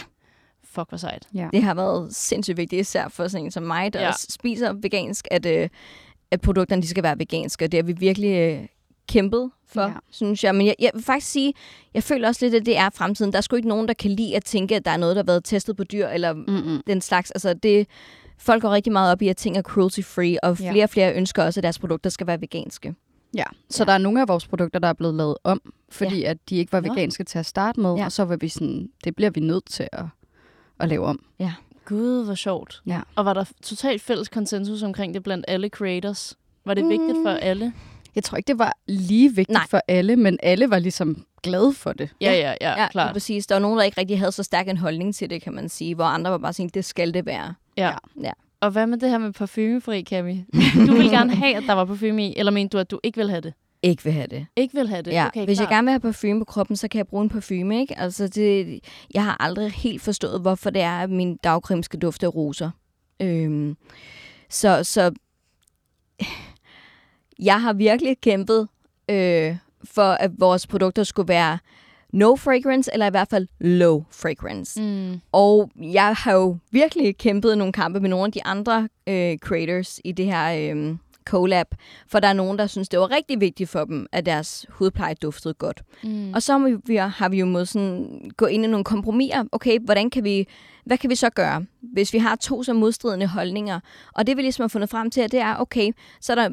Fuck, 0.63 0.89
hvor 0.89 0.97
sejt. 0.97 1.27
Ja. 1.33 1.47
Det 1.53 1.63
har 1.63 1.73
været 1.73 2.15
sindssygt 2.15 2.57
vigtigt, 2.57 2.79
især 2.79 3.07
for 3.07 3.27
sådan 3.27 3.45
en 3.45 3.51
som 3.51 3.63
mig, 3.63 3.93
der 3.93 4.01
Ja. 4.01 4.07
også 4.07 4.27
spiser 4.29 4.73
vegansk, 4.73 5.27
at, 5.31 5.45
øh, 5.45 5.69
at 6.31 6.41
produkterne 6.41 6.81
de 6.81 6.87
skal 6.87 7.03
være 7.03 7.19
veganske. 7.19 7.65
Og 7.65 7.71
det 7.71 7.77
har 7.77 7.83
vi 7.83 7.93
virkelig 7.93 8.29
øh, 8.37 8.65
kæmpet 9.09 9.51
for, 9.67 9.81
ja. 9.81 9.91
synes 10.11 10.43
jeg. 10.43 10.55
Men 10.55 10.67
jeg, 10.67 10.75
jeg 10.79 10.91
vil 10.93 11.03
faktisk 11.03 11.31
sige, 11.31 11.53
jeg 11.93 12.03
føler 12.03 12.27
også 12.27 12.45
lidt, 12.45 12.55
at 12.55 12.65
det 12.65 12.77
er 12.77 12.89
fremtiden. 12.89 13.31
Der 13.31 13.37
er 13.37 13.41
sgu 13.41 13.55
ikke 13.55 13.67
nogen, 13.67 13.87
der 13.87 13.93
kan 13.93 14.11
lide 14.11 14.35
at 14.35 14.45
tænke, 14.45 14.75
at 14.75 14.85
der 14.85 14.91
er 14.91 14.97
noget, 14.97 15.15
der 15.15 15.21
har 15.21 15.25
været 15.25 15.43
testet 15.43 15.77
på 15.77 15.83
dyr, 15.83 16.07
eller 16.07 16.33
Mm-mm. 16.33 16.81
den 16.87 17.01
slags. 17.01 17.31
Altså, 17.31 17.53
det, 17.53 17.87
folk 18.43 18.61
går 18.61 18.69
rigtig 18.69 18.93
meget 18.93 19.11
op 19.11 19.21
i, 19.21 19.27
at 19.27 19.37
ting 19.37 19.57
er 19.57 19.61
cruelty-free, 19.61 20.37
og 20.43 20.59
Ja. 20.59 20.71
flere 20.71 20.83
og 20.83 20.89
flere 20.89 21.13
ønsker 21.15 21.43
også, 21.43 21.59
at 21.59 21.63
deres 21.63 21.79
produkter 21.79 22.09
skal 22.09 22.27
være 22.27 22.41
veganske. 22.41 22.95
Ja, 23.35 23.43
så 23.69 23.83
ja. 23.83 23.85
der 23.85 23.91
er 23.93 23.97
nogle 23.97 24.21
af 24.21 24.27
vores 24.27 24.47
produkter, 24.47 24.79
der 24.79 24.87
er 24.87 24.93
blevet 24.93 25.15
lavet 25.15 25.37
om, 25.43 25.61
fordi 25.91 26.19
ja. 26.19 26.29
at 26.29 26.37
de 26.49 26.55
ikke 26.55 26.71
var 26.71 26.79
Nå. 26.79 26.93
veganske 26.93 27.23
til 27.23 27.39
at 27.39 27.45
starte 27.45 27.79
med, 27.79 27.95
Ja. 27.95 28.05
og 28.05 28.11
så 28.11 28.23
var 28.25 28.35
vi 28.35 28.47
sådan, 28.49 28.89
det 29.03 29.15
bliver 29.15 29.29
vi 29.31 29.39
nødt 29.39 29.65
til 29.65 29.87
at, 29.91 30.05
at 30.79 30.89
lave 30.89 31.05
om. 31.05 31.19
Gud, 31.85 32.25
hvor 32.25 32.35
sjovt. 32.35 32.81
Ja. 32.87 33.01
Og 33.15 33.25
var 33.25 33.33
der 33.33 33.45
totalt 33.63 34.01
fælles 34.01 34.29
konsensus 34.29 34.83
omkring 34.83 35.13
det 35.13 35.23
blandt 35.23 35.45
alle 35.47 35.67
creators? 35.69 36.37
Var 36.65 36.73
det 36.73 36.89
vigtigt 36.89 37.17
for 37.25 37.29
alle? 37.29 37.73
Jeg 38.15 38.23
tror 38.23 38.37
ikke, 38.37 38.47
det 38.47 38.59
var 38.59 38.77
lige 38.87 39.35
vigtigt 39.35 39.53
Nej. 39.53 39.65
for 39.69 39.81
alle, 39.87 40.15
men 40.15 40.37
alle 40.43 40.69
var 40.69 40.79
ligesom 40.79 41.25
glade 41.43 41.73
for 41.73 41.93
det. 41.93 42.09
Ja, 42.21 42.31
ja, 42.33 42.53
ja, 42.61 42.81
Ja, 42.81 42.87
klart. 42.87 43.07
lige 43.07 43.13
præcis. 43.13 43.47
Der 43.47 43.55
var 43.55 43.59
nogen, 43.59 43.77
der 43.77 43.83
ikke 43.83 44.01
rigtig 44.01 44.19
havde 44.19 44.31
så 44.31 44.43
stærk 44.43 44.67
en 44.67 44.77
holdning 44.77 45.15
til 45.15 45.29
det, 45.29 45.41
kan 45.41 45.53
man 45.53 45.69
sige, 45.69 45.95
hvor 45.95 46.03
andre 46.05 46.31
var 46.31 46.37
bare 46.37 46.53
sådan, 46.53 46.69
det 46.73 46.85
skal 46.85 47.13
det 47.13 47.25
være. 47.25 47.53
Ja. 47.77 47.91
Ja. 48.21 48.31
Og 48.61 48.71
hvad 48.71 48.87
med 48.87 48.97
det 48.97 49.09
her 49.09 49.17
med 49.17 49.33
parfumefri, 49.33 50.03
Cami? 50.03 50.45
Du 50.87 50.93
ville 50.93 51.09
gerne 51.09 51.35
have, 51.43 51.55
at 51.55 51.63
der 51.67 51.73
var 51.73 51.85
parfume 51.85 52.27
i, 52.27 52.33
eller 52.37 52.51
mente 52.51 52.77
du, 52.77 52.79
at 52.79 52.91
du 52.91 52.99
ikke 53.03 53.17
vil 53.17 53.29
have 53.29 53.41
det? 53.41 53.53
Ikke 53.83 54.03
vil 54.03 54.13
have 54.13 54.27
det. 54.27 54.45
Ikke 54.55 54.73
vil 54.73 54.87
have 54.87 55.01
det? 55.01 55.11
Ja, 55.11 55.27
okay, 55.27 55.45
hvis 55.45 55.57
klart. 55.57 55.69
jeg 55.69 55.75
gerne 55.75 55.85
vil 55.85 55.91
have 55.91 55.99
parfume 55.99 56.39
på 56.39 56.45
kroppen, 56.45 56.75
så 56.75 56.87
kan 56.87 56.97
jeg 56.97 57.07
bruge 57.07 57.23
en 57.23 57.29
parfume, 57.29 57.79
ikke? 57.79 57.99
Altså, 57.99 58.27
det, 58.27 58.79
jeg 59.13 59.23
har 59.23 59.37
aldrig 59.39 59.71
helt 59.71 60.01
forstået, 60.01 60.41
hvorfor 60.41 60.69
det 60.69 60.81
er, 60.81 60.99
at 60.99 61.09
min 61.09 61.37
dagcreme 61.37 61.83
skal 61.83 61.99
dufte 61.99 62.25
af 62.25 62.35
roser. 62.35 62.71
Øhm, 63.19 63.77
så, 64.49 64.83
så 64.83 65.11
jeg 67.39 67.61
har 67.61 67.73
virkelig 67.73 68.17
kæmpet 68.21 68.67
øh, 69.09 69.57
for, 69.83 70.11
at 70.11 70.31
vores 70.37 70.67
produkter 70.67 71.03
skulle 71.03 71.27
være 71.27 71.57
no 72.13 72.35
fragrance, 72.35 72.89
eller 72.93 73.07
i 73.07 73.09
hvert 73.09 73.27
fald 73.29 73.47
low 73.59 74.03
fragrance. 74.11 74.81
Mm. 74.81 75.19
Og 75.31 75.71
jeg 75.77 76.15
har 76.15 76.33
jo 76.33 76.57
virkelig 76.71 77.17
kæmpet 77.17 77.57
nogle 77.57 77.73
kampe 77.73 77.99
med 77.99 78.09
nogle 78.09 78.25
af 78.25 78.31
de 78.31 78.45
andre 78.45 78.89
øh, 79.07 79.37
creators 79.37 79.99
i 80.03 80.11
det 80.11 80.25
her 80.25 80.73
øh, 80.75 80.95
collab, 81.25 81.67
for 82.07 82.19
der 82.19 82.27
er 82.27 82.33
nogen, 82.33 82.57
der 82.57 82.67
synes, 82.67 82.89
det 82.89 82.99
var 82.99 83.11
rigtig 83.11 83.41
vigtigt 83.41 83.69
for 83.69 83.85
dem, 83.85 84.07
at 84.11 84.25
deres 84.25 84.65
hudpleje 84.69 85.13
duftede 85.13 85.53
godt. 85.53 85.83
Mm. 86.03 86.33
Og 86.33 86.43
så 86.43 86.57
har 86.57 86.79
vi, 86.85 86.95
har 86.95 87.29
vi 87.29 87.39
jo 87.39 87.45
måttet 87.45 87.67
sådan 87.67 88.31
gå 88.37 88.45
ind 88.45 88.63
i 88.65 88.67
nogle 88.67 88.83
kompromiser. 88.83 89.43
Okay, 89.51 89.79
hvordan 89.79 90.09
kan 90.09 90.23
vi, 90.23 90.47
hvad 90.85 90.97
kan 90.97 91.09
vi 91.09 91.15
så 91.15 91.29
gøre, 91.29 91.65
hvis 91.81 92.13
vi 92.13 92.17
har 92.17 92.35
to 92.35 92.63
så 92.63 92.73
modstridende 92.73 93.27
holdninger? 93.27 93.79
Og 94.13 94.27
det 94.27 94.37
vi 94.37 94.41
ligesom 94.41 94.63
har 94.63 94.67
fundet 94.67 94.89
frem 94.89 95.11
til, 95.11 95.21
at 95.21 95.31
det 95.31 95.39
er, 95.39 95.55
okay, 95.55 95.91
så 96.21 96.33
er 96.33 96.35
der, 96.35 96.49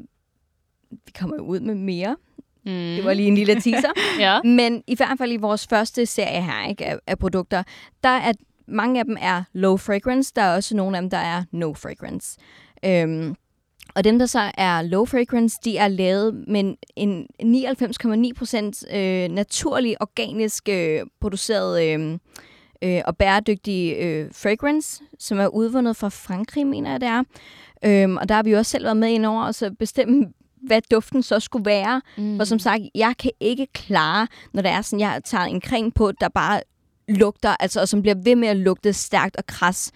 vi 0.91 1.13
kommer 1.19 1.37
ud 1.37 1.61
med 1.61 1.75
mere. 1.75 2.17
Mm. 2.71 2.97
Det 2.97 3.05
var 3.05 3.13
lige 3.13 3.29
en 3.29 3.35
lille 3.35 3.61
teaser. 3.61 3.91
Ja. 4.19 4.41
Men 4.43 4.83
i 4.87 4.97
hvert 4.97 5.19
fald 5.19 5.33
i 5.33 5.37
vores 5.37 5.67
første 5.67 6.07
serie 6.07 6.43
her 6.43 6.69
ikke, 6.69 6.87
af, 6.87 6.99
af 7.07 7.19
produkter, 7.19 7.63
der 8.05 8.09
er 8.09 8.33
mange 8.69 8.99
af 8.99 9.05
dem 9.05 9.17
er 9.21 9.43
low 9.53 9.77
fragrance, 9.77 10.33
der 10.37 10.43
er 10.43 10.57
også 10.57 10.77
nogle 10.77 10.97
af 10.97 11.03
dem, 11.03 11.11
der 11.11 11.19
er 11.19 11.45
no 11.53 11.75
fragrance. 11.75 12.39
Øhm, 12.85 13.35
og 13.95 14.05
dem, 14.05 14.19
der 14.19 14.27
så 14.27 14.51
er 14.59 14.83
low 14.83 15.05
fragrance, 15.05 15.59
de 15.65 15.77
er 15.77 15.89
lavet 15.89 16.45
med 16.49 16.75
en 16.97 17.27
99,9% 17.43 18.97
øh, 18.97 19.29
naturlig, 19.29 19.97
organisk 20.03 20.69
øh, 20.69 21.01
produceret 21.21 21.85
øh, 21.85 22.19
øh, 22.83 23.03
og 23.07 23.17
bæredygtig 23.17 23.97
øh, 24.01 24.29
fragrance, 24.33 25.03
som 25.19 25.39
er 25.39 25.47
udvundet 25.47 25.97
fra 25.97 26.09
Frankrig, 26.09 26.67
mener 26.67 26.91
jeg 26.91 27.01
det 27.01 27.09
er. 27.09 27.23
Øhm, 27.85 28.17
og 28.17 28.29
der 28.29 28.35
har 28.35 28.43
vi 28.43 28.51
jo 28.51 28.59
også 28.59 28.71
selv 28.71 28.85
været 28.85 28.97
med 28.97 29.09
ind 29.09 29.27
over, 29.27 29.43
og 29.43 29.55
så 29.55 29.71
bestemme, 29.79 30.27
hvad 30.67 30.81
duften 30.91 31.23
så 31.23 31.41
skulle 31.41 31.65
være. 31.67 32.03
Mm. 32.19 32.39
For 32.39 32.45
som 32.45 32.59
sagt, 32.59 32.83
jeg 32.95 33.15
kan 33.19 33.31
ikke 33.41 33.67
klare, 33.67 34.27
når 34.53 34.63
det 34.63 34.71
er 34.71 34.83
sådan, 34.83 35.01
jeg 35.01 35.21
tager 35.25 35.45
en 35.45 35.61
creme 35.61 35.91
på, 35.93 36.13
der 36.21 36.29
bare 36.29 36.61
lugter, 37.09 37.57
altså, 37.61 37.81
og 37.81 37.89
som 37.89 38.03
bliver 38.03 38.15
ved 38.25 38.37
med 38.37 38.49
at 38.49 38.57
lugte 38.57 38.93
stærkt 38.93 39.37
og 39.37 39.47
kras. 39.47 39.91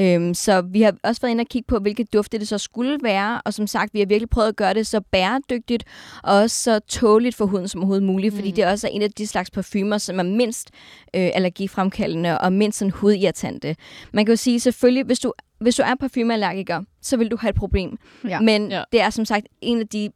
Øhm, 0.00 0.34
så 0.34 0.60
vi 0.60 0.82
har 0.82 0.94
også 1.04 1.20
været 1.20 1.30
inde 1.30 1.42
og 1.42 1.46
kigge 1.48 1.66
på, 1.66 1.78
hvilke 1.78 2.04
dufte 2.04 2.38
det 2.38 2.48
så 2.48 2.58
skulle 2.58 2.98
være, 3.02 3.40
og 3.44 3.54
som 3.54 3.66
sagt, 3.66 3.94
vi 3.94 3.98
har 3.98 4.06
virkelig 4.06 4.30
prøvet 4.30 4.48
at 4.48 4.56
gøre 4.56 4.74
det 4.74 4.86
så 4.86 5.00
bæredygtigt, 5.00 5.84
og 6.22 6.36
også 6.36 6.56
så 6.62 6.78
tåligt 6.78 7.36
for 7.36 7.46
huden 7.46 7.68
som 7.68 7.80
overhovedet 7.80 8.06
muligt, 8.06 8.34
fordi 8.34 8.48
Mm. 8.50 8.54
det 8.54 8.66
også 8.66 8.86
er 8.86 8.90
en 8.90 9.02
af 9.02 9.10
de 9.12 9.26
slags 9.26 9.50
parfumer, 9.50 9.98
som 9.98 10.18
er 10.18 10.22
mindst 10.22 10.70
øh, 11.14 11.30
allergifremkaldende 11.34 12.38
og 12.40 12.52
mindst 12.52 12.78
sådan 12.78 12.90
hudirritante. 12.92 13.76
Man 14.12 14.24
kan 14.26 14.32
jo 14.32 14.36
sige, 14.36 14.60
selvfølgelig, 14.60 15.04
hvis 15.04 15.18
du, 15.18 15.32
hvis 15.60 15.74
du 15.76 15.82
er 15.82 15.94
parfumeallergiker, 16.00 16.82
så 17.02 17.16
vil 17.16 17.30
du 17.30 17.36
have 17.36 17.48
et 17.50 17.54
problem. 17.56 17.98
Ja. 18.28 18.40
Men 18.40 18.70
Ja. 18.70 18.82
det 18.92 19.00
er 19.00 19.10
som 19.10 19.24
sagt 19.24 19.46
en 19.60 19.80
af 19.80 19.88
de 19.88 20.10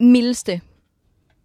mildeste 0.00 0.60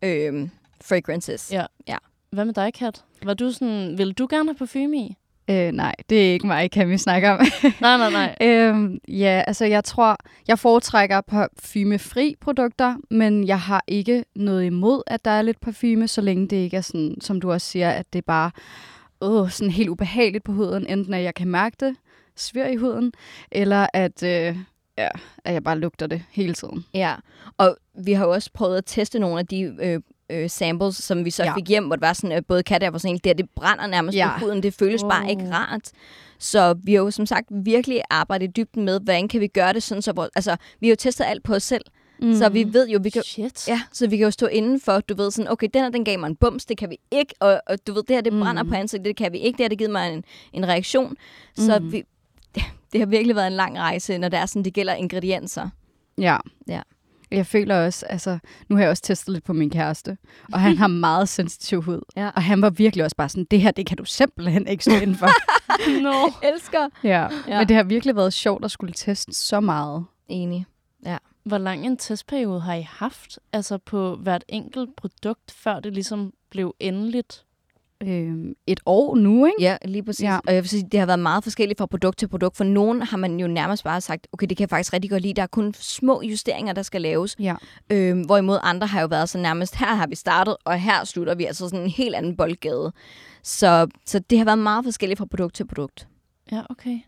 øh, 0.04 0.49
fragrances. 0.84 1.52
Ja. 1.52 1.65
ja. 1.88 1.97
Hvad 2.32 2.45
med 2.45 2.54
dig, 2.54 2.73
Kat? 2.73 3.04
Var 3.23 3.34
du 3.34 3.52
sådan, 3.52 3.97
vil 3.97 4.12
du 4.13 4.28
gerne 4.30 4.49
have 4.49 4.56
parfume 4.58 4.97
i? 4.97 5.15
Øh, 5.49 5.71
nej, 5.71 5.95
det 6.10 6.28
er 6.30 6.34
ikke 6.34 6.47
mig, 6.47 6.71
kan 6.71 6.89
vi 6.89 6.97
snakke 6.97 7.30
om. 7.32 7.39
Nej, 7.82 7.97
nej, 7.97 8.10
nej. 8.12 8.36
øhm, 8.41 8.99
ja, 9.08 9.43
altså 9.47 9.65
jeg 9.65 9.84
tror, 9.84 10.17
jeg 10.47 10.60
foretrækker 10.60 11.21
parfumefri 11.21 12.36
produkter, 12.41 12.95
men 13.10 13.47
jeg 13.47 13.60
har 13.60 13.84
ikke 13.88 14.23
noget 14.36 14.65
imod, 14.65 15.02
at 15.08 15.25
der 15.25 15.32
er 15.32 15.41
lidt 15.41 15.60
parfume, 15.62 16.08
så 16.08 16.21
længe 16.21 16.47
det 16.47 16.56
ikke 16.56 16.78
er 16.78 16.82
sådan, 16.82 17.15
som 17.21 17.41
du 17.41 17.52
også 17.52 17.67
siger, 17.67 17.89
at 17.89 18.13
det 18.13 18.19
er 18.19 18.23
bare 18.28 18.52
åh, 19.21 19.49
sådan 19.49 19.71
helt 19.71 19.89
ubehageligt 19.89 20.43
på 20.43 20.52
huden, 20.52 20.88
enten 20.88 21.13
at 21.13 21.23
jeg 21.23 21.36
kan 21.36 21.47
mærke 21.47 21.75
det, 21.80 21.95
svir 22.39 22.65
i 22.65 22.75
huden, 22.75 23.12
eller 23.52 23.88
at, 23.93 24.23
øh, 24.23 24.58
ja, 24.97 25.08
at 25.45 25.54
jeg 25.54 25.63
bare 25.63 25.80
lugter 25.80 26.08
det 26.08 26.21
hele 26.32 26.54
tiden. 26.54 26.86
Ja, 26.93 27.15
og 27.58 27.78
vi 28.06 28.13
har 28.13 28.25
jo 28.25 28.32
også 28.32 28.49
prøvet 28.54 28.78
at 28.78 28.84
teste 28.86 29.19
nogle 29.19 29.39
af 29.39 29.47
de 29.47 29.62
øh, 29.82 29.99
øh, 30.30 30.49
samples, 30.49 30.95
som 30.95 31.25
vi 31.25 31.30
så 31.32 31.43
Ja. 31.43 31.56
fik 31.56 31.67
hjem, 31.67 31.86
hvor 31.86 31.95
det 31.95 32.02
var 32.02 32.13
sådan, 32.13 32.32
at 32.32 32.45
både 32.45 32.63
Katja 32.63 32.89
var 32.89 32.97
sådan 32.97 33.19
helt, 33.25 33.38
det, 33.38 33.49
brænder 33.56 33.88
nærmest 33.88 34.17
Ja. 34.17 34.38
på 34.39 34.45
huden, 34.45 34.63
det 34.63 34.73
føles 34.73 35.04
oh. 35.04 35.10
bare 35.10 35.30
ikke 35.30 35.52
rart. 35.52 35.91
Så 36.39 36.75
vi 36.84 36.93
har 36.93 36.99
jo 37.02 37.12
som 37.12 37.25
sagt 37.25 37.47
virkelig 37.52 38.02
arbejdet 38.10 38.47
i 38.47 38.52
dybden 38.56 38.86
med, 38.86 38.99
hvordan 38.99 39.28
kan 39.28 39.41
vi 39.41 39.47
gøre 39.47 39.73
det 39.73 39.84
sådan, 39.84 40.02
så 40.02 40.12
vores, 40.13 40.30
altså, 40.36 40.56
vi 40.80 40.88
har 40.88 40.91
jo 40.91 40.95
testet 40.95 41.25
alt 41.25 41.43
på 41.43 41.54
os 41.56 41.63
selv, 41.63 41.82
mm. 42.21 42.36
så 42.36 42.49
vi 42.49 42.65
ved 42.73 42.88
jo, 42.89 42.99
vi 43.04 43.10
kan, 43.10 43.23
Shit. 43.23 43.67
Ja, 43.67 43.82
så 43.93 44.08
vi 44.08 44.17
kan 44.17 44.23
jo 44.23 44.32
stå 44.32 44.45
inden 44.47 44.80
for, 44.80 44.99
du 44.99 45.15
ved 45.15 45.32
sådan, 45.32 45.52
okay, 45.52 45.67
den 45.73 45.82
her, 45.84 45.89
den 45.89 46.06
gav 46.06 46.19
mig 46.19 46.28
en 46.28 46.36
bums, 46.36 46.65
det 46.65 46.78
kan 46.78 46.89
vi 46.89 46.97
ikke, 47.12 47.34
og, 47.39 47.62
og 47.67 47.78
du 47.88 47.93
ved, 47.93 48.04
det 48.04 48.15
her, 48.15 48.21
det 48.21 48.34
brænder 48.34 48.63
Mm. 48.63 48.69
på 48.69 48.75
ansigtet, 48.75 49.06
det 49.06 49.15
kan 49.15 49.34
vi 49.34 49.38
ikke, 49.38 49.58
det 49.58 49.63
her, 49.63 49.69
det 49.69 49.78
givet 49.78 49.91
mig 49.91 50.13
en, 50.13 50.23
en 50.54 50.67
reaktion. 50.67 51.15
Så 51.56 51.80
Mm. 51.80 51.91
vi, 51.91 52.04
det, 52.93 53.02
har 53.02 53.06
virkelig 53.06 53.36
været 53.36 53.47
en 53.47 53.54
lang 53.54 53.80
rejse, 53.80 54.17
når 54.17 54.30
det 54.30 54.39
er 54.39 54.45
sådan, 54.45 54.63
det 54.63 54.73
gælder 54.73 54.93
ingredienser. 54.93 55.69
Ja. 56.17 56.38
Ja. 56.67 56.82
Jeg 57.32 57.45
føler 57.45 57.86
også, 57.86 58.06
altså, 58.06 58.39
nu 58.69 58.75
har 58.75 58.84
jeg 58.84 58.89
også 58.89 59.04
testet 59.04 59.34
lidt 59.34 59.43
på 59.43 59.54
min 59.54 59.69
kæreste, 59.69 60.17
og 60.54 60.60
han 60.60 60.78
har 60.78 60.88
meget 61.08 61.30
sensitiv 61.30 61.82
hud. 61.82 62.02
Ja. 62.15 62.30
Og 62.36 62.43
han 62.43 62.62
var 62.62 62.69
virkelig 62.69 63.04
også 63.06 63.15
bare 63.15 63.30
sådan, 63.30 63.47
det 63.52 63.62
her, 63.62 63.71
det 63.71 63.86
kan 63.86 63.97
du 63.97 64.06
simpelthen 64.06 64.67
ikke 64.67 64.84
stå 64.84 64.91
inden 64.93 65.15
for. 65.15 65.28
No. 66.02 66.13
Elsker. 66.54 66.89
ja. 67.04 67.10
Ja. 67.10 67.30
ja. 67.47 67.58
Men 67.58 67.67
det 67.67 67.75
har 67.75 67.84
virkelig 67.84 68.15
været 68.15 68.34
sjovt 68.34 68.65
at 68.65 68.71
skulle 68.71 68.93
teste 68.93 69.34
så 69.34 69.60
meget. 69.60 70.06
Enig. 70.28 70.65
Hvor 71.43 71.58
lang 71.58 71.86
en 71.86 71.97
testperiode 71.97 72.62
har 72.62 72.73
I 72.73 72.88
haft? 72.89 73.39
Altså 73.54 73.78
på 73.78 74.15
hvert 74.15 74.43
enkelt 74.47 74.95
produkt, 74.95 75.52
før 75.52 75.80
det 75.80 75.93
ligesom 75.93 76.34
blev 76.49 76.75
endeligt? 76.80 77.45
Øhm, 78.04 78.54
et 78.68 78.80
år 78.86 79.16
nu, 79.16 79.46
ikke? 79.46 79.56
Ja, 79.60 79.78
lige 79.86 80.04
præcis. 80.04 80.24
Ja. 80.24 80.40
Og 80.48 80.54
jeg 80.54 80.64
vil 80.64 80.70
sige, 80.70 80.88
det 80.92 81.00
har 81.00 81.08
været 81.08 81.20
meget 81.20 81.44
forskelligt 81.44 81.78
fra 81.78 81.86
produkt 81.86 82.18
til 82.18 82.28
produkt. 82.28 82.58
For 82.58 82.64
nogen 82.64 83.02
har 83.02 83.18
man 83.18 83.40
jo 83.40 83.48
nærmest 83.48 83.84
bare 83.84 84.02
sagt, 84.02 84.28
okay, 84.32 84.48
det 84.48 84.58
kan 84.58 84.64
jeg 84.64 84.70
faktisk 84.70 84.94
rigtig 84.94 85.12
godt 85.12 85.22
lide. 85.22 85.34
Der 85.34 85.42
er 85.42 85.48
kun 85.48 85.74
små 85.74 86.22
justeringer, 86.22 86.74
der 86.74 86.82
skal 86.82 87.02
laves. 87.02 87.36
Ja. 87.40 87.56
Øhm, 87.90 88.22
hvorimod 88.22 88.60
andre 88.64 88.88
har 88.88 89.02
jo 89.02 89.08
været 89.08 89.30
så 89.30 89.38
nærmest, 89.38 89.76
her 89.76 89.96
har 89.96 90.08
vi 90.08 90.16
startet, 90.16 90.58
og 90.66 90.80
her 90.80 91.04
slutter 91.04 91.36
vi. 91.36 91.46
Altså 91.46 91.70
sådan 91.70 91.84
en 91.84 91.90
helt 91.90 92.16
anden 92.16 92.38
boldgade. 92.38 92.94
Så, 93.44 93.88
så 94.06 94.20
det 94.20 94.38
har 94.38 94.46
været 94.46 94.60
meget 94.60 94.84
forskelligt 94.86 95.18
fra 95.18 95.26
produkt 95.26 95.56
til 95.56 95.68
produkt. 95.68 96.08
Ja, 96.52 96.62
okay. 96.70 97.00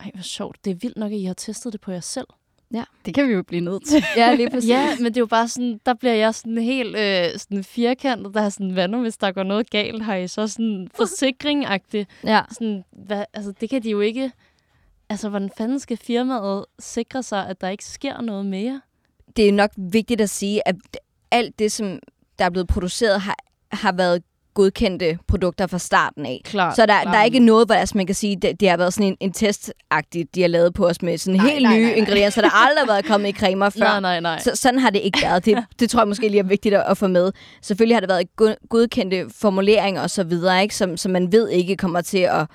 Ej, 0.00 0.10
hvor 0.14 0.22
sjovt. 0.22 0.64
Det 0.64 0.70
er 0.70 0.74
vildt 0.74 0.96
nok, 0.96 1.12
at 1.12 1.18
I 1.18 1.24
har 1.24 1.34
testet 1.34 1.72
det 1.72 1.80
på 1.80 1.92
jer 1.92 2.00
selv. 2.00 2.26
Det 3.06 3.14
kan 3.14 3.28
vi 3.28 3.32
jo 3.32 3.42
blive 3.42 3.60
nødt 3.60 3.86
til. 3.86 4.04
Ja, 4.16 4.34
lige 4.34 4.50
præcis. 4.50 4.70
Ja, 4.70 4.96
men 4.96 5.04
det 5.04 5.16
er 5.16 5.20
jo 5.20 5.26
bare 5.26 5.48
sådan, 5.48 5.80
der 5.86 5.94
bliver 5.94 6.14
jeg 6.14 6.34
sådan 6.34 6.58
helt 6.58 6.96
øh, 6.96 7.38
sådan 7.38 7.64
firkantet, 7.64 8.34
der 8.34 8.42
er 8.42 8.48
sådan, 8.48 8.70
hvad 8.70 8.88
nu, 8.88 9.00
hvis 9.00 9.16
der 9.16 9.32
går 9.32 9.42
noget 9.42 9.70
galt, 9.70 10.02
har 10.02 10.16
I 10.16 10.28
så 10.28 10.46
sådan 10.46 10.88
forsikringagtigt? 10.94 12.10
ja. 12.24 12.40
Sådan, 12.52 12.84
hvad, 12.92 13.24
altså, 13.32 13.52
det 13.60 13.70
kan 13.70 13.82
de 13.82 13.90
jo 13.90 14.00
ikke... 14.00 14.32
Altså, 15.08 15.28
hvordan 15.28 15.50
fanden 15.56 15.80
skal 15.80 15.96
firmaet 15.96 16.64
sikre 16.78 17.22
sig, 17.22 17.46
at 17.46 17.60
der 17.60 17.68
ikke 17.68 17.84
sker 17.84 18.20
noget 18.20 18.46
mere? 18.46 18.80
det 19.36 19.48
er 19.48 19.52
nok 19.52 19.70
vigtigt 19.76 20.20
at 20.20 20.30
sige, 20.30 20.68
at 20.68 20.76
alt 21.30 21.58
det, 21.58 21.72
som 21.72 21.98
der 22.38 22.44
er 22.44 22.50
blevet 22.50 22.68
produceret, 22.68 23.20
har, 23.20 23.36
har 23.72 23.92
været 23.92 24.22
godkendte 24.54 25.18
produkter 25.28 25.66
fra 25.66 25.78
starten 25.78 26.26
af. 26.26 26.40
Klart. 26.44 26.76
Så 26.76 26.86
der, 26.86 27.02
der 27.02 27.18
er 27.18 27.24
ikke 27.24 27.38
noget, 27.38 27.68
hvor 27.68 27.74
altså, 27.74 27.96
man 27.96 28.06
kan 28.06 28.14
sige, 28.14 28.36
det, 28.42 28.60
det 28.60 28.70
har 28.70 28.76
været 28.76 28.94
sådan 28.94 29.06
en, 29.06 29.16
en 29.20 29.32
testagtigt, 29.32 30.34
de 30.34 30.40
har 30.40 30.48
lavet 30.48 30.74
på 30.74 30.86
os 30.86 31.02
med 31.02 31.18
sådan 31.18 31.40
Nej, 31.40 31.50
helt 31.50 31.62
nej, 31.62 31.76
nye 31.76 31.82
nej, 31.82 31.90
nej. 31.90 31.98
ingredienser, 31.98 32.42
der 32.42 32.50
aldrig 32.66 32.82
har 32.82 32.86
været 32.86 33.04
kommet 33.04 33.28
i 33.28 33.32
cremer 33.32 33.70
før. 33.80 33.80
Nej, 33.80 34.00
nej, 34.00 34.20
nej. 34.20 34.38
Så, 34.40 34.50
sådan 34.54 34.78
har 34.80 34.90
det 34.90 35.00
ikke 35.00 35.18
været. 35.22 35.44
Det, 35.44 35.64
det 35.80 35.90
tror 35.90 36.00
jeg 36.00 36.08
måske 36.08 36.28
lige 36.28 36.38
er 36.40 36.44
vigtigt 36.44 36.74
at, 36.74 36.84
at 36.88 36.98
få 36.98 37.06
med. 37.06 37.32
Selvfølgelig 37.62 37.96
har 37.96 38.00
det 38.00 38.08
været 38.08 38.36
go- 38.36 38.54
godkendte 38.68 39.26
formuleringer 39.40 40.02
og 40.02 40.10
så 40.10 40.24
videre, 40.24 40.62
ikke? 40.62 40.76
Som, 40.76 40.96
som 40.96 41.12
man 41.12 41.32
ved 41.32 41.48
ikke 41.48 41.76
kommer 41.76 42.00
til 42.00 42.18
at, 42.18 42.46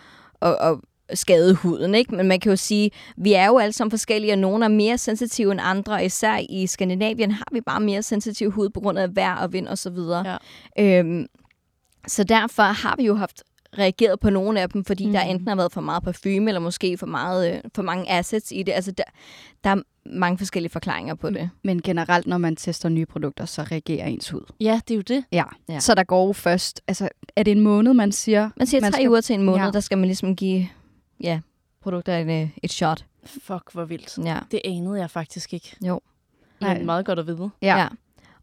at, 0.42 0.56
at 0.62 0.76
skade 1.14 1.54
huden, 1.54 1.96
ikke? 1.96 2.16
Men 2.16 2.28
man 2.28 2.40
kan 2.40 2.50
jo 2.50 2.56
sige, 2.56 2.92
vi 3.18 3.34
er 3.34 3.46
jo 3.48 3.58
alle 3.58 3.74
sammen 3.74 3.92
forskellige, 3.92 4.34
og 4.34 4.40
nogle 4.40 4.66
er 4.66 4.70
mere 4.70 4.98
sensitive 4.98 5.52
end 5.52 5.60
andre. 5.64 6.06
Især 6.06 6.38
i 6.50 6.68
Skandinavien 6.68 7.32
har 7.32 7.48
vi 7.52 7.62
bare 7.62 7.80
mere 7.80 8.04
sensitiv 8.04 8.52
hud 8.52 8.70
på 8.70 8.80
grund 8.80 9.00
af 9.00 9.16
vejr 9.16 9.36
og 9.36 9.54
vind 9.54 9.68
og 9.68 9.78
så 9.78 9.90
videre. 9.90 10.38
Ja. 10.78 11.00
Øhm, 11.00 11.26
så 12.08 12.24
derfor 12.24 12.63
har 12.63 12.96
vi 12.98 13.06
jo 13.06 13.15
haft 13.15 13.44
reageret 13.78 14.20
på 14.20 14.30
nogle 14.30 14.62
af 14.62 14.70
dem, 14.70 14.86
fordi 14.86 15.06
mm. 15.06 15.12
der 15.12 15.22
enten 15.22 15.48
har 15.48 15.56
været 15.56 15.72
for 15.72 15.82
meget 15.82 16.04
parfume, 16.04 16.48
eller 16.50 16.60
måske 16.60 16.98
for, 16.98 17.06
meget, 17.06 17.54
øh, 17.56 17.62
for 17.76 17.82
mange 17.82 18.12
assets 18.12 18.52
i 18.52 18.63
det. 18.63 18.72
Altså, 18.72 18.91
der, 18.91 19.04
der 19.63 19.70
er 19.70 19.82
mange 20.06 20.38
forskellige 20.38 20.72
forklaringer 20.72 21.15
på 21.15 21.30
det. 21.30 21.50
Men 21.63 21.82
generelt, 21.82 22.28
når 22.28 22.38
man 22.38 22.56
tester 22.56 22.89
nye 22.89 23.06
produkter, 23.06 23.46
så 23.46 23.63
reagerer 23.63 24.06
ens 24.08 24.30
hud. 24.30 24.41
Ja, 24.60 24.82
det 24.88 24.94
er 24.94 24.96
jo 24.96 25.02
det. 25.02 25.24
Ja. 25.32 25.44
Ja. 25.70 25.80
Så 25.80 25.96
der 25.96 26.04
går 26.04 26.28
jo 26.28 26.34
først, 26.34 26.82
altså 26.88 27.10
er 27.36 27.44
det 27.44 27.52
en 27.52 27.62
måned, 27.62 27.94
man 27.94 28.12
siger? 28.12 28.50
Man 28.58 28.68
siger 28.68 28.82
Man 28.82 28.91
tre 28.91 28.98
skal- 28.98 29.10
uger 29.10 29.22
til 29.22 29.34
en 29.34 29.44
måned, 29.44 29.65
Ja. 29.65 29.72
der 29.72 29.80
skal 29.80 29.98
man 29.98 30.06
ligesom 30.08 30.36
give 30.36 30.68
ja, 31.20 31.39
produkter 31.82 32.18
et, 32.18 32.41
øh, 32.41 32.50
et 32.63 32.72
shot. 32.72 33.06
Fuck, 33.26 33.72
hvor 33.74 33.86
vildt. 33.86 34.18
Ja. 34.26 34.39
Det 34.52 34.62
anede 34.65 35.00
jeg 35.00 35.10
faktisk 35.10 35.54
ikke. 35.54 35.76
Jo. 35.82 36.00
Nej. 36.62 36.74
Nej. 36.74 36.84
meget 36.84 37.06
godt 37.06 37.20
at 37.20 37.28
vide. 37.28 37.50
Ja. 37.62 37.78
ja. 37.78 37.88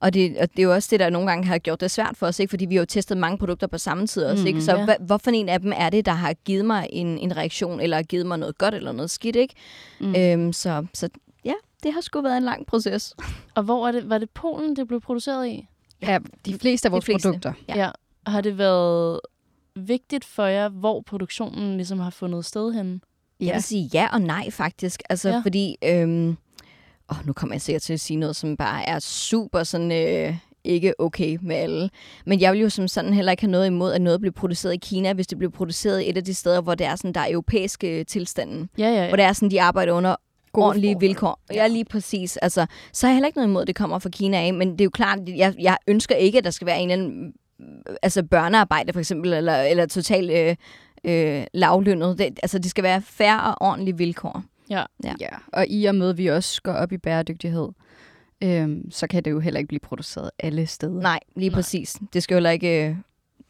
Og 0.02 0.14
det, 0.14 0.38
og 0.38 0.50
det 0.50 0.58
er 0.58 0.62
jo 0.62 0.72
også 0.74 0.88
det, 0.90 1.00
der 1.00 1.10
nogle 1.10 1.28
gange 1.28 1.46
har 1.46 1.58
gjort 1.58 1.80
det 1.80 1.90
svært 1.90 2.16
for 2.16 2.26
os, 2.26 2.38
ikke? 2.40 2.50
fordi 2.50 2.64
vi 2.64 2.74
har 2.74 2.80
jo 2.82 2.86
testet 2.86 3.16
mange 3.18 3.38
produkter 3.38 3.66
på 3.66 3.78
samme 3.78 4.06
tid 4.06 4.24
også. 4.24 4.46
Ikke? 4.46 4.56
Mhm. 4.56 4.64
Så 4.64 4.72
Ja. 4.76 4.80
ja. 4.88 4.94
hvorfor 5.00 5.30
en 5.30 5.48
af 5.48 5.60
dem 5.60 5.72
er 5.76 5.90
det, 5.90 6.06
der 6.06 6.12
har 6.12 6.32
givet 6.32 6.64
mig 6.64 6.88
en, 6.92 7.18
en 7.18 7.36
reaktion, 7.36 7.80
eller 7.80 7.96
har 7.96 8.02
givet 8.02 8.26
mig 8.26 8.38
noget 8.38 8.58
godt 8.58 8.74
eller 8.74 8.92
noget 8.92 9.10
skidt? 9.10 9.36
Ikke? 9.36 9.54
Mm. 10.00 10.06
Mm. 10.06 10.14
Øhm, 10.16 10.52
så, 10.52 10.86
så 10.94 11.08
ja, 11.44 11.52
det 11.82 11.92
har 11.92 12.00
sgu 12.00 12.20
været 12.22 12.36
en 12.36 12.42
lang 12.42 12.66
proces. 12.66 13.14
Og 13.56 13.62
hvor 13.62 13.88
er 13.88 13.92
det, 13.92 14.10
var 14.10 14.18
det 14.18 14.30
Polen, 14.30 14.76
det 14.76 14.88
blev 14.88 15.00
produceret 15.00 15.48
i? 15.48 15.66
ja, 16.02 16.18
de 16.46 16.58
fleste 16.58 16.86
af 16.86 16.90
De 16.90 16.92
vores 16.92 17.04
fleste. 17.04 17.28
produkter. 17.28 17.52
Ja. 17.68 17.78
ja. 17.78 17.90
Har 18.26 18.40
det 18.40 18.58
været 18.58 19.20
vigtigt 19.76 20.24
for 20.24 20.44
jer, 20.46 20.68
hvor 20.68 21.00
produktionen 21.00 21.76
ligesom 21.76 21.98
har 21.98 22.10
fundet 22.10 22.44
sted 22.44 22.72
henne? 22.72 23.00
Jeg 23.40 23.54
vil 23.54 23.62
sige 23.62 23.90
ja 23.94 24.08
og 24.12 24.20
nej, 24.20 24.50
faktisk. 24.50 25.02
Altså, 25.10 25.28
Ja. 25.28 25.34
ja. 25.34 25.40
fordi... 25.44 25.76
Øhm, 25.84 26.36
åh, 27.12 27.26
nu 27.26 27.32
kommer 27.32 27.54
jeg 27.54 27.62
sikkert 27.62 27.82
til 27.82 27.92
at 27.92 28.00
sige 28.00 28.16
noget, 28.16 28.36
som 28.36 28.56
bare 28.56 28.88
er 28.88 28.98
super 28.98 29.62
sådan... 29.62 29.92
Øh, 29.92 30.36
ikke 30.64 31.00
okay 31.00 31.38
med 31.40 31.56
alle. 31.56 31.90
Men 32.26 32.40
jeg 32.40 32.52
vil 32.52 32.60
jo 32.60 32.68
som 32.68 32.88
sådan 32.88 33.12
heller 33.12 33.32
ikke 33.32 33.42
have 33.42 33.50
noget 33.50 33.66
imod, 33.66 33.92
at 33.92 34.00
noget 34.00 34.20
bliver 34.20 34.32
produceret 34.32 34.74
i 34.74 34.76
Kina, 34.76 35.12
hvis 35.12 35.26
det 35.26 35.38
bliver 35.38 35.50
produceret 35.50 36.10
et 36.10 36.16
af 36.16 36.24
de 36.24 36.34
steder, 36.34 36.60
hvor 36.60 36.74
det 36.74 36.86
er 36.86 36.96
sådan, 36.96 37.12
der 37.12 37.20
er 37.20 37.30
europæiske 37.30 38.04
tilstanden. 38.04 38.68
Ja, 38.78 38.88
ja, 38.88 39.08
Hvor 39.08 39.16
det 39.16 39.24
er 39.24 39.32
sådan, 39.32 39.50
de 39.50 39.62
arbejder 39.62 39.92
under 39.92 40.16
Gode 40.52 40.66
ordentlige 40.66 40.94
forhold. 40.94 41.08
vilkår. 41.08 41.40
Ja, 41.52 41.66
lige 41.66 41.84
præcis. 41.84 42.36
Altså, 42.36 42.66
så 42.92 43.06
har 43.06 43.10
jeg 43.10 43.16
heller 43.16 43.26
ikke 43.26 43.38
noget 43.38 43.48
imod, 43.48 43.62
at 43.62 43.66
det 43.66 43.76
kommer 43.76 43.98
fra 43.98 44.08
Kina 44.08 44.36
af, 44.36 44.54
men 44.54 44.72
det 44.72 44.80
er 44.80 44.84
jo 44.84 44.90
klart, 44.90 45.18
jeg, 45.26 45.54
jeg 45.58 45.76
ønsker 45.88 46.14
ikke, 46.14 46.38
at 46.38 46.44
der 46.44 46.50
skal 46.50 46.66
være 46.66 46.80
en 46.80 46.90
eller 46.90 47.04
anden 47.04 47.32
altså 48.02 48.22
børnearbejde 48.22 48.92
for 48.92 49.00
eksempel, 49.00 49.32
eller, 49.32 49.62
eller 49.62 49.86
totalt 49.86 50.30
øh, 50.30 50.56
øh, 51.04 51.44
lavlønnet. 51.54 52.18
Det, 52.18 52.26
altså, 52.42 52.58
det 52.58 52.70
skal 52.70 52.84
være 52.84 53.02
fair 53.02 53.34
og 53.34 53.68
ordentlige 53.68 53.96
vilkår. 53.96 54.42
Ja. 54.78 54.84
Ja. 55.04 55.14
Ja, 55.20 55.28
og 55.52 55.66
i 55.68 55.84
og 55.84 55.94
med, 55.94 56.10
at 56.10 56.18
vi 56.18 56.26
også 56.26 56.62
går 56.62 56.72
op 56.72 56.92
i 56.92 56.98
bæredygtighed, 56.98 57.68
øhm, 58.42 58.90
så 58.90 59.06
kan 59.06 59.22
det 59.24 59.30
jo 59.30 59.40
heller 59.40 59.58
ikke 59.58 59.68
blive 59.68 59.80
produceret 59.80 60.30
alle 60.38 60.66
steder. 60.66 61.00
Nej, 61.02 61.20
lige 61.36 61.48
Nej. 61.48 61.54
præcis. 61.54 61.96
Det 62.12 62.22
skal 62.22 62.34
jo 62.34 62.36
heller 62.36 62.50
ikke 62.50 62.86
øh, 62.88 62.96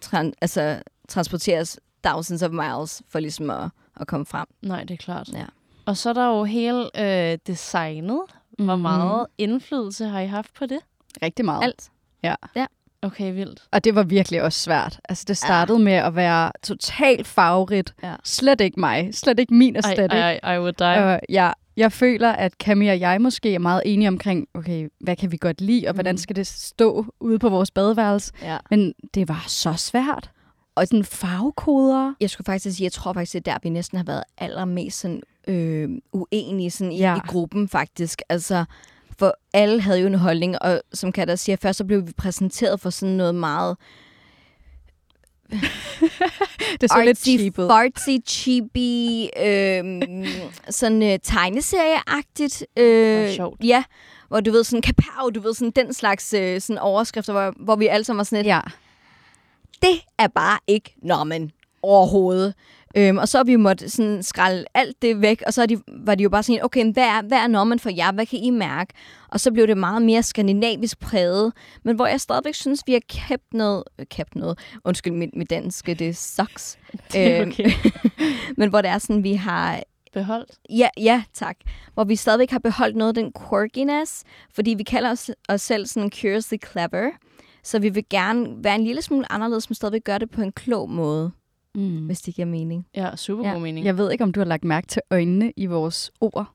tran- 0.04 0.32
altså, 0.40 0.82
transporteres 1.08 1.80
thousands 2.04 2.42
of 2.42 2.50
miles 2.50 3.02
for 3.08 3.18
ligesom 3.20 3.50
at, 3.50 3.70
at 4.00 4.06
komme 4.06 4.26
frem. 4.26 4.46
Nej, 4.62 4.80
det 4.84 4.90
er 4.90 4.98
klart. 4.98 5.28
Ja. 5.32 5.44
Og 5.86 5.96
så 5.96 6.08
er 6.08 6.12
der 6.12 6.26
jo 6.26 6.44
hele 6.44 6.90
øh, 7.32 7.38
designet. 7.46 8.20
Hvor 8.58 8.74
Mhm. 8.76 8.82
meget 8.82 9.26
indflydelse 9.38 10.04
har 10.06 10.20
I 10.20 10.26
haft 10.26 10.54
på 10.54 10.66
det? 10.66 10.78
Rigtig 11.22 11.44
meget. 11.44 11.62
Alt. 11.64 11.90
Okay, 13.02 13.32
vildt. 13.34 13.62
Og 13.72 13.84
det 13.84 13.94
var 13.94 14.02
virkelig 14.02 14.42
også 14.42 14.58
svært. 14.58 15.00
Altså, 15.08 15.24
det 15.28 15.36
startede 15.36 15.78
ja. 15.78 15.84
med 15.84 15.92
at 15.92 16.16
være 16.16 16.52
totalt 16.62 17.26
farverigt. 17.26 17.94
Ja. 18.02 18.14
Slet 18.24 18.60
ikke 18.60 18.80
mig. 18.80 19.08
Slet 19.14 19.38
ikke 19.38 19.54
min 19.54 19.76
aesthetic. 19.76 20.10
ej, 20.12 20.40
ej, 20.42 20.54
I 20.54 20.58
would 20.58 20.72
die. 20.72 21.12
Øh, 21.14 21.18
ja, 21.28 21.50
jeg 21.76 21.92
føler, 21.92 22.32
at 22.32 22.52
Camille 22.52 22.92
og 22.92 23.00
jeg 23.00 23.20
måske 23.22 23.54
er 23.54 23.58
meget 23.58 23.82
enige 23.84 24.08
omkring, 24.08 24.46
okay, 24.54 24.88
hvad 25.00 25.16
kan 25.16 25.32
vi 25.32 25.36
godt 25.36 25.60
lide, 25.60 25.88
og 25.88 25.94
hvordan 25.94 26.12
Mhm. 26.12 26.18
skal 26.18 26.36
det 26.36 26.46
stå 26.46 27.06
ude 27.20 27.38
på 27.38 27.48
vores 27.48 27.70
badeværelse. 27.70 28.32
Ja. 28.42 28.58
Men 28.70 28.92
det 29.14 29.28
var 29.28 29.44
så 29.48 29.72
svært. 29.76 30.30
Og 30.74 30.86
sådan 30.86 31.04
farvekoder. 31.04 32.14
Jeg 32.20 32.30
skulle 32.30 32.44
faktisk 32.44 32.76
sige, 32.76 32.84
jeg 32.84 32.92
tror 32.92 33.12
faktisk, 33.12 33.32
det 33.32 33.48
er 33.48 33.52
der, 33.52 33.58
vi 33.62 33.68
næsten 33.68 33.96
har 33.98 34.04
været 34.04 34.22
allermest 34.38 34.98
sådan, 35.00 35.22
øh, 35.48 35.88
uenige 36.12 36.70
sådan 36.70 36.92
i, 36.92 36.98
ja. 36.98 37.16
i 37.16 37.20
gruppen 37.26 37.68
faktisk. 37.68 38.22
Altså, 38.28 38.64
for 39.18 39.34
alle 39.52 39.80
havde 39.80 40.00
jo 40.00 40.06
en 40.06 40.14
holdning, 40.14 40.62
og 40.62 40.82
som 40.92 41.12
Katter 41.12 41.36
siger, 41.36 41.56
først 41.56 41.78
så 41.78 41.84
blev 41.84 42.06
vi 42.06 42.12
præsenteret 42.12 42.80
for 42.80 42.90
sådan 42.90 43.14
noget 43.14 43.34
meget 43.34 43.76
Det 46.80 46.90
så 46.90 47.02
lidt 47.04 47.18
cheap 47.18 47.58
ud. 47.58 47.68
fartsy, 47.68 48.10
cheapy, 48.26 49.28
øh, 49.46 50.02
sådan 50.70 51.02
øh, 51.02 51.18
tegneserieagtigt. 51.22 52.66
Øh, 52.76 53.30
sjovt. 53.30 53.64
Ja, 53.64 53.84
hvor 54.28 54.40
du 54.40 54.50
ved 54.52 54.64
sådan 54.64 54.82
kapow, 54.82 55.30
du 55.34 55.40
ved 55.40 55.54
sådan 55.54 55.70
den 55.70 55.94
slags 55.94 56.34
øh, 56.34 56.60
sådan 56.60 56.78
overskrifter, 56.78 57.32
hvor, 57.32 57.54
hvor 57.64 57.76
vi 57.76 57.86
alle 57.86 58.04
sammen 58.04 58.18
var 58.18 58.24
sådan 58.24 58.38
lidt, 58.44 58.46
Ja. 58.46 58.60
det 59.82 60.00
er 60.18 60.28
bare 60.28 60.58
ikke 60.66 60.94
normen 61.02 61.50
overhovedet. 61.82 62.54
Øhm, 62.96 63.18
og 63.18 63.28
så 63.28 63.38
har 63.38 63.44
vi 63.44 63.52
jo 63.52 63.58
måttet 63.58 63.92
sådan 63.92 64.22
skralde 64.22 64.64
alt 64.74 65.02
det 65.02 65.20
væk, 65.20 65.42
og 65.46 65.54
så 65.54 65.66
de, 65.66 65.78
var 65.88 66.14
de 66.14 66.22
jo 66.22 66.30
bare 66.30 66.42
sådan, 66.42 66.64
okay, 66.64 66.82
men 66.82 66.92
hvad 66.92 67.04
er, 67.04 67.22
hvad 67.22 67.38
er 67.38 67.46
normen 67.46 67.78
for 67.78 67.90
jer? 67.90 68.12
Hvad 68.12 68.26
kan 68.26 68.38
I 68.38 68.50
mærke? 68.50 68.94
Og 69.28 69.40
så 69.40 69.52
blev 69.52 69.66
det 69.66 69.76
meget 69.78 70.02
mere 70.02 70.22
skandinavisk 70.22 70.98
præget, 70.98 71.52
men 71.82 71.96
hvor 71.96 72.06
jeg 72.06 72.20
stadigvæk 72.20 72.54
synes, 72.54 72.82
vi 72.86 72.92
har 72.92 73.00
kæbt 73.08 73.54
noget, 73.54 73.84
kæbt 74.10 74.36
noget, 74.36 74.58
undskyld 74.84 75.12
mit, 75.12 75.30
mit 75.36 75.50
danske, 75.50 75.94
det 75.94 76.16
sucks. 76.16 76.78
Det 77.12 77.26
er 77.26 77.42
Øhm, 77.42 77.50
okay. 77.50 77.70
men 78.58 78.70
hvor 78.70 78.80
det 78.80 78.90
er 78.90 78.98
sådan, 78.98 79.22
vi 79.22 79.32
har 79.32 79.82
Beholdt. 80.12 80.50
Ja, 80.70 80.88
ja, 80.96 81.22
tak. 81.34 81.56
Hvor 81.94 82.04
vi 82.04 82.16
stadigvæk 82.16 82.50
har 82.50 82.58
beholdt 82.58 82.96
noget 82.96 83.08
af 83.08 83.14
den 83.14 83.32
quirkiness, 83.48 84.24
fordi 84.54 84.74
vi 84.74 84.82
kalder 84.82 85.10
os, 85.10 85.30
os 85.48 85.62
selv 85.62 85.86
sådan 85.86 86.10
curiously 86.10 86.56
clever. 86.72 87.10
Så 87.62 87.78
vi 87.78 87.88
vil 87.88 88.04
gerne 88.10 88.64
være 88.64 88.74
en 88.74 88.84
lille 88.84 89.02
smule 89.02 89.32
anderledes, 89.32 89.70
men 89.70 89.74
stadigvæk 89.74 90.04
gøre 90.04 90.18
det 90.18 90.30
på 90.30 90.42
en 90.42 90.52
klog 90.52 90.90
måde, 90.90 91.32
Mm. 91.74 92.06
hvis 92.06 92.20
det 92.20 92.34
giver 92.34 92.46
mening. 92.46 92.86
Ja, 92.96 93.16
super 93.16 93.44
Ja. 93.48 93.52
god 93.52 93.60
mening. 93.60 93.86
Jeg 93.86 93.98
ved 93.98 94.10
ikke, 94.12 94.24
om 94.24 94.32
du 94.32 94.40
har 94.40 94.44
lagt 94.44 94.64
mærke 94.64 94.86
til 94.86 95.02
øjnene 95.10 95.52
i 95.56 95.66
vores 95.66 96.10
ord. 96.20 96.46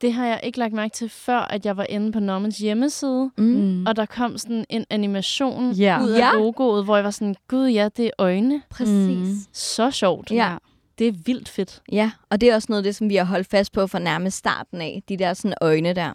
Det 0.00 0.12
har 0.12 0.26
jeg 0.26 0.40
ikke 0.42 0.58
lagt 0.58 0.74
mærke 0.74 0.92
til, 0.94 1.08
før 1.08 1.38
at 1.38 1.66
jeg 1.66 1.76
var 1.76 1.86
inde 1.88 2.12
på 2.12 2.20
Normans 2.20 2.58
hjemmeside. 2.58 3.30
Mm. 3.38 3.86
Og 3.86 3.96
der 3.96 4.06
kom 4.06 4.38
sådan 4.38 4.64
en 4.68 4.84
animation 4.90 5.72
Ja. 5.72 6.02
ud 6.04 6.10
af 6.10 6.18
Ja. 6.18 6.32
logoet, 6.32 6.84
hvor 6.84 6.96
jeg 6.96 7.04
var 7.04 7.10
sådan, 7.10 7.34
gud 7.48 7.68
ja, 7.68 7.88
det 7.96 8.06
er 8.06 8.10
øjne. 8.18 8.62
Præcis. 8.70 9.18
Mm. 9.18 9.36
Så 9.52 9.90
sjovt. 9.90 10.30
Ja. 10.30 10.56
Det 10.98 11.08
er 11.08 11.12
vildt 11.26 11.48
fedt. 11.48 11.82
Ja, 11.92 12.10
og 12.30 12.40
det 12.40 12.50
er 12.50 12.54
også 12.54 12.66
noget 12.68 12.78
af 12.82 12.84
det, 12.84 12.94
som 12.96 13.08
vi 13.08 13.16
har 13.16 13.24
holdt 13.24 13.46
fast 13.50 13.72
på 13.72 13.86
fra 13.86 13.98
nærmest 13.98 14.36
starten 14.36 14.80
af. 14.80 15.02
De 15.08 15.16
der 15.16 15.34
sådan 15.34 15.54
øjne 15.60 15.92
der. 15.92 16.12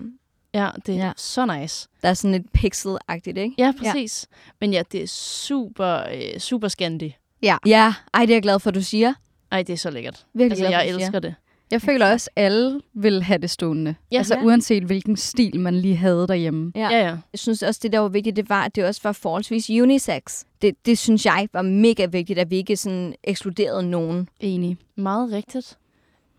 Ja, 0.54 0.70
det 0.86 0.96
er 0.96 1.06
ja. 1.06 1.12
Så 1.18 1.46
nice. 1.60 1.88
Der 2.02 2.10
er 2.10 2.14
sådan 2.14 2.32
lidt 2.32 2.48
pixel-agtigt, 2.58 3.38
ikke? 3.40 3.56
Ja, 3.58 3.74
præcis. 3.80 4.28
Ja. 4.32 4.52
Men 4.62 4.74
ja, 4.74 4.84
det 4.92 5.04
er 5.04 5.08
super, 5.08 6.00
øh, 6.14 6.40
super 6.40 6.68
scandy. 6.68 7.12
Ja, 7.44 7.94
ej, 8.14 8.22
det 8.26 8.30
er 8.32 8.36
jeg 8.36 8.42
glad 8.42 8.60
for, 8.60 8.70
at 8.70 8.76
du 8.76 8.82
siger. 8.82 9.14
Ej, 9.52 9.64
det 9.64 9.74
er 9.74 9.78
så 9.78 9.90
lækkert. 9.90 10.26
Virkelig 10.34 10.52
Altså, 10.52 10.62
glad 10.68 10.72
jeg 10.72 10.80
du 10.80 10.88
siger. 11.00 11.06
elsker 11.08 11.20
det. 11.20 11.36
Jeg 11.72 11.82
føler 11.82 12.12
også, 12.12 12.30
at 12.36 12.44
alle 12.46 12.82
vil 12.94 13.24
have 13.24 13.38
det 13.38 13.50
stående. 13.50 13.96
Ja. 14.12 14.18
altså 14.18 14.36
Ja. 14.36 14.44
uanset 14.44 14.84
hvilken 14.84 15.18
stil 15.18 15.60
man 15.60 15.76
lige 15.76 15.96
havde 15.96 16.28
derhjemme. 16.28 16.72
Ja. 16.76 16.90
Ja, 16.90 16.98
ja. 17.00 17.06
Jeg 17.34 17.40
synes 17.40 17.64
også, 17.64 17.80
det 17.84 17.92
der 17.92 18.00
var 18.00 18.08
vigtigt, 18.08 18.36
det 18.36 18.50
var, 18.50 18.64
at 18.64 18.76
det 18.76 18.86
også 18.86 19.02
var 19.04 19.12
forholdsvis 19.12 19.70
unisex. 19.70 20.44
Det, 20.62 20.76
det 20.86 20.98
synes 20.98 21.26
jeg 21.26 21.48
var 21.54 21.62
mega 21.62 22.06
vigtigt, 22.06 22.40
at 22.40 22.52
vi 22.52 22.56
ikke 22.56 22.76
sådan 22.76 23.14
ekskluderede 23.24 23.84
nogen. 23.90 24.30
Enig. 24.40 24.78
Meget 24.96 25.32
rigtigt. 25.32 25.78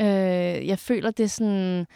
Øh, 0.03 0.07
jeg 0.69 0.79
føler, 0.79 1.11
det 1.11 1.25
er 1.25 1.29
sådan... 1.29 1.87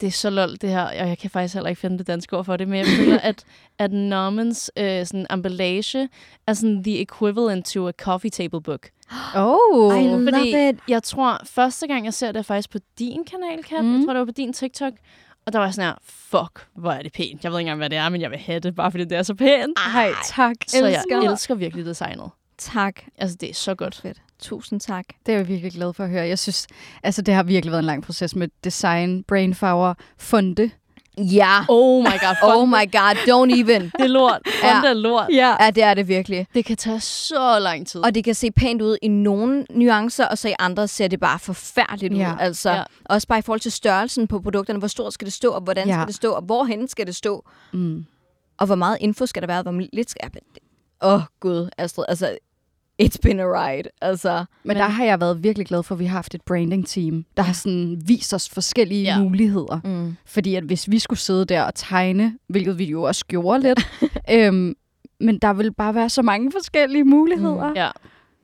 Det 0.00 0.06
er 0.06 0.10
så 0.10 0.30
lol, 0.30 0.56
det 0.60 0.70
her, 0.70 0.82
og 0.82 1.08
jeg 1.08 1.18
kan 1.18 1.30
faktisk 1.30 1.54
heller 1.54 1.68
ikke 1.68 1.80
finde 1.80 1.98
det 1.98 2.06
danske 2.06 2.36
ord 2.36 2.44
for 2.44 2.56
det, 2.56 2.68
men 2.68 2.78
jeg 2.78 2.86
føler, 2.86 3.18
at, 3.18 3.44
at 3.78 3.92
Normans 3.92 4.70
øh, 4.76 5.06
sådan 5.06 5.26
emballage 5.30 6.08
er 6.46 6.52
sådan 6.52 6.84
the 6.84 7.00
equivalent 7.00 7.66
to 7.66 7.88
a 7.88 7.92
coffee 7.92 8.30
table 8.30 8.62
book. 8.62 8.90
Oh. 9.34 10.02
I 10.02 10.06
love 10.06 10.24
Fordi 10.24 10.68
it. 10.68 10.78
jeg 10.88 11.02
tror, 11.02 11.40
første 11.44 11.86
gang 11.86 12.04
jeg 12.04 12.14
ser 12.14 12.32
det 12.32 12.38
er 12.38 12.42
faktisk 12.42 12.70
på 12.70 12.78
din 12.98 13.24
kanal, 13.24 13.64
Kat. 13.64 13.84
Mm. 13.84 13.94
Jeg 13.96 14.04
tror, 14.04 14.12
det 14.12 14.18
var 14.18 14.24
på 14.26 14.32
din 14.32 14.52
TikTok. 14.52 14.92
Og 15.46 15.52
der 15.52 15.58
var 15.58 15.66
jeg 15.66 15.74
sådan 15.74 15.88
her, 15.90 15.96
fuck, 16.04 16.66
hvor 16.74 16.92
er 16.92 17.02
det 17.02 17.12
pænt. 17.12 17.44
Jeg 17.44 17.52
ved 17.52 17.58
ikke 17.58 17.66
engang, 17.66 17.78
hvad 17.78 17.90
det 17.90 17.98
er, 17.98 18.08
men 18.08 18.20
jeg 18.20 18.30
vil 18.30 18.38
have 18.38 18.60
det, 18.60 18.74
bare 18.74 18.90
fordi 18.90 19.04
det 19.04 19.18
er 19.18 19.22
så 19.22 19.34
pænt. 19.34 19.78
Hej, 19.92 20.12
tak. 20.26 20.56
Så 20.66 20.86
jeg 20.86 20.94
elsker. 21.10 21.30
elsker 21.30 21.54
virkelig 21.54 21.84
designet. 21.86 22.30
Tak. 22.58 23.02
Altså, 23.18 23.36
det 23.40 23.50
er 23.50 23.54
så 23.54 23.74
godt. 23.74 23.94
Fedt. 23.94 24.22
Tusind 24.42 24.80
tak. 24.80 25.04
Det 25.26 25.32
er 25.34 25.38
jeg 25.38 25.48
virkelig 25.48 25.72
glad 25.72 25.92
for 25.92 26.04
at 26.04 26.10
høre. 26.10 26.26
Jeg 26.28 26.38
synes, 26.38 26.66
altså 27.02 27.22
det 27.22 27.34
har 27.34 27.42
virkelig 27.42 27.70
været 27.72 27.78
en 27.82 27.86
lang 27.86 28.02
proces 28.02 28.36
med 28.36 28.48
design, 28.64 29.22
brainpower, 29.22 29.94
fonde. 30.18 30.70
Ja. 31.18 31.58
Oh 31.68 32.02
my 32.02 32.06
god, 32.06 32.36
fuck. 32.42 32.54
Oh 32.56 32.68
my 32.68 32.92
god, 32.92 33.14
don't 33.16 33.60
even. 33.60 33.82
Det 33.98 34.00
er 34.00 34.06
lort. 34.06 34.38
Ja. 34.62 34.74
Fonde 34.74 34.88
er 34.88 34.92
lort. 34.94 35.26
Ja. 35.32 35.64
Ja, 35.64 35.70
det 35.70 35.82
er 35.82 35.94
det 35.94 36.08
virkelig. 36.08 36.46
Det 36.54 36.64
kan 36.64 36.76
tage 36.76 37.00
så 37.00 37.58
lang 37.58 37.86
tid. 37.86 38.04
Og 38.04 38.14
det 38.14 38.24
kan 38.24 38.34
se 38.34 38.50
pænt 38.50 38.82
ud 38.82 38.96
i 39.02 39.08
nogle 39.08 39.66
nuancer, 39.70 40.26
og 40.26 40.38
så 40.38 40.48
i 40.48 40.54
andre 40.58 40.88
ser 40.88 41.08
det 41.08 41.20
bare 41.20 41.38
forfærdeligt 41.38 42.16
Ja. 42.16 42.32
ud. 42.32 42.36
Altså, 42.40 42.70
Ja. 42.70 42.76
ja. 42.76 42.82
Også 43.04 43.28
bare 43.28 43.38
i 43.38 43.42
forhold 43.42 43.60
til 43.60 43.72
størrelsen 43.72 44.26
på 44.26 44.40
produkterne. 44.40 44.78
Hvor 44.78 44.88
stort 44.88 45.12
skal 45.12 45.24
det 45.24 45.32
stå, 45.34 45.50
og 45.52 45.60
hvordan 45.60 45.88
Ja. 45.88 45.94
skal 45.94 46.06
det 46.06 46.14
stå, 46.14 46.32
og 46.32 46.42
hvorhen 46.42 46.88
skal 46.88 47.06
det 47.06 47.16
stå? 47.16 47.44
Mm. 47.72 48.06
Og 48.58 48.66
hvor 48.66 48.74
meget 48.76 48.98
info 49.00 49.26
skal 49.26 49.42
der 49.42 49.46
være, 49.46 49.62
hvor 49.62 49.82
lidt 49.92 50.10
skal... 50.10 50.30
Åh, 51.02 51.12
oh, 51.14 51.20
gud, 51.40 51.68
Astrid. 51.78 52.04
Altså, 52.08 52.36
it's 53.02 53.16
been 53.22 53.40
a 53.40 53.44
ride. 53.44 53.88
Altså, 54.02 54.44
Men 54.64 54.76
der 54.76 54.82
har 54.88 55.04
jeg 55.04 55.20
været 55.20 55.42
virkelig 55.42 55.66
glad 55.66 55.82
for, 55.82 55.94
at 55.94 55.98
vi 55.98 56.04
har 56.04 56.16
haft 56.16 56.34
et 56.34 56.42
branding-team, 56.42 57.24
der 57.36 57.42
har 57.42 57.52
sådan 57.52 58.02
vist 58.06 58.34
os 58.34 58.48
forskellige 58.48 59.02
Ja. 59.02 59.18
muligheder. 59.18 59.80
mm. 59.84 60.16
Fordi 60.26 60.54
at 60.54 60.64
hvis 60.64 60.90
vi 60.90 60.98
skulle 60.98 61.18
sidde 61.18 61.44
der 61.44 61.62
og 61.62 61.74
tegne, 61.74 62.34
hvilket 62.48 62.78
vi 62.78 62.84
jo 62.84 63.02
også 63.02 63.24
gjorde 63.26 63.60
lidt, 63.62 63.88
øhm, 64.32 64.74
men 65.20 65.38
der 65.38 65.52
vil 65.52 65.72
bare 65.72 65.94
være 65.94 66.08
så 66.08 66.22
mange 66.22 66.52
forskellige 66.52 67.04
muligheder. 67.04 67.68
Mm. 67.68 67.76
Ja. 67.76 67.88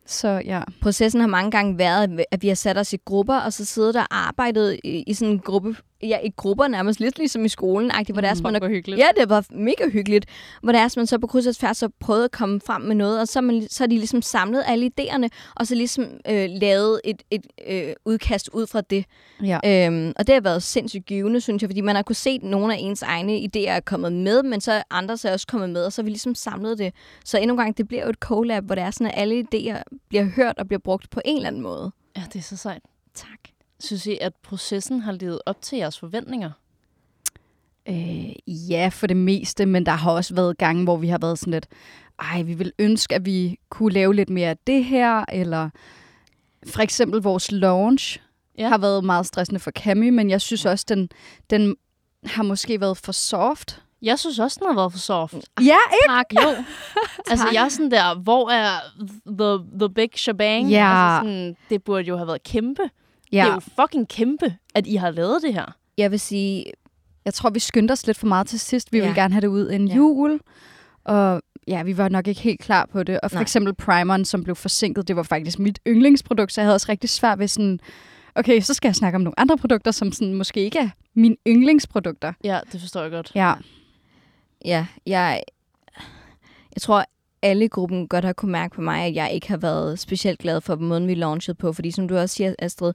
Så 0.06 0.42
ja. 0.44 0.62
processen 0.82 1.20
har 1.20 1.28
mange 1.28 1.50
gange 1.50 1.78
været, 1.78 2.20
at 2.30 2.42
vi 2.42 2.48
har 2.48 2.54
sat 2.54 2.78
os 2.78 2.92
i 2.92 2.96
grupper, 3.04 3.34
og 3.36 3.52
så 3.52 3.64
sidder 3.64 3.92
der 3.92 4.00
og 4.00 4.26
arbejdet 4.28 4.80
i, 4.84 5.04
i 5.06 5.14
sådan 5.14 5.32
en 5.34 5.38
gruppe, 5.40 5.76
ja, 6.02 6.18
i 6.24 6.30
grupper 6.36 6.68
nærmest 6.68 7.00
lidt 7.00 7.18
ligesom 7.18 7.44
i 7.44 7.48
skolen, 7.48 7.90
hvor 8.12 8.20
det 8.20 8.30
er, 8.30 8.34
som 8.34 8.42
man 8.42 8.62
er 8.62 8.68
hyggeligt. 8.68 9.00
Ja, 9.00 9.06
det 9.20 9.28
var 9.28 9.46
mega 9.50 9.88
hyggeligt. 9.88 10.26
Hvor 10.62 10.72
det 10.72 10.80
er, 10.80 10.84
at 10.84 10.96
man 10.96 11.06
så 11.06 11.18
på 11.18 11.26
kryds 11.26 11.46
og 11.46 11.56
tværs 11.56 11.76
så 11.76 11.88
prøvede 12.00 12.24
at 12.24 12.30
komme 12.30 12.60
frem 12.66 12.82
med 12.82 12.94
noget, 12.94 13.20
og 13.20 13.28
så, 13.28 13.38
er 13.38 13.40
man, 13.40 13.68
så 13.70 13.82
har 13.82 13.86
de 13.86 13.96
ligesom 13.96 14.22
samlet 14.22 14.64
alle 14.66 14.90
idéerne, 15.00 15.28
og 15.56 15.66
så 15.66 15.74
ligesom 15.74 16.04
øh, 16.28 16.48
lavet 16.50 17.00
et, 17.04 17.22
et 17.30 17.46
øh, 17.68 17.92
udkast 18.04 18.48
ud 18.52 18.66
fra 18.66 18.80
det. 18.80 19.04
ja. 19.42 19.86
Øhm, 19.86 20.12
og 20.16 20.26
det 20.26 20.34
har 20.34 20.40
været 20.40 20.62
sindssygt 20.62 21.06
givende, 21.06 21.40
synes 21.40 21.62
jeg, 21.62 21.70
fordi 21.70 21.80
man 21.80 21.96
har 21.96 22.02
kunne 22.02 22.16
se, 22.16 22.30
at 22.30 22.42
nogle 22.42 22.74
af 22.74 22.78
ens 22.80 23.02
egne 23.02 23.38
idéer 23.38 23.70
er 23.70 23.80
kommet 23.80 24.12
med, 24.12 24.42
men 24.42 24.60
så 24.60 24.72
er 24.72 24.82
andre 24.90 25.16
så 25.16 25.28
er 25.28 25.32
også 25.32 25.46
kommet 25.46 25.70
med, 25.70 25.84
og 25.84 25.92
så 25.92 26.02
har 26.02 26.04
vi 26.04 26.10
ligesom 26.10 26.34
samlet 26.34 26.78
det. 26.78 26.94
Så 27.24 27.38
endnu 27.38 27.54
en 27.54 27.58
gang, 27.58 27.78
det 27.78 27.88
bliver 27.88 28.02
jo 28.02 28.10
et 28.10 28.16
collab, 28.16 28.64
hvor 28.64 28.74
det 28.74 28.84
er 28.84 28.90
sådan, 28.90 29.06
at 29.06 29.12
alle 29.16 29.44
idéer 29.54 29.82
bliver 30.08 30.24
hørt 30.24 30.58
og 30.58 30.66
bliver 30.66 30.80
brugt 30.80 31.10
på 31.10 31.20
en 31.24 31.36
eller 31.36 31.48
anden 31.48 31.62
måde. 31.62 31.92
Ja, 32.16 32.22
det 32.32 32.38
er 32.38 32.42
så 32.42 32.56
sejt. 32.56 32.82
Tak. 33.14 33.53
Synes 33.84 34.06
I, 34.06 34.18
at 34.20 34.32
processen 34.42 35.00
har 35.00 35.12
levet 35.12 35.40
op 35.46 35.62
til 35.62 35.78
jeres 35.78 35.98
forventninger? 35.98 36.50
Øh, 37.88 38.70
ja, 38.70 38.88
for 38.92 39.06
det 39.06 39.16
meste, 39.16 39.66
men 39.66 39.86
der 39.86 39.92
har 39.92 40.10
også 40.10 40.34
været 40.34 40.58
gange, 40.58 40.84
hvor 40.84 40.96
vi 40.96 41.08
har 41.08 41.18
været 41.18 41.38
sådan 41.38 41.52
lidt, 41.52 41.66
ej, 42.18 42.42
vi 42.42 42.54
vil 42.54 42.72
ønske, 42.78 43.14
at 43.14 43.24
vi 43.26 43.58
kunne 43.70 43.92
lave 43.92 44.14
lidt 44.14 44.30
mere 44.30 44.48
af 44.50 44.56
det 44.66 44.84
her, 44.84 45.24
eller 45.32 45.70
for 46.66 46.80
eksempel 46.80 47.20
vores 47.22 47.52
launch 47.52 48.20
Ja. 48.58 48.68
har 48.68 48.78
været 48.78 49.04
meget 49.04 49.26
stressende 49.26 49.60
for 49.60 49.70
Cammy, 49.70 50.08
men 50.08 50.30
jeg 50.30 50.40
synes 50.40 50.64
også, 50.66 50.84
den, 50.88 51.08
den 51.50 51.76
har 52.24 52.42
måske 52.42 52.80
været 52.80 52.96
for 52.96 53.12
soft. 53.12 53.82
Jeg 54.02 54.18
synes 54.18 54.38
også, 54.38 54.58
den 54.60 54.66
har 54.68 54.74
været 54.74 54.92
for 54.92 54.98
soft. 54.98 55.34
Ja, 55.60 55.76
Tak. 56.06 56.26
Jo. 56.34 56.48
altså, 57.30 57.46
jeg 57.52 57.64
er 57.64 57.68
sådan 57.68 57.90
der, 57.90 58.14
hvor 58.22 58.50
er 58.50 58.70
the, 59.38 59.78
the 59.80 59.94
big 59.94 60.08
shebang? 60.16 60.70
Ja. 60.70 61.16
Altså, 61.16 61.28
sådan, 61.28 61.56
det 61.70 61.84
burde 61.84 62.02
jo 62.02 62.16
have 62.16 62.26
været 62.26 62.42
kæmpe. 62.42 62.82
Ja. 63.34 63.44
Det 63.44 63.50
er 63.50 63.54
jo 63.54 63.60
fucking 63.82 64.08
kæmpe, 64.08 64.56
at 64.74 64.86
I 64.86 64.96
har 64.96 65.10
lavet 65.10 65.42
det 65.42 65.54
her. 65.54 65.76
Jeg 65.98 66.10
vil 66.10 66.20
sige, 66.20 66.64
Jeg 67.24 67.34
tror, 67.34 67.50
vi 67.50 67.58
skyndte 67.58 67.92
os 67.92 68.06
lidt 68.06 68.18
for 68.18 68.26
meget 68.26 68.46
til 68.46 68.60
sidst. 68.60 68.92
Vi 68.92 68.98
Ja. 68.98 69.04
ville 69.04 69.20
gerne 69.22 69.34
have 69.34 69.40
det 69.40 69.46
ud 69.46 69.70
en 69.70 69.88
Ja. 69.88 69.94
jul, 69.96 70.40
og 71.04 71.42
ja, 71.68 71.82
vi 71.82 71.96
var 71.98 72.08
nok 72.08 72.28
ikke 72.28 72.40
helt 72.40 72.60
klar 72.60 72.86
på 72.92 73.02
det. 73.02 73.20
Og 73.20 73.30
for. 73.30 73.36
Nej. 73.36 73.42
eksempel 73.42 73.74
primeren, 73.74 74.24
som 74.24 74.44
blev 74.44 74.56
forsinket, 74.56 75.08
det 75.08 75.16
var 75.16 75.22
faktisk 75.22 75.58
mit 75.58 75.78
yndlingsprodukt, 75.88 76.52
så 76.52 76.60
jeg 76.60 76.66
havde 76.66 76.74
også 76.74 76.86
rigtig 76.88 77.10
svært 77.10 77.38
ved 77.38 77.48
sådan, 77.48 77.80
okay, 78.34 78.60
så 78.60 78.74
skal 78.74 78.88
jeg 78.88 78.94
snakke 78.94 79.16
om 79.16 79.22
nogle 79.22 79.40
andre 79.40 79.56
produkter, 79.58 79.90
som 79.90 80.12
sådan 80.12 80.34
måske 80.34 80.60
ikke 80.60 80.78
er 80.78 80.88
mine 81.14 81.36
yndlingsprodukter. 81.48 82.32
Ja, 82.44 82.60
det 82.72 82.80
forstår 82.80 83.02
jeg 83.02 83.10
godt. 83.10 83.32
Ja, 83.34 83.54
ja, 84.64 84.86
jeg, 85.06 85.42
jeg 86.74 86.82
tror, 86.82 87.04
alle 87.44 87.64
i 87.64 87.68
gruppen 87.68 88.08
godt 88.08 88.24
har 88.24 88.32
kunne 88.32 88.52
mærke 88.52 88.74
på 88.74 88.80
mig, 88.80 89.04
at 89.04 89.14
jeg 89.14 89.32
ikke 89.32 89.48
har 89.48 89.56
været 89.56 89.98
specielt 89.98 90.38
glad 90.38 90.60
for 90.60 90.76
måden, 90.76 91.08
vi 91.08 91.14
launchede 91.14 91.56
på. 91.56 91.72
Fordi 91.72 91.90
som 91.90 92.08
du 92.08 92.16
også 92.16 92.34
siger, 92.34 92.54
Astrid, 92.58 92.92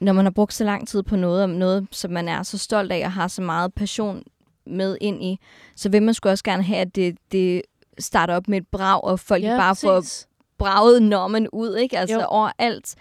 når 0.00 0.12
man 0.12 0.24
har 0.24 0.30
brugt 0.30 0.54
så 0.54 0.64
lang 0.64 0.88
tid 0.88 1.02
på 1.02 1.16
noget, 1.16 1.44
om 1.44 1.50
noget, 1.50 1.86
som 1.90 2.10
man 2.10 2.28
er 2.28 2.42
så 2.42 2.58
stolt 2.58 2.92
af 2.92 3.04
og 3.04 3.12
har 3.12 3.28
så 3.28 3.42
meget 3.42 3.74
passion 3.74 4.22
med 4.66 4.96
ind 5.00 5.22
i, 5.24 5.38
så 5.76 5.88
vil 5.88 6.02
man 6.02 6.14
sgu 6.14 6.28
også 6.28 6.44
gerne 6.44 6.62
have, 6.62 6.78
at 6.78 6.96
det, 6.96 7.16
det 7.32 7.62
starter 7.98 8.34
op 8.36 8.48
med 8.48 8.58
et 8.58 8.66
brag, 8.72 9.04
og 9.04 9.20
folk 9.20 9.42
ja, 9.42 9.56
bare 9.56 9.76
får 9.76 10.00
præcis. 10.00 10.28
braget 10.58 11.02
normen 11.02 11.48
ud, 11.52 11.76
ikke? 11.76 11.98
Altså 11.98 12.20
Jo. 12.20 12.26
overalt. 12.26 12.94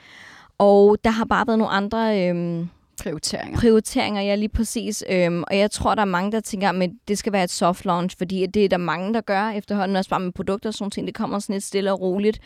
Og 0.57 0.97
der 1.03 1.09
har 1.09 1.25
bare 1.25 1.47
været 1.47 1.59
nogle 1.59 1.73
andre 1.73 2.29
øhm, 2.29 2.69
prioriteringer. 3.03 3.59
prioriteringer, 3.59 4.21
ja 4.21 4.35
lige 4.35 4.49
præcis. 4.49 5.03
Øhm, 5.09 5.43
og 5.47 5.57
jeg 5.57 5.71
tror, 5.71 5.95
der 5.95 6.01
er 6.01 6.05
mange, 6.05 6.31
der 6.31 6.39
tænker, 6.39 6.69
at 6.69 6.89
det 7.07 7.17
skal 7.17 7.33
være 7.33 7.43
et 7.43 7.49
soft 7.49 7.85
launch, 7.85 8.17
fordi 8.17 8.45
det 8.45 8.65
er 8.65 8.69
der 8.69 8.77
mange, 8.77 9.13
der 9.13 9.21
gør 9.21 9.49
efterhånden, 9.49 9.97
også 9.97 10.09
bare 10.09 10.19
med 10.19 10.31
produkter 10.31 10.69
og 10.69 10.73
sådan 10.73 10.91
ting. 10.91 11.07
Det 11.07 11.15
kommer 11.15 11.39
sådan 11.39 11.53
lidt 11.53 11.63
stille 11.63 11.91
og 11.91 12.01
roligt. 12.01 12.39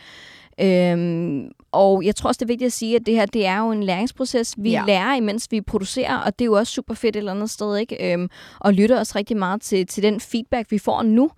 Øhm, 0.60 1.48
og 1.72 2.04
jeg 2.04 2.16
tror 2.16 2.28
også, 2.28 2.38
det 2.38 2.44
er 2.44 2.52
vigtigt 2.52 2.66
at 2.66 2.72
sige, 2.72 2.96
at 2.96 3.06
det 3.06 3.14
her, 3.14 3.26
det 3.26 3.46
er 3.46 3.58
jo 3.58 3.70
en 3.70 3.82
læringsproces. 3.82 4.54
Vi 4.58 4.70
ja. 4.70 4.84
Lærer, 4.86 5.14
imens 5.16 5.48
vi 5.50 5.60
producerer, 5.60 6.16
og 6.16 6.38
det 6.38 6.44
er 6.44 6.46
jo 6.46 6.52
også 6.52 6.72
super 6.72 6.94
fedt 6.94 7.16
et 7.16 7.18
eller 7.18 7.32
andet 7.32 7.50
sted, 7.50 7.76
ikke? 7.76 8.12
Øhm, 8.12 8.28
og 8.60 8.72
lytter 8.72 8.98
også 8.98 9.12
rigtig 9.18 9.36
meget 9.36 9.62
til, 9.62 9.86
til 9.86 10.02
den 10.02 10.20
feedback, 10.20 10.70
vi 10.70 10.78
får 10.78 11.02
nu. 11.02 11.30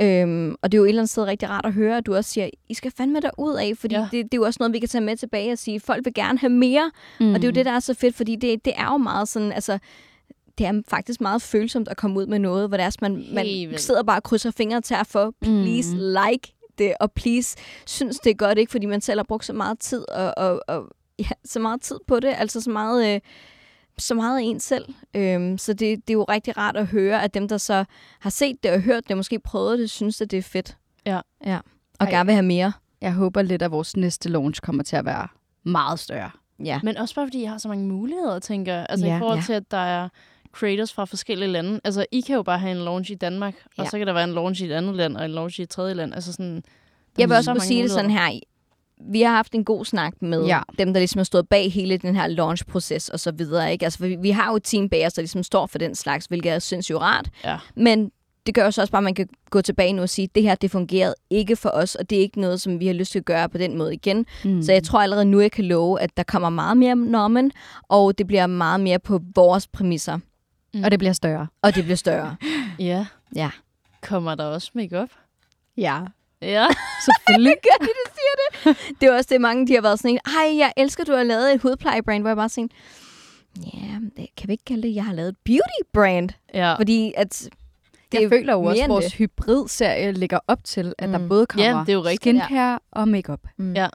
Øhm, 0.00 0.54
og 0.62 0.72
det 0.72 0.78
er 0.78 0.80
jo 0.80 0.84
et 0.84 0.88
eller 0.88 1.02
andet 1.02 1.10
sted 1.10 1.24
rigtig 1.24 1.48
rart 1.48 1.66
at 1.66 1.72
høre, 1.72 1.96
at 1.96 2.06
du 2.06 2.14
også 2.14 2.30
siger, 2.30 2.50
I 2.68 2.74
skal 2.74 2.92
fandme 2.96 3.20
ud 3.38 3.54
af, 3.54 3.72
fordi 3.76 3.94
Ja. 3.94 4.00
det, 4.00 4.12
det 4.12 4.22
er 4.22 4.36
jo 4.36 4.42
også 4.42 4.56
noget, 4.60 4.72
vi 4.74 4.78
kan 4.78 4.88
tage 4.88 5.04
med 5.04 5.16
tilbage 5.16 5.52
og 5.52 5.58
sige, 5.58 5.80
folk 5.80 6.04
vil 6.04 6.14
gerne 6.14 6.38
have 6.38 6.50
mere, 6.50 6.90
mm. 7.20 7.28
og 7.28 7.34
det 7.34 7.44
er 7.44 7.48
jo 7.48 7.52
det, 7.52 7.66
der 7.66 7.72
er 7.72 7.80
så 7.80 7.94
fedt, 7.94 8.16
fordi 8.16 8.36
det, 8.36 8.64
det 8.64 8.72
er 8.76 8.92
jo 8.92 8.96
meget 8.96 9.28
sådan, 9.28 9.52
altså, 9.52 9.78
det 10.58 10.66
er 10.66 10.82
faktisk 10.88 11.20
meget 11.20 11.42
følsomt 11.42 11.88
at 11.88 11.96
komme 11.96 12.20
ud 12.20 12.26
med 12.26 12.38
noget, 12.38 12.68
hvor 12.68 12.76
det 12.76 12.84
er, 12.84 12.86
at 12.86 13.02
man, 13.02 13.24
man 13.32 13.44
vildt. 13.46 13.80
sidder 13.80 14.02
bare 14.02 14.18
og 14.18 14.22
krydser 14.22 14.50
fingre 14.50 14.80
til 14.80 14.94
at 14.94 15.06
få, 15.06 15.30
please 15.40 15.96
mm. 15.96 16.00
like 16.00 16.52
det, 16.78 16.94
og 17.00 17.12
please 17.12 17.56
synes 17.86 18.18
det 18.18 18.30
er 18.30 18.34
godt, 18.34 18.58
ikke? 18.58 18.70
Fordi 18.72 18.86
man 18.86 19.00
selv 19.00 19.18
har 19.18 19.24
brugt 19.24 19.44
så 19.44 19.52
meget 19.52 19.78
tid 19.78 20.04
og, 20.10 20.34
og, 20.36 20.60
og 20.68 20.88
ja, 21.18 21.24
så 21.44 21.58
meget 21.60 21.80
tid 21.80 21.96
på 22.06 22.20
det, 22.20 22.34
altså 22.38 22.60
så 22.60 22.70
meget, 22.70 23.14
øh, 23.14 23.20
så 23.98 24.14
meget 24.14 24.38
af 24.38 24.42
en 24.42 24.60
selv. 24.60 24.94
Øhm, 25.14 25.58
så 25.58 25.72
det, 25.72 25.80
det 25.80 26.10
er 26.10 26.14
jo 26.14 26.24
rigtig 26.24 26.56
rart 26.56 26.76
at 26.76 26.86
høre, 26.86 27.22
at 27.22 27.34
dem, 27.34 27.48
der 27.48 27.58
så 27.58 27.84
har 28.20 28.30
set 28.30 28.56
det 28.62 28.70
og 28.70 28.80
hørt 28.80 29.08
det, 29.08 29.16
måske 29.16 29.38
prøvet 29.38 29.78
det, 29.78 29.90
synes, 29.90 30.20
at 30.20 30.30
det 30.30 30.38
er 30.38 30.42
fedt. 30.42 30.76
Ja. 31.06 31.20
ja. 31.46 31.56
Og 31.98 32.06
Ej. 32.06 32.10
gerne 32.10 32.26
vil 32.26 32.34
have 32.34 32.46
mere. 32.46 32.72
Jeg 33.00 33.12
håber 33.12 33.42
lidt, 33.42 33.62
at 33.62 33.70
vores 33.70 33.96
næste 33.96 34.28
launch 34.28 34.60
kommer 34.60 34.82
til 34.82 34.96
at 34.96 35.04
være 35.04 35.28
meget 35.64 35.98
større. 35.98 36.30
Ja. 36.64 36.80
Men 36.82 36.96
også 36.96 37.14
bare, 37.14 37.26
fordi 37.26 37.42
I 37.42 37.44
har 37.44 37.58
så 37.58 37.68
mange 37.68 37.86
muligheder, 37.88 38.38
tænker 38.38 38.74
jeg. 38.74 38.86
Altså 38.88 39.06
Ja. 39.06 39.16
i 39.16 39.18
forhold 39.18 39.38
Ja. 39.38 39.44
til, 39.44 39.52
at 39.52 39.70
der 39.70 39.76
er 39.76 40.08
creators 40.52 40.92
fra 40.92 41.04
forskellige 41.04 41.48
lande. 41.48 41.80
Altså, 41.84 42.06
I 42.12 42.20
kan 42.20 42.36
jo 42.36 42.42
bare 42.42 42.58
have 42.58 42.72
en 42.72 42.84
launch 42.84 43.10
i 43.10 43.14
Danmark, 43.14 43.54
ja. 43.78 43.82
og 43.82 43.88
så 43.90 43.98
kan 43.98 44.06
der 44.06 44.12
være 44.12 44.24
en 44.24 44.32
launch 44.32 44.62
i 44.62 44.66
et 44.66 44.72
andet 44.72 44.94
land, 44.94 45.16
og 45.16 45.24
en 45.24 45.30
launch 45.30 45.60
i 45.60 45.62
et 45.62 45.70
tredje 45.70 45.94
land. 45.94 46.14
Altså 46.14 46.32
sådan, 46.32 46.62
Jeg 47.18 47.28
vil 47.28 47.36
også 47.36 47.56
sige 47.60 47.82
det 47.82 47.90
sådan 47.90 48.10
her. 48.10 48.38
Vi 49.00 49.22
har 49.22 49.30
haft 49.36 49.54
en 49.54 49.64
god 49.64 49.84
snak 49.84 50.12
med 50.22 50.44
Ja. 50.44 50.60
dem, 50.78 50.92
der 50.92 51.00
ligesom 51.00 51.18
har 51.18 51.24
stået 51.24 51.48
bag 51.48 51.72
hele 51.72 51.96
den 51.96 52.16
her 52.16 52.26
launch-proces 52.28 53.08
og 53.12 53.20
så 53.20 53.32
videre. 53.32 53.72
Ikke? 53.72 53.84
Altså, 53.84 53.98
vi, 54.06 54.16
vi 54.16 54.30
har 54.30 54.50
jo 54.50 54.56
et 54.56 54.62
team 54.64 54.88
bag 54.88 55.06
os, 55.06 55.12
der 55.12 55.22
ligesom 55.22 55.42
står 55.42 55.66
for 55.66 55.78
den 55.78 55.94
slags, 55.94 56.26
hvilket 56.26 56.52
er 56.52 56.58
sindssygt 56.58 56.98
rart. 56.98 57.28
Ja. 57.44 57.58
Men 57.76 58.10
det 58.46 58.54
gør 58.54 58.64
jo 58.64 58.70
så 58.70 58.80
også 58.80 58.90
bare, 58.92 59.00
at 59.00 59.04
man 59.04 59.14
kan 59.14 59.28
gå 59.50 59.60
tilbage 59.60 59.92
nu 59.92 60.02
og 60.02 60.08
sige, 60.08 60.24
at 60.24 60.34
det 60.34 60.42
her, 60.42 60.54
det 60.54 60.70
fungerede 60.70 61.14
ikke 61.30 61.56
for 61.56 61.68
os, 61.68 61.94
og 61.94 62.10
det 62.10 62.18
er 62.18 62.22
ikke 62.22 62.40
noget, 62.40 62.60
som 62.60 62.80
vi 62.80 62.86
har 62.86 62.94
lyst 62.94 63.12
til 63.12 63.18
at 63.18 63.24
gøre 63.24 63.48
på 63.48 63.58
den 63.58 63.78
måde 63.78 63.94
igen. 63.94 64.26
Mm. 64.44 64.62
Så 64.62 64.72
jeg 64.72 64.82
tror 64.82 65.00
allerede 65.00 65.24
nu, 65.24 65.40
jeg 65.40 65.52
kan 65.52 65.64
love, 65.64 66.00
at 66.00 66.16
der 66.16 66.22
kommer 66.22 66.48
meget 66.50 66.76
mere 66.76 66.96
normen, 66.96 67.52
og 67.88 68.18
det 68.18 68.26
bliver 68.26 68.46
meget 68.46 68.80
mere 68.80 68.98
på 68.98 69.20
vores 69.34 69.66
præmisser, 69.66 70.18
Og 70.84 70.90
det 70.90 70.98
bliver 70.98 71.12
større. 71.12 71.46
og 71.62 71.74
det 71.74 71.84
bliver 71.84 71.96
større. 71.96 72.36
Ja. 72.78 73.06
Ja. 73.36 73.50
Kommer 74.02 74.34
der 74.34 74.44
også 74.44 74.70
makeup? 74.74 75.08
Ja, 75.76 76.00
Ja. 76.44 76.66
selvfølgelig. 77.06 77.54
Gør 77.66 77.84
de 77.86 77.90
det, 77.90 78.12
siger 78.14 78.74
det? 78.74 78.76
Det 79.00 79.08
er 79.08 79.16
også 79.16 79.28
det, 79.32 79.40
mange 79.40 79.66
de 79.66 79.74
har 79.74 79.80
været 79.82 79.98
sådan 79.98 80.10
en, 80.10 80.18
ej, 80.26 80.58
jeg 80.58 80.72
elsker, 80.76 81.04
du 81.04 81.12
har 81.12 81.22
lavet 81.22 81.54
et 81.54 81.60
hudplejebrand, 81.60 82.22
hvor 82.22 82.30
jeg 82.30 82.36
bare 82.36 82.48
sådan, 82.48 82.70
ja, 83.74 83.98
det 84.16 84.28
kan 84.36 84.48
vi 84.48 84.52
ikke 84.52 84.64
kalde 84.64 84.82
det, 84.88 84.94
jeg 84.94 85.04
har 85.04 85.12
lavet 85.12 85.28
et 85.28 85.36
beauty-brand. 85.44 86.28
ja. 86.54 86.74
Fordi 86.74 87.12
at 87.16 87.48
det 88.12 88.18
jeg 88.20 88.22
er 88.22 88.28
føler 88.28 88.52
jo 88.52 88.62
også, 88.62 88.82
at 88.82 88.88
vores 88.88 89.14
hybrid-serie 89.14 90.12
ligger 90.12 90.38
op 90.48 90.64
til, 90.64 90.94
at 90.98 91.08
mm. 91.08 91.12
Der 91.12 91.28
både 91.28 91.46
kommer 91.46 91.66
Ja, 91.66 91.80
det 91.80 91.88
er 91.88 91.92
jo 91.92 92.00
rigtigt, 92.04 92.36
ja. 92.36 92.44
skincare 92.44 92.78
og 92.92 93.08
makeup. 93.08 93.40
Mm. 93.56 93.72
Ja. 93.72 93.88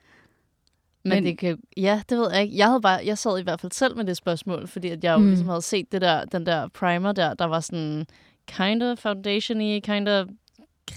Men, 1.03 1.09
Men- 1.13 1.25
det 1.25 1.37
kan, 1.37 1.57
ja, 1.77 2.01
det 2.09 2.17
ved 2.17 2.31
jeg 2.31 2.41
ikke. 2.43 2.57
Jeg, 2.57 2.67
havde 2.67 2.81
bare, 2.81 2.99
jeg 3.05 3.17
sad 3.17 3.39
i 3.39 3.43
hvert 3.43 3.61
fald 3.61 3.71
selv 3.71 3.97
med 3.97 4.05
det 4.05 4.17
spørgsmål, 4.17 4.67
fordi 4.67 4.89
at 4.89 5.03
jeg 5.03 5.13
jo 5.13 5.17
Mm. 5.17 5.27
ligesom 5.27 5.47
havde 5.47 5.61
set 5.61 5.91
det 5.91 6.01
der, 6.01 6.25
den 6.25 6.45
der 6.45 6.67
primer 6.67 7.11
der, 7.11 7.33
der 7.33 7.45
var 7.45 7.59
sådan 7.59 8.05
kind 8.47 8.83
of 8.83 8.97
foundation 8.97 9.61
i, 9.61 9.79
kind 9.79 10.07
of 10.09 10.27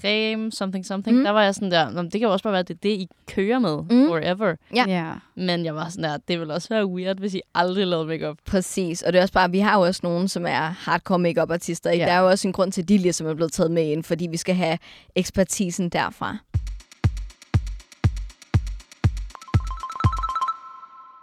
creme, 0.01 0.51
something, 0.51 0.85
something. 0.85 1.17
Mm. 1.17 1.23
Der 1.23 1.31
var 1.31 1.43
jeg 1.43 1.55
sådan 1.55 1.71
der, 1.71 1.89
"Nå, 1.89 2.01
men 2.01 2.11
det 2.11 2.19
kan 2.19 2.27
jo 2.27 2.31
også 2.31 2.43
bare 2.43 2.51
være, 2.51 2.59
at 2.59 2.67
det 2.67 2.73
er 2.73 2.79
det, 2.83 2.89
I 2.89 3.07
kører 3.27 3.59
med 3.59 3.77
Mm. 3.77 4.07
forever. 4.07 4.55
Ja. 4.75 4.85
ja. 4.87 5.13
Men 5.35 5.65
jeg 5.65 5.75
var 5.75 5.89
sådan 5.89 6.03
der, 6.03 6.17
det 6.27 6.39
ville 6.39 6.53
også 6.53 6.69
være 6.69 6.85
weird, 6.85 7.17
hvis 7.19 7.33
I 7.35 7.41
aldrig 7.55 7.87
lavede 7.87 8.07
makeup. 8.07 8.37
Præcis, 8.45 9.01
og 9.01 9.13
det 9.13 9.19
er 9.19 9.23
også 9.23 9.33
bare, 9.33 9.51
vi 9.51 9.59
har 9.59 9.75
jo 9.77 9.81
også 9.85 9.99
nogen, 10.03 10.27
som 10.27 10.45
er 10.45 10.61
hardcore 10.69 11.19
makeup 11.19 11.51
artister 11.51 11.89
Ikke? 11.89 12.03
Ja. 12.05 12.09
Der 12.11 12.15
er 12.17 12.21
jo 12.21 12.29
også 12.29 12.47
en 12.47 12.53
grund 12.53 12.71
til, 12.71 12.81
at 12.81 12.89
de 12.89 12.97
ligesom 12.97 13.27
er 13.27 13.33
blevet 13.33 13.51
taget 13.51 13.71
med 13.71 13.83
ind, 13.91 14.03
fordi 14.03 14.27
vi 14.27 14.37
skal 14.37 14.55
have 14.55 14.77
ekspertisen 15.15 15.89
derfra. 15.89 16.37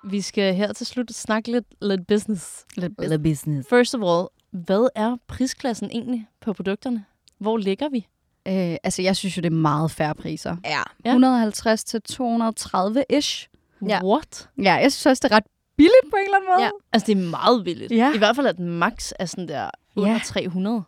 Vi 0.04 0.20
skal 0.20 0.54
her 0.54 0.72
til 0.72 0.86
slut 0.86 1.10
snakke 1.12 1.50
lidt, 1.52 1.64
lidt 1.82 2.06
business. 2.06 2.64
Lidt 2.76 3.22
business. 3.22 3.68
First 3.68 3.94
of 3.94 4.00
all, 4.02 4.28
hvad 4.64 4.88
er 4.94 5.16
prisklassen 5.28 5.90
egentlig 5.90 6.26
på 6.40 6.52
produkterne? 6.52 7.04
Hvor 7.38 7.56
ligger 7.56 7.88
vi? 7.88 8.06
Øh, 8.48 8.76
altså, 8.82 9.02
jeg 9.02 9.16
synes 9.16 9.36
jo, 9.36 9.40
det 9.40 9.52
er 9.52 9.56
meget 9.56 9.90
færre 9.90 10.14
priser. 10.14 10.56
Ja. 10.64 10.70
Ja. 10.70 10.82
Ja. 11.04 11.10
150 11.10 11.84
til 11.84 12.00
230-ish. 12.12 13.48
Ja. 13.88 14.04
What? 14.04 14.48
Ja, 14.58 14.74
jeg 14.74 14.92
synes 14.92 15.06
også, 15.06 15.20
det 15.24 15.32
er 15.32 15.36
ret 15.36 15.44
billigt 15.76 16.10
på 16.10 16.16
en 16.16 16.24
eller 16.24 16.36
anden 16.36 16.50
måde. 16.54 16.62
Ja. 16.62 16.70
Altså, 16.92 17.06
det 17.06 17.12
er 17.18 17.30
meget 17.30 17.64
billigt. 17.64 17.92
Ja. 17.92 18.14
I 18.14 18.18
hvert 18.18 18.36
fald, 18.36 18.46
at 18.46 18.58
max 18.58 19.12
er 19.18 19.24
sådan 19.24 19.48
der 19.48 19.70
under 19.96 20.12
Ja. 20.12 20.20
300. 20.24 20.82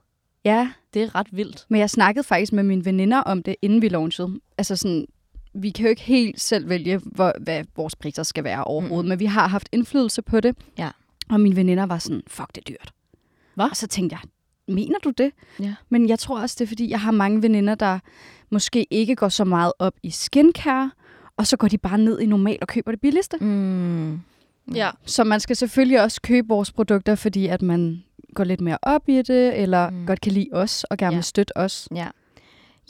ja. 0.45 0.71
Det 0.95 1.03
er 1.03 1.15
ret 1.15 1.27
vildt. 1.33 1.67
Men 1.69 1.81
jeg 1.81 1.91
snakkede 1.91 2.25
faktisk 2.25 2.53
med 2.53 2.63
mine 2.63 2.85
veninder 2.85 3.19
om 3.19 3.43
det, 3.43 3.57
inden 3.63 3.83
vi 3.83 3.89
launchede. 3.89 4.41
Altså 4.59 4.77
sådan, 4.77 5.07
vi 5.55 5.71
kan 5.71 5.85
jo 5.85 5.89
ikke 5.91 6.03
helt 6.03 6.41
selv 6.41 6.69
vælge, 6.69 7.01
hvor, 7.05 7.33
hvad 7.41 7.65
vores 7.77 7.97
priser 7.97 8.23
skal 8.23 8.45
være 8.45 8.65
overhovedet, 8.65 9.05
mm. 9.05 9.09
men 9.09 9.19
vi 9.21 9.25
har 9.27 9.49
haft 9.49 9.69
indflydelse 9.73 10.23
på 10.23 10.41
det. 10.41 10.57
Ja. 10.79 10.91
Og 11.31 11.41
mine 11.41 11.57
veninder 11.57 11.87
var 11.87 11.99
sådan, 11.99 12.23
fuck, 12.27 12.49
det 12.55 12.59
er 12.59 12.73
dyrt. 12.75 12.93
Hva? 13.55 13.65
Og 13.65 13.77
så 13.77 13.87
tænkte 13.87 14.15
jeg, 14.23 14.29
mener 14.69 14.99
du 15.05 15.11
det? 15.11 15.31
Ja. 15.61 15.75
Men 15.89 16.09
jeg 16.09 16.19
tror 16.19 16.41
også, 16.41 16.57
det 16.59 16.65
er, 16.65 16.69
fordi 16.69 16.91
jeg 16.91 17.01
har 17.01 17.11
mange 17.11 17.43
veninder, 17.43 17.75
der 17.75 17.99
måske 18.51 18.87
ikke 18.91 19.17
går 19.17 19.29
så 19.29 19.45
meget 19.45 19.73
op 19.79 19.95
i 20.03 20.11
skincare, 20.11 20.91
og 21.37 21.47
så 21.47 21.57
går 21.57 21.69
de 21.69 21.79
bare 21.79 21.99
ned 21.99 22.21
i 22.21 22.27
normal 22.27 22.59
og 22.61 22.69
køber 22.69 22.91
det 22.91 23.01
billigste. 23.01 23.37
Mm. 23.41 24.21
Ja. 24.75 24.91
Så 25.07 25.25
man 25.25 25.41
skal 25.41 25.57
selvfølgelig 25.57 26.03
også 26.03 26.21
købe 26.23 26.49
vores 26.49 26.73
produkter, 26.73 27.15
fordi 27.15 27.47
at 27.47 27.63
man 27.63 28.03
går 28.35 28.45
lidt 28.45 28.61
mere 28.61 28.79
op 28.83 29.09
i 29.09 29.17
det, 29.23 29.61
eller 29.63 29.91
Mm. 29.91 30.07
godt 30.07 30.21
kan 30.21 30.33
lide 30.33 30.49
os, 30.53 30.85
og 30.85 30.97
gerne 30.97 31.13
Ja. 31.13 31.17
vil 31.17 31.25
støtte 31.25 31.57
os. 31.57 31.89
Ja. 31.95 32.07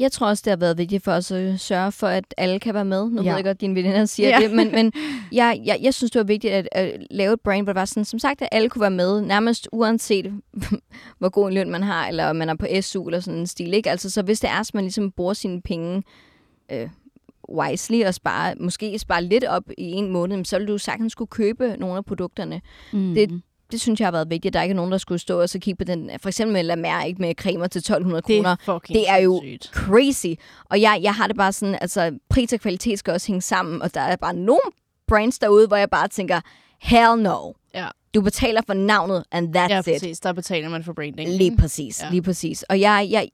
Jeg 0.03 0.13
tror 0.13 0.27
også, 0.29 0.43
det 0.45 0.51
har 0.51 0.57
været 0.57 0.79
vigtigt 0.79 1.05
for 1.05 1.13
os 1.13 1.31
at 1.31 1.61
sørge 1.61 1.93
for, 1.93 2.07
at 2.07 2.35
alle 2.37 2.61
kan 2.61 2.75
være 2.75 2.85
med. 2.85 3.11
Nu 3.11 3.23
ja. 3.23 3.29
Ved 3.29 3.37
jeg 3.37 3.45
godt, 3.45 3.55
at 3.55 3.61
dine 3.61 3.75
veninder 3.75 4.05
siger 4.05 4.29
ja. 4.29 4.39
det, 4.41 4.51
men, 4.57 4.73
men 4.73 4.93
jeg, 5.33 5.61
jeg, 5.65 5.79
jeg 5.83 5.95
synes, 5.95 6.11
det 6.11 6.19
var 6.19 6.25
vigtigt 6.25 6.53
at, 6.53 6.69
at 6.73 7.07
lave 7.11 7.33
et 7.33 7.41
brand, 7.41 7.67
hvor 7.67 7.73
det 7.73 7.79
var 7.81 7.85
sådan, 7.85 8.05
som 8.05 8.19
sagt, 8.19 8.43
at 8.43 8.49
alle 8.53 8.69
kunne 8.69 8.81
være 8.81 8.91
med, 8.91 9.21
nærmest 9.21 9.69
uanset, 9.73 10.33
hvor 11.19 11.29
god 11.29 11.49
en 11.49 11.55
løn 11.55 11.71
man 11.71 11.83
har, 11.83 12.09
eller 12.09 12.27
om 12.27 12.37
man 12.37 12.49
er 12.49 12.55
på 12.55 12.67
SU 12.81 13.07
eller 13.07 13.21
sådan 13.21 13.41
en 13.41 13.47
stil. 13.47 13.75
Ikke? 13.75 13.91
Altså, 13.91 14.11
så 14.11 14.23
hvis 14.23 14.41
det 14.41 14.51
er, 14.51 14.61
at 14.61 14.71
man 14.75 14.85
ligesom 14.85 15.11
bruger 15.11 15.33
sine 15.33 15.63
penge 15.63 16.03
øh, 16.73 16.89
wisely 17.59 18.05
og 18.05 18.15
spare, 18.15 18.55
måske 18.61 18.99
spare 18.99 19.25
lidt 19.25 19.45
op 19.45 19.63
i 19.79 19.91
en 19.93 20.11
måned, 20.13 20.45
så 20.45 20.59
vil 20.59 20.69
du 20.69 20.79
sagtens 20.79 21.13
skulle 21.13 21.29
købe 21.29 21.77
nogle 21.79 21.97
af 21.97 22.05
produkterne 22.05 22.61
Mm. 22.93 23.15
Det- 23.15 23.41
det 23.73 23.81
synes 23.81 24.01
jeg 24.01 24.07
har 24.07 24.13
været 24.13 24.31
vigtigt. 24.31 24.53
Der 24.55 24.59
er 24.61 24.63
ikke 24.65 24.75
nogen, 24.75 24.93
der 24.93 24.99
skulle 24.99 25.19
stå 25.19 25.41
og 25.41 25.49
så 25.49 25.59
kigge 25.59 25.79
på 25.79 25.85
den. 25.85 26.11
For 26.21 26.29
eksempel 26.29 26.53
med 26.53 26.63
La 26.63 26.77
Mer, 26.77 27.03
ikke 27.05 27.21
med 27.23 27.35
cremer 27.35 27.67
til 27.67 27.79
1200 27.79 28.23
Det 28.23 28.37
kroner. 28.37 28.51
er 28.51 28.57
fucking 28.79 28.99
Det 28.99 29.09
er 29.11 29.17
jo 29.17 29.41
sindssygt. 29.43 29.75
Crazy. 29.75 30.41
Og 30.71 30.81
jeg, 30.81 30.99
jeg 31.03 31.15
har 31.15 31.27
det 31.27 31.37
bare 31.37 31.53
sådan, 31.53 31.79
altså 31.81 32.19
pris 32.29 32.53
og 32.53 32.61
kvalitet 32.61 32.99
skal 32.99 33.13
også 33.13 33.27
hænge 33.27 33.43
sammen. 33.43 33.83
Og 33.83 33.95
der 33.95 34.01
er 34.01 34.17
bare 34.17 34.35
nogle 34.35 34.61
brands 35.09 35.39
derude, 35.39 35.67
hvor 35.67 35.77
jeg 35.77 35.91
bare 35.91 36.09
tænker, 36.09 36.41
hell 36.83 37.23
no. 37.23 37.53
Ja. 37.75 37.87
Du 38.15 38.21
betaler 38.23 38.61
for 38.67 38.75
navnet, 38.75 39.25
and 39.33 39.57
that's 39.57 39.73
Ja, 39.73 39.79
it. 39.79 39.85
præcis. 39.85 40.21
Der 40.21 40.33
betaler 40.33 40.69
man 40.69 40.85
for 40.85 40.93
branding. 40.93 41.31
Lige 41.31 41.57
præcis, 41.57 42.01
Ja. 42.01 42.05
ja. 42.07 42.11
lige 42.11 42.23
præcis. 42.23 42.63
Og 42.63 42.81
jeg, 42.81 43.09
jeg, 43.11 43.29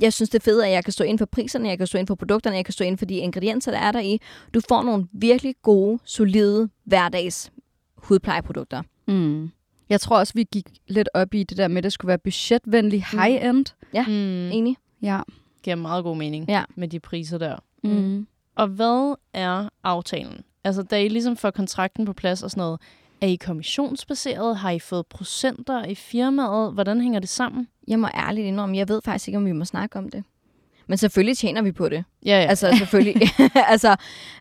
jeg 0.00 0.12
synes, 0.12 0.30
det 0.30 0.38
er 0.38 0.42
fedt, 0.44 0.64
at 0.64 0.70
jeg 0.70 0.84
kan 0.84 0.92
stå 0.92 1.04
ind 1.04 1.18
for 1.18 1.26
priserne, 1.26 1.68
jeg 1.68 1.78
kan 1.78 1.86
stå 1.86 1.98
ind 1.98 2.06
for 2.06 2.14
produkterne, 2.14 2.56
jeg 2.56 2.64
kan 2.64 2.72
stå 2.72 2.84
ind 2.84 2.98
for 2.98 3.04
de 3.04 3.14
ingredienser, 3.14 3.70
der 3.70 3.78
er 3.78 3.92
der 3.92 4.00
i. 4.00 4.20
Du 4.54 4.60
får 4.68 4.82
nogle 4.82 5.06
virkelig 5.12 5.54
gode, 5.62 5.98
solide 6.04 6.68
hverdags 6.84 7.52
hudplejeprodukter. 7.96 8.82
Mm. 9.08 9.50
Jeg 9.88 10.00
tror 10.00 10.18
også, 10.18 10.32
vi 10.36 10.44
gik 10.52 10.68
lidt 10.88 11.08
op 11.14 11.34
i 11.34 11.42
det 11.42 11.56
der 11.56 11.68
med, 11.68 11.76
at 11.78 11.84
det 11.84 11.92
skulle 11.92 12.08
være 12.08 12.18
budgetvenlig 12.18 13.04
high-end. 13.12 13.66
Mm. 14.06 14.50
Enig? 14.52 14.76
Ja. 15.02 15.20
Giver 15.62 15.76
meget 15.76 16.04
god 16.04 16.16
mening 16.16 16.44
Ja. 16.48 16.64
med 16.76 16.88
de 16.88 17.00
priser 17.00 17.38
der. 17.38 17.56
Mm. 17.84 18.26
Og 18.54 18.68
hvad 18.68 19.14
er 19.32 19.68
aftalen? 19.84 20.40
Altså, 20.64 20.82
da 20.82 21.02
I 21.02 21.08
ligesom 21.08 21.36
får 21.36 21.50
kontrakten 21.50 22.04
på 22.06 22.12
plads 22.12 22.42
og 22.42 22.50
sådan 22.50 22.60
noget, 22.60 22.80
er 23.20 23.26
I 23.26 23.34
kommissionsbaseret? 23.36 24.56
Har 24.56 24.70
I 24.70 24.78
fået 24.78 25.06
procenter 25.06 25.84
i 25.84 25.94
firmaet? 25.94 26.72
Hvordan 26.72 27.00
hænger 27.00 27.20
det 27.20 27.28
sammen? 27.28 27.68
Jeg 27.88 27.98
må 28.00 28.08
ærligt 28.14 28.46
indrømme, 28.46 28.76
jeg 28.76 28.88
ved 28.88 29.00
faktisk 29.04 29.28
ikke, 29.28 29.36
om 29.38 29.46
vi 29.46 29.52
må 29.52 29.64
snakke 29.64 29.98
om 29.98 30.08
det. 30.08 30.24
Men 30.88 30.98
selvfølgelig 30.98 31.36
tjener 31.38 31.62
vi 31.62 31.72
på 31.72 31.88
det. 31.88 32.04
Ja, 32.26 32.40
ja. 32.40 32.46
Altså 32.46 32.74
selvfølgelig. 32.78 33.28
altså, 33.72 33.96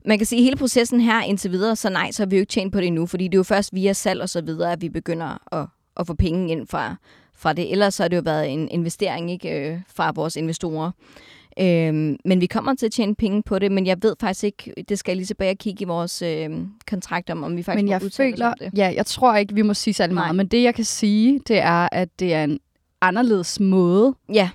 man 0.05 0.17
kan 0.17 0.27
sige, 0.27 0.39
at 0.39 0.43
hele 0.43 0.57
processen 0.57 1.01
her 1.01 1.21
indtil 1.21 1.51
videre, 1.51 1.75
så 1.75 1.89
nej, 1.89 2.11
så 2.11 2.23
har 2.23 2.27
vi 2.27 2.35
jo 2.35 2.39
ikke 2.39 2.51
tjent 2.51 2.73
på 2.73 2.79
det 2.79 2.87
endnu, 2.87 3.05
fordi 3.05 3.23
det 3.23 3.33
er 3.33 3.39
jo 3.39 3.43
først 3.43 3.73
via 3.73 3.93
salg 3.93 4.21
og 4.21 4.29
så 4.29 4.41
videre, 4.41 4.71
at 4.71 4.81
vi 4.81 4.89
begynder 4.89 5.55
at, 5.55 5.67
at 5.99 6.07
få 6.07 6.13
penge 6.13 6.51
ind 6.51 6.67
fra, 6.67 6.95
fra 7.37 7.53
det. 7.53 7.71
Ellers 7.71 7.93
så 7.93 8.03
har 8.03 8.07
det 8.07 8.17
jo 8.17 8.21
været 8.25 8.53
en 8.53 8.69
investering 8.69 9.31
ikke 9.31 9.49
øh, 9.49 9.79
fra 9.95 10.11
vores 10.15 10.35
investorer. 10.35 10.91
Øhm, 11.59 12.17
men 12.25 12.41
vi 12.41 12.45
kommer 12.45 12.75
til 12.75 12.85
at 12.85 12.91
tjene 12.91 13.15
penge 13.15 13.43
på 13.43 13.59
det, 13.59 13.71
men 13.71 13.87
jeg 13.87 13.97
ved 14.01 14.15
faktisk 14.19 14.43
ikke, 14.43 14.73
det 14.89 14.99
skal 14.99 15.11
jeg 15.11 15.17
lige 15.17 15.25
tilbage 15.25 15.51
og 15.51 15.57
kigge 15.57 15.81
i 15.81 15.85
vores 15.85 16.21
øh, 16.21 16.49
kontrakt 16.89 17.29
om, 17.29 17.43
om 17.43 17.57
vi 17.57 17.63
faktisk 17.63 17.83
Men 17.83 17.89
jeg 17.89 18.01
føler, 18.17 18.53
det. 18.53 18.71
ja, 18.77 18.93
jeg 18.95 19.05
tror 19.05 19.35
ikke, 19.35 19.53
vi 19.55 19.61
må 19.61 19.73
sige 19.73 19.93
særlig 19.93 20.13
Nej. 20.15 20.23
meget, 20.23 20.35
men 20.35 20.47
det 20.47 20.63
jeg 20.63 20.75
kan 20.75 20.85
sige, 20.85 21.39
det 21.47 21.57
er, 21.57 21.89
at 21.91 22.09
det 22.19 22.33
er 22.33 22.43
en 22.43 22.59
anderledes 23.01 23.59
måde, 23.59 24.15
Ja, 24.33 24.49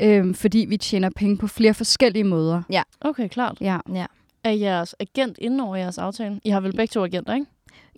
øhm, 0.00 0.34
fordi 0.34 0.66
vi 0.68 0.76
tjener 0.76 1.10
penge 1.16 1.38
på 1.38 1.46
flere 1.46 1.74
forskellige 1.74 2.24
måder. 2.24 2.62
Okay, 3.00 3.28
klart. 3.28 3.56
Ja. 3.60 3.78
ja. 3.94 4.06
Er 4.44 4.50
jeres 4.50 4.94
agent 5.00 5.38
inde 5.38 5.64
over 5.64 5.76
jeres 5.76 5.98
aftale? 5.98 6.40
I 6.44 6.50
har 6.50 6.60
vel 6.60 6.72
begge 6.76 6.92
to 6.92 7.04
agenter, 7.04 7.34
ikke? 7.34 7.46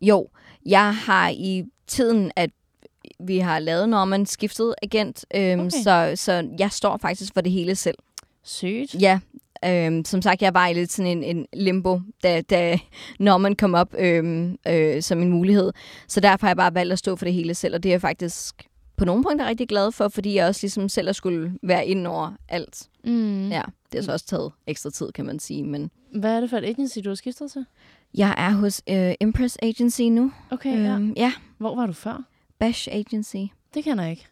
Jo, 0.03 0.29
jeg 0.67 0.95
har 0.95 1.29
i 1.29 1.65
tiden, 1.87 2.31
at 2.37 2.51
vi 3.21 3.39
har 3.39 3.59
lavet 3.59 3.89
Norman 3.89 4.27
skiftet 4.27 4.75
agent, 4.83 5.25
øhm, 5.35 5.61
Okay. 5.61 5.71
så, 5.71 6.13
så 6.15 6.49
jeg 6.59 6.71
står 6.73 6.97
faktisk 6.97 7.35
for 7.35 7.41
det 7.41 7.53
hele 7.53 7.75
selv. 7.75 7.99
Sygt. 8.45 8.95
Ja, 9.01 9.21
øhm, 9.65 10.05
som 10.05 10.23
sagt, 10.23 10.43
jeg 10.43 10.55
var 10.55 10.67
i 10.69 10.73
lidt 10.75 10.93
sådan 10.93 11.19
en, 11.19 11.37
en 11.37 11.47
limbo, 11.53 12.01
da, 12.23 12.41
da 12.41 12.79
Norman 13.19 13.57
kom 13.57 13.75
op 13.75 13.95
øhm, 13.99 14.57
øh, 14.69 15.03
som 15.03 15.23
en 15.23 15.31
mulighed. 15.31 15.73
Så 16.09 16.21
derfor 16.21 16.47
har 16.47 16.51
jeg 16.51 16.57
bare 16.57 16.75
valgt 16.75 16.93
at 16.93 16.99
stå 16.99 17.17
for 17.17 17.25
det 17.25 17.35
hele 17.35 17.55
selv, 17.55 17.75
og 17.75 17.83
det 17.83 17.95
er 17.95 17.99
faktisk 17.99 18.55
på 18.99 19.05
nogle 19.05 19.23
punkter 19.23 19.47
rigtig 19.47 19.69
glad 19.69 19.93
for, 19.93 20.09
fordi 20.09 20.35
jeg 20.35 20.47
også 20.47 20.61
ligesom 20.63 20.89
selv 20.89 21.13
skulle 21.13 21.53
være 21.63 21.87
inde 21.87 22.11
over 22.11 22.33
alt. 22.49 22.89
Mm. 23.05 23.49
Ja, 23.49 23.63
det 23.93 23.95
har 24.01 24.03
så 24.03 24.13
også 24.13 24.27
taget 24.27 24.53
ekstra 24.67 24.91
tid, 24.91 25.13
kan 25.13 25.25
man 25.27 25.39
sige, 25.39 25.63
men 25.65 25.91
Hvad 26.15 26.37
er 26.37 26.41
det 26.41 26.51
for 26.51 26.57
et 26.57 26.65
agency, 26.65 26.99
du 27.05 27.09
har 27.11 27.15
skiftet 27.15 27.51
til? 27.53 27.67
jeg 28.15 28.35
er 28.39 28.51
hos 28.51 28.83
øh, 28.91 29.15
Impress 29.21 29.59
Agency 29.63 30.03
nu. 30.03 30.33
Okay, 30.51 30.85
ja. 30.85 30.95
Øhm, 30.95 31.13
ja, 31.17 31.33
Hvor 31.59 31.75
var 31.75 31.87
du 31.87 31.93
før? 31.93 32.23
Bash 32.59 32.89
Agency. 32.93 33.37
Det 33.75 33.85
kender 33.85 34.03
jeg 34.05 34.11
ikke. 34.11 34.27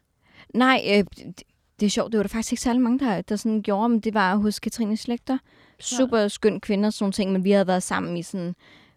Nej, 0.55 0.83
øh, 0.89 1.05
det, 1.17 1.43
det 1.81 1.87
er 1.87 1.91
sjovt. 1.91 2.13
Det 2.13 2.19
var 2.19 2.23
der 2.23 2.29
faktisk 2.29 2.53
ikke 2.53 2.63
særlig 2.63 2.83
mange, 2.83 2.99
der, 2.99 3.21
der 3.23 3.37
sådan 3.37 3.63
gjorde, 3.63 3.89
men 3.89 4.01
det 4.01 4.15
var 4.15 4.37
hos 4.37 4.61
Katrine 4.61 4.97
Slægter. 4.97 5.39
Super 5.81 6.29
skøn 6.29 6.61
kvinde 6.61 6.87
og 6.87 6.93
sådan 6.93 7.05
nogle 7.05 7.13
ting, 7.13 7.33
men 7.33 7.45
vi 7.45 7.51
havde 7.51 7.67
været 7.67 7.83
sammen 7.83 8.17
i 8.17 8.23
sådan 8.23 8.55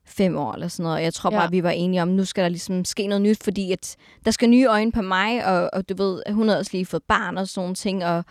fem 0.10 0.38
år 0.38 0.54
eller 0.54 0.68
sådan 0.68 0.84
noget. 0.84 0.98
Og 0.98 1.04
jeg 1.04 1.14
tror 1.14 1.32
Ja. 1.34 1.40
bare, 1.40 1.52
vi 1.52 1.64
var 1.64 1.70
enige 1.70 2.02
om, 2.02 2.08
nu 2.08 2.26
skal 2.26 2.44
der 2.44 2.50
ligesom 2.50 2.86
ske 2.86 3.08
noget 3.08 3.22
nyt, 3.22 3.44
fordi 3.44 3.72
at 3.72 3.96
der 4.26 4.32
skal 4.32 4.50
nye 4.50 4.66
øjne 4.66 4.92
på 4.92 5.02
mig, 5.02 5.46
og, 5.46 5.70
og 5.74 5.90
du 5.90 5.94
ved, 6.04 6.22
hun 6.32 6.48
havde 6.48 6.60
også 6.60 6.72
lige 6.74 6.86
fået 6.86 7.04
barn 7.04 7.38
og 7.38 7.48
sådan 7.48 7.62
nogle 7.62 7.76
ting, 7.76 8.06
og 8.06 8.26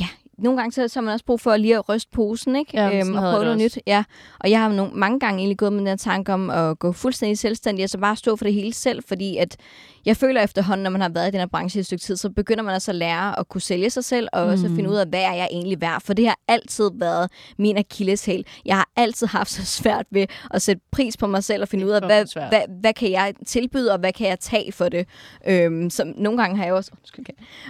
ja, 0.00 0.06
nogle 0.38 0.58
gange 0.58 0.72
så, 0.72 0.88
så 0.88 0.98
har 1.00 1.04
man 1.04 1.12
også 1.12 1.24
brug 1.24 1.40
for 1.40 1.56
lige 1.56 1.76
at 1.76 1.88
ryste 1.88 2.10
posen, 2.12 2.56
ikke? 2.56 2.70
Ja, 2.74 3.00
sådan 3.00 3.14
og 3.14 3.20
prøve 3.20 3.44
noget 3.44 3.64
også. 3.64 3.64
nyt. 3.64 3.78
Ja, 3.86 4.04
og 4.40 4.50
jeg 4.50 4.60
har 4.60 4.68
nogle, 4.72 4.92
mange 4.94 5.20
gange 5.20 5.38
egentlig 5.38 5.58
gået 5.58 5.72
med 5.72 5.78
den 5.80 5.86
her 5.86 5.96
tanke 5.96 6.32
om 6.32 6.50
at 6.50 6.78
gå 6.78 6.92
fuldstændig 6.92 7.38
selvstændig, 7.38 7.84
og 7.84 7.90
så 7.90 7.98
bare 7.98 8.16
stå 8.16 8.36
for 8.36 8.44
det 8.44 8.54
hele 8.54 8.72
selv, 8.74 9.02
fordi 9.08 9.36
at 9.36 9.56
jeg 10.06 10.16
føler 10.16 10.42
efterhånden, 10.42 10.82
når 10.82 10.90
man 10.90 11.00
har 11.00 11.08
været 11.08 11.28
i 11.28 11.30
den 11.30 11.40
her 11.40 11.46
branche 11.46 11.78
i 11.78 11.80
et 11.80 11.86
stykke 11.86 12.02
tid, 12.02 12.16
så 12.16 12.30
begynder 12.30 12.62
man 12.62 12.74
også 12.74 12.90
at 12.90 12.94
lære 12.94 13.38
at 13.38 13.48
kunne 13.48 13.60
sælge 13.60 13.90
sig 13.90 14.04
selv, 14.04 14.28
og 14.32 14.46
mm. 14.46 14.52
også 14.52 14.68
finde 14.68 14.90
ud 14.90 14.96
af, 14.96 15.06
hvad 15.06 15.20
er 15.20 15.32
jeg 15.32 15.48
egentlig 15.50 15.80
værd. 15.80 16.00
For 16.00 16.14
det 16.14 16.26
har 16.26 16.38
altid 16.48 16.90
været 16.94 17.30
min 17.58 17.78
akilleshæl. 17.78 18.46
Jeg 18.64 18.76
har 18.76 18.88
altid 18.96 19.26
haft 19.26 19.50
så 19.50 19.64
svært 19.64 20.06
ved 20.10 20.26
at 20.50 20.62
sætte 20.62 20.82
pris 20.90 21.16
på 21.16 21.26
mig 21.26 21.44
selv 21.44 21.62
og 21.62 21.68
finde 21.68 21.86
ud 21.86 21.90
af, 21.90 22.06
hvad, 22.06 22.26
svært. 22.26 22.48
hvad, 22.48 22.62
hvad 22.80 22.92
kan 22.92 23.10
jeg 23.10 23.34
tilbyde, 23.46 23.92
og 23.92 23.98
hvad 23.98 24.12
kan 24.12 24.28
jeg 24.28 24.40
tage 24.40 24.72
for 24.72 24.88
det. 24.88 25.08
Øhm, 25.46 25.90
som 25.90 26.14
nogle 26.16 26.38
gange 26.38 26.56
har 26.56 26.64
jeg 26.64 26.74
også, 26.74 26.90
undskyld, 26.98 27.26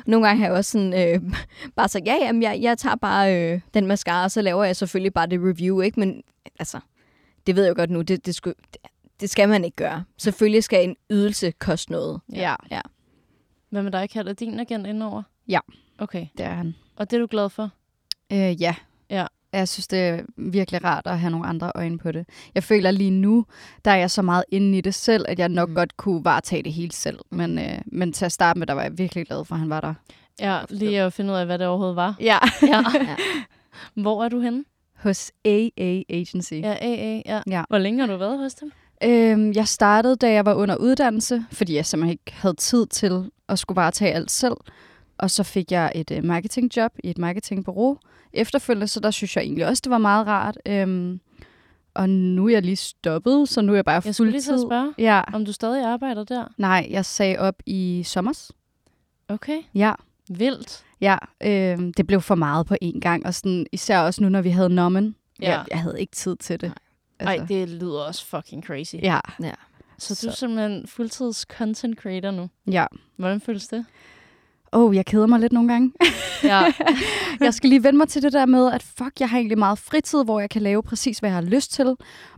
nogle 0.07 0.26
gange 0.26 0.41
har 0.41 0.49
jeg 0.49 0.57
også 0.57 0.70
sådan, 0.70 0.95
øh, 0.95 1.20
bare 1.76 1.89
sagt, 1.89 2.07
ja, 2.07 2.14
jamen, 2.14 2.43
jeg, 2.43 2.59
jeg 2.61 2.78
tager 2.78 2.97
bare 2.97 3.37
øh, 3.37 3.61
den 3.74 3.87
mascara, 3.87 4.24
og 4.24 4.30
så 4.30 4.43
laver 4.43 4.64
jeg 4.64 4.76
selvfølgelig 4.76 5.14
bare 5.14 5.26
det 5.26 5.41
review, 5.41 5.80
ikke? 5.80 6.01
Men 6.01 6.22
altså, 6.59 6.80
det 7.47 7.57
ved 7.57 7.62
jeg 7.62 7.70
jo 7.70 7.74
godt 7.76 7.91
nu, 7.91 8.03
det, 8.03 8.26
det, 8.26 8.34
skulle, 8.34 8.55
det, 9.20 9.30
skal 9.30 9.48
man 9.48 9.64
ikke 9.64 9.76
gøre. 9.76 10.04
Selvfølgelig 10.18 10.64
skal 10.64 10.84
en 10.88 10.96
ydelse 11.10 11.50
koste 11.50 11.92
noget. 11.92 12.20
Ja, 12.32 12.54
Ja. 12.70 12.80
Hvad 13.70 13.82
med 13.82 13.92
dig, 13.92 14.10
Kat? 14.10 14.28
Er 14.28 14.32
din 14.32 14.60
agent 14.60 14.86
inde 14.86 15.06
over? 15.06 15.22
Ja. 15.48 15.58
Okay. 15.98 16.26
det 16.38 16.46
er 16.46 16.54
han. 16.54 16.74
Og 16.96 17.10
det 17.10 17.16
er 17.16 17.20
du 17.20 17.26
glad 17.30 17.48
for? 17.50 17.70
Øh, 18.32 18.62
ja. 18.62 18.74
Ja. 19.10 19.26
Jeg 19.52 19.68
synes, 19.68 19.88
det 19.88 19.98
er 19.98 20.20
virkelig 20.36 20.84
rart 20.84 21.06
at 21.06 21.18
have 21.20 21.30
nogle 21.30 21.46
andre 21.46 21.72
øjne 21.74 21.98
på 21.98 22.12
det. 22.12 22.28
Jeg 22.54 22.64
føler 22.64 22.90
lige 22.90 23.10
nu, 23.10 23.46
der 23.84 23.90
er 23.90 23.96
jeg 23.96 24.10
så 24.10 24.22
meget 24.22 24.44
inde 24.48 24.78
i 24.78 24.80
det 24.80 24.94
selv, 24.94 25.24
at 25.28 25.38
jeg 25.38 25.48
nok 25.48 25.68
Mm. 25.68 25.74
godt 25.74 25.96
kunne 25.96 26.24
varetage 26.24 26.62
det 26.62 26.72
helt 26.72 26.94
selv. 26.94 27.18
Men, 27.30 27.58
øh, 27.58 27.78
men 27.86 28.12
til 28.12 28.24
at 28.24 28.32
starte 28.32 28.58
med, 28.58 28.66
der 28.66 28.72
var 28.74 28.82
jeg 28.82 28.98
virkelig 28.98 29.26
glad 29.26 29.44
for, 29.44 29.54
at 29.54 29.58
han 29.58 29.70
var 29.70 29.80
der. 29.80 29.94
Ja, 30.40 30.60
lige 30.70 31.02
at 31.02 31.12
finde 31.12 31.32
ud 31.32 31.38
af, 31.38 31.46
hvad 31.46 31.58
det 31.58 31.66
overhovedet 31.66 31.96
var. 31.96 32.14
Ja. 32.20 32.38
Ja. 32.62 32.84
Ja. 32.94 33.16
Hvor 33.94 34.24
er 34.24 34.28
du 34.28 34.40
henne? 34.40 34.64
Hos 34.96 35.32
AA 35.44 36.02
Agency. 36.08 36.52
Ja, 36.54 36.76
AA, 36.80 37.22
ja. 37.26 37.40
Ja. 37.50 37.64
Hvor 37.68 37.78
længe 37.78 38.00
har 38.00 38.06
du 38.12 38.16
været 38.16 38.38
hos 38.38 38.54
dem? 38.54 38.72
Øhm, 39.05 39.53
jeg 39.53 39.68
startede, 39.68 40.16
da 40.16 40.32
jeg 40.32 40.44
var 40.44 40.55
under 40.55 40.76
uddannelse, 40.76 41.44
fordi 41.53 41.74
jeg 41.74 41.86
simpelthen 41.86 42.11
ikke 42.12 42.32
havde 42.36 42.55
tid 42.55 42.86
til 42.86 43.30
at 43.49 43.59
skulle 43.59 43.74
bare 43.76 43.90
tage 43.90 44.12
alt 44.12 44.30
selv. 44.30 44.55
Og 45.18 45.30
så 45.30 45.42
fik 45.42 45.72
jeg 45.72 45.92
et 45.94 46.11
øh, 46.11 46.24
marketingjob 46.24 46.92
i 47.05 47.11
et 47.11 47.18
marketingbureau 47.18 47.99
efterfølgende, 48.32 48.88
så 48.88 49.01
der 49.01 49.11
synes 49.11 49.36
jeg 49.36 49.42
egentlig 49.44 49.66
også, 49.66 49.80
det 49.84 49.90
var 49.90 49.99
meget 49.99 50.26
rart. 50.26 50.59
Øhm, 50.66 51.20
og 51.94 52.09
nu 52.11 52.47
er 52.47 52.51
jeg 52.53 52.62
lige 52.62 52.76
stoppet, 52.76 53.49
så 53.49 53.61
nu 53.61 53.72
er 53.72 53.76
jeg 53.76 53.84
bare 53.84 54.03
Jeg 54.05 54.14
skulle 54.14 54.30
lige 54.32 54.42
fuldtid. 54.47 54.66
spørge, 54.68 54.92
Ja. 54.99 55.22
om 55.32 55.44
du 55.44 55.53
stadig 55.53 55.84
arbejder 55.84 56.24
der. 56.24 56.44
Nej, 56.59 56.86
jeg 56.90 57.05
sagde 57.05 57.38
op 57.38 57.55
i 57.66 58.03
sommers. 58.07 58.51
Okay. 59.28 59.59
Ja. 59.74 59.92
Vildt. 60.30 60.84
Ja, 61.01 61.16
øhm, 61.42 61.92
det 61.92 62.07
blev 62.07 62.20
for 62.20 62.34
meget 62.34 62.66
på 62.66 62.74
én 62.84 63.01
gang, 63.01 63.26
og 63.26 63.34
sådan, 63.34 63.66
især 63.72 63.99
også 64.01 64.22
nu, 64.22 64.28
når 64.28 64.42
vi 64.42 64.51
havde 64.51 64.68
nommen. 64.70 65.14
Ja. 65.42 65.51
Jeg, 65.51 65.64
jeg 65.70 65.78
havde 65.80 66.01
ikke 66.01 66.12
tid 66.12 66.36
til 66.36 66.61
det. 66.61 66.72
Altså, 67.18 67.40
Ej, 67.42 67.46
det 67.48 67.68
lyder 67.68 68.00
også 68.00 68.26
fucking 68.26 68.64
crazy. 68.64 68.94
Ja, 69.02 69.20
Så 69.98 70.20
du 70.22 70.28
er 70.28 70.32
simpelthen 70.34 70.86
fuldtids 70.86 71.36
content 71.58 71.98
creator 71.98 72.30
nu. 72.30 72.48
ja. 72.70 72.86
Hvordan 73.16 73.40
føles 73.40 73.68
det? 73.68 73.84
Åh, 74.72 74.82
oh, 74.84 74.96
jeg 74.96 75.06
keder 75.06 75.26
mig 75.26 75.40
lidt 75.40 75.52
nogle 75.52 75.72
gange. 75.72 75.92
Ja. 76.44 76.62
jeg 77.40 77.54
skal 77.54 77.68
lige 77.70 77.82
vende 77.84 77.96
mig 77.96 78.08
til 78.08 78.22
det 78.22 78.32
der 78.32 78.46
med, 78.46 78.72
at 78.72 78.82
fuck, 78.82 79.20
jeg 79.20 79.30
har 79.30 79.38
egentlig 79.38 79.58
meget 79.58 79.78
fritid, 79.78 80.24
hvor 80.24 80.40
jeg 80.40 80.50
kan 80.50 80.62
lave 80.62 80.82
præcis, 80.82 81.18
hvad 81.18 81.30
jeg 81.30 81.34
har 81.34 81.42
lyst 81.42 81.72
til. 81.72 81.94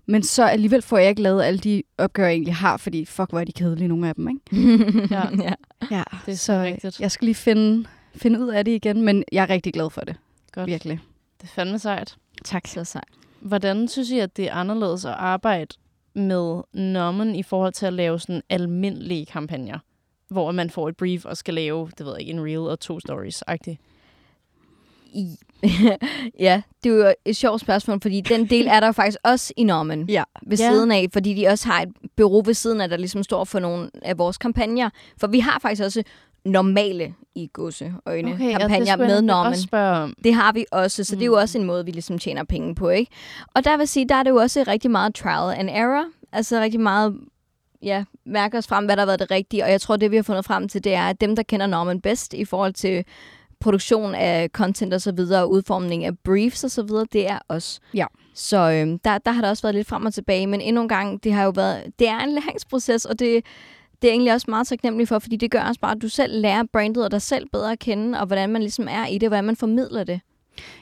Men 0.06 0.22
så 0.22 0.44
alligevel 0.44 0.82
får 0.82 0.98
jeg 0.98 1.08
ikke 1.08 1.22
lavet 1.22 1.42
alle 1.42 1.58
de 1.58 1.82
opgaver, 1.98 2.26
jeg 2.28 2.34
egentlig 2.34 2.54
har, 2.54 2.76
fordi 2.76 3.04
fuck, 3.04 3.30
hvor 3.30 3.40
er 3.40 3.44
de 3.44 3.52
kedelige, 3.52 3.88
nogle 3.88 4.08
af 4.08 4.14
dem, 4.14 4.28
ikke? 4.28 4.70
ja. 5.14 5.22
ja. 5.42 5.52
Ja, 5.90 6.02
Det 6.26 6.32
er 6.32 6.36
så 6.36 6.44
så 6.44 6.62
rigtigt. 6.62 7.00
jeg 7.00 7.10
skal 7.10 7.24
lige 7.24 7.34
finde, 7.34 7.88
finde 8.14 8.40
ud 8.40 8.48
af 8.48 8.64
det 8.64 8.72
igen, 8.72 9.02
men 9.02 9.24
jeg 9.32 9.42
er 9.42 9.50
rigtig 9.50 9.72
glad 9.72 9.90
for 9.90 10.00
det. 10.00 10.16
Godt. 10.52 10.66
Virkelig. 10.66 11.00
Det 11.40 11.44
er 11.48 11.52
fandme 11.54 11.78
sejt. 11.78 12.16
Tak. 12.44 12.66
Så 12.66 12.84
sejt. 12.84 13.04
Hvordan 13.41 13.89
synes 13.89 14.11
I, 14.11 14.18
at 14.18 14.36
det 14.36 14.49
er 14.49 14.55
anderledes 14.55 15.05
at 15.05 15.12
arbejde 15.12 15.76
med 16.14 16.62
nommen 16.72 17.34
i 17.34 17.43
forhold 17.43 17.72
til 17.72 17.86
at 17.86 17.93
lave 17.93 18.20
sådan 18.20 18.43
almindelige 18.49 19.26
kampagner? 19.26 19.78
Hvor 20.28 20.53
man 20.53 20.70
får 20.70 20.89
et 20.89 20.97
brief 20.97 21.24
og 21.24 21.36
skal 21.36 21.55
lave, 21.55 21.91
det 21.99 22.07
ved 22.07 22.12
jeg 22.12 22.20
ikke, 22.20 22.32
en 22.32 22.45
reel 22.45 22.59
og 22.59 22.80
to 22.80 22.99
stories-agtigt. 22.99 23.76
I, 25.14 25.36
ja, 26.46 26.62
det 26.84 26.92
er 26.92 26.96
jo 26.96 27.12
et 27.24 27.36
sjovt 27.36 27.61
spørgsmål, 27.61 27.98
fordi 28.02 28.20
den 28.20 28.46
del 28.50 28.66
er 28.66 28.80
der 28.80 28.92
faktisk 28.92 29.18
også 29.24 29.52
i 29.56 29.64
Norman 29.64 30.06
Ja. 30.09 30.22
ved 30.46 30.59
Ja. 30.59 30.70
siden 30.70 30.90
af, 30.92 31.06
fordi 31.12 31.34
de 31.34 31.46
også 31.46 31.68
har 31.68 31.82
et 31.82 31.88
bureau 32.16 32.42
ved 32.42 32.54
siden 32.54 32.80
af, 32.80 32.88
der 32.88 32.96
ligesom 32.96 33.22
står 33.22 33.44
for 33.44 33.59
nogle 33.59 33.90
af 34.02 34.18
vores 34.18 34.38
kampagner. 34.38 34.90
For 35.20 35.26
vi 35.26 35.38
har 35.40 35.59
faktisk 35.62 35.82
også 35.82 36.02
normale 36.44 37.14
i 37.34 37.50
godseøjne 37.52 38.32
okay, 38.34 38.50
kampagner 38.59 38.96
med 38.96 39.06
jeg 39.12 39.22
Norman. 39.22 40.14
Det 40.24 40.34
har 40.34 40.52
vi 40.52 40.64
også, 40.72 41.04
så 41.04 41.14
mm. 41.14 41.18
det 41.18 41.24
er 41.24 41.26
jo 41.26 41.32
Mm. 41.32 41.38
også 41.42 41.59
en 41.59 41.64
måde, 41.64 41.84
vi 41.84 41.90
ligesom 41.90 42.18
tjener 42.18 42.44
penge 42.44 42.74
på, 42.74 42.88
ikke? 42.88 43.12
Og 43.54 43.64
der 43.64 43.76
vil 43.76 43.88
sige, 43.88 44.09
der 44.09 44.14
er 44.14 44.22
det 44.22 44.30
jo 44.30 44.36
også 44.36 44.64
rigtig 44.68 44.90
meget 44.90 45.14
trial 45.14 45.59
and 45.59 45.70
error. 45.70 46.04
Altså 46.32 46.61
rigtig 46.61 46.80
meget, 46.80 47.16
ja, 47.82 48.04
mærke 48.26 48.59
os 48.59 48.66
frem, 48.66 48.84
hvad 48.84 48.96
der 48.96 49.00
har 49.02 49.06
været 49.06 49.20
det 49.20 49.30
rigtige. 49.30 49.64
Og 49.64 49.70
jeg 49.70 49.80
tror, 49.80 49.96
det 49.96 50.11
vi 50.11 50.16
har 50.16 50.22
fundet 50.22 50.44
frem 50.44 50.68
til, 50.68 50.84
det 50.84 50.94
er, 50.94 51.02
at 51.09 51.20
dem, 51.20 51.36
der 51.36 51.42
kender 51.42 51.66
Norman 51.66 52.00
bedst 52.00 52.34
i 52.34 52.44
forhold 52.44 52.72
til 52.72 53.04
produktion 53.61 54.14
af 54.14 54.48
content 54.48 54.94
og 54.94 55.00
så 55.00 55.12
videre, 55.12 55.42
og 55.42 55.50
udformning 55.50 56.04
af 56.04 56.18
briefs 56.18 56.64
og 56.64 56.70
så 56.70 56.82
videre, 56.82 57.06
det 57.12 57.30
er 57.30 57.38
os. 57.48 57.80
Ja. 57.94 58.06
Så 58.34 58.70
øhm, 58.70 58.98
der, 58.98 59.18
der 59.18 59.32
har 59.32 59.42
der 59.42 59.48
også 59.48 59.62
været 59.62 59.74
lidt 59.74 59.88
frem 59.88 60.06
og 60.06 60.14
tilbage, 60.14 60.46
men 60.46 60.61
endnu 60.61 60.82
en 60.82 60.88
gang, 60.88 61.24
det 61.24 61.32
har 61.32 61.44
jo 61.44 61.50
været, 61.50 61.84
det 61.98 62.09
er 62.09 62.18
en 62.18 62.30
læringsproces, 62.30 63.04
og 63.04 63.18
det, 63.18 63.44
det 64.02 64.09
er 64.09 64.12
egentlig 64.12 64.32
også 64.32 64.46
meget 64.48 64.66
taknemmelig 64.66 65.09
for, 65.09 65.18
fordi 65.18 65.36
det 65.36 65.50
gør 65.50 65.61
også 65.62 65.80
bare, 65.80 65.92
at 65.96 66.02
du 66.02 66.09
selv 66.09 66.40
lærer 66.40 66.62
brandet 66.72 67.04
og 67.04 67.11
dig 67.11 67.22
selv 67.22 67.46
bedre 67.52 67.72
at 67.72 67.78
kende, 67.78 68.20
og 68.20 68.26
hvordan 68.26 68.50
man 68.50 68.62
ligesom 68.62 68.88
er 68.90 69.06
i 69.06 69.18
det, 69.18 69.28
hvordan 69.28 69.44
man 69.44 69.56
formidler 69.56 70.04
det. 70.04 70.20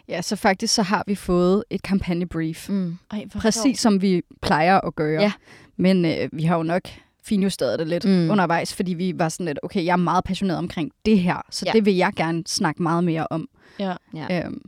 Ja, 0.08 0.22
så 0.22 0.36
faktisk 0.36 0.74
så 0.74 0.82
har 0.82 1.04
vi 1.06 1.14
fået 1.14 1.64
et 1.70 1.82
kampagnebrief. 1.82 2.68
Mm. 2.68 2.96
Ej, 3.10 3.24
Præcis 3.34 3.80
som 3.80 4.02
vi 4.02 4.22
plejer 4.42 4.80
at 4.80 4.94
gøre. 4.94 5.22
Ja. 5.22 5.32
Men 5.76 6.04
øh, 6.04 6.28
vi 6.32 6.42
har 6.42 6.56
jo 6.56 6.62
nok 6.62 6.82
finjusteret 7.26 7.78
det 7.78 7.88
lidt 7.88 8.04
Mm. 8.04 8.30
undervejs, 8.30 8.74
fordi 8.74 8.94
vi 8.94 9.12
var 9.16 9.28
sådan 9.28 9.46
lidt, 9.46 9.58
okay, 9.62 9.84
jeg 9.84 9.92
er 9.92 9.96
meget 9.96 10.24
passioneret 10.24 10.58
omkring 10.58 10.90
det 11.06 11.18
her, 11.20 11.36
så 11.50 11.62
Ja. 11.66 11.70
ja. 11.70 11.72
det 11.78 11.84
vil 11.84 11.94
jeg 11.96 12.12
gerne 12.16 12.42
snakke 12.46 12.82
meget 12.82 13.04
mere 13.04 13.26
om. 13.30 13.48
Ja. 13.78 13.94
Ja. 14.14 14.44
Øhm, 14.44 14.62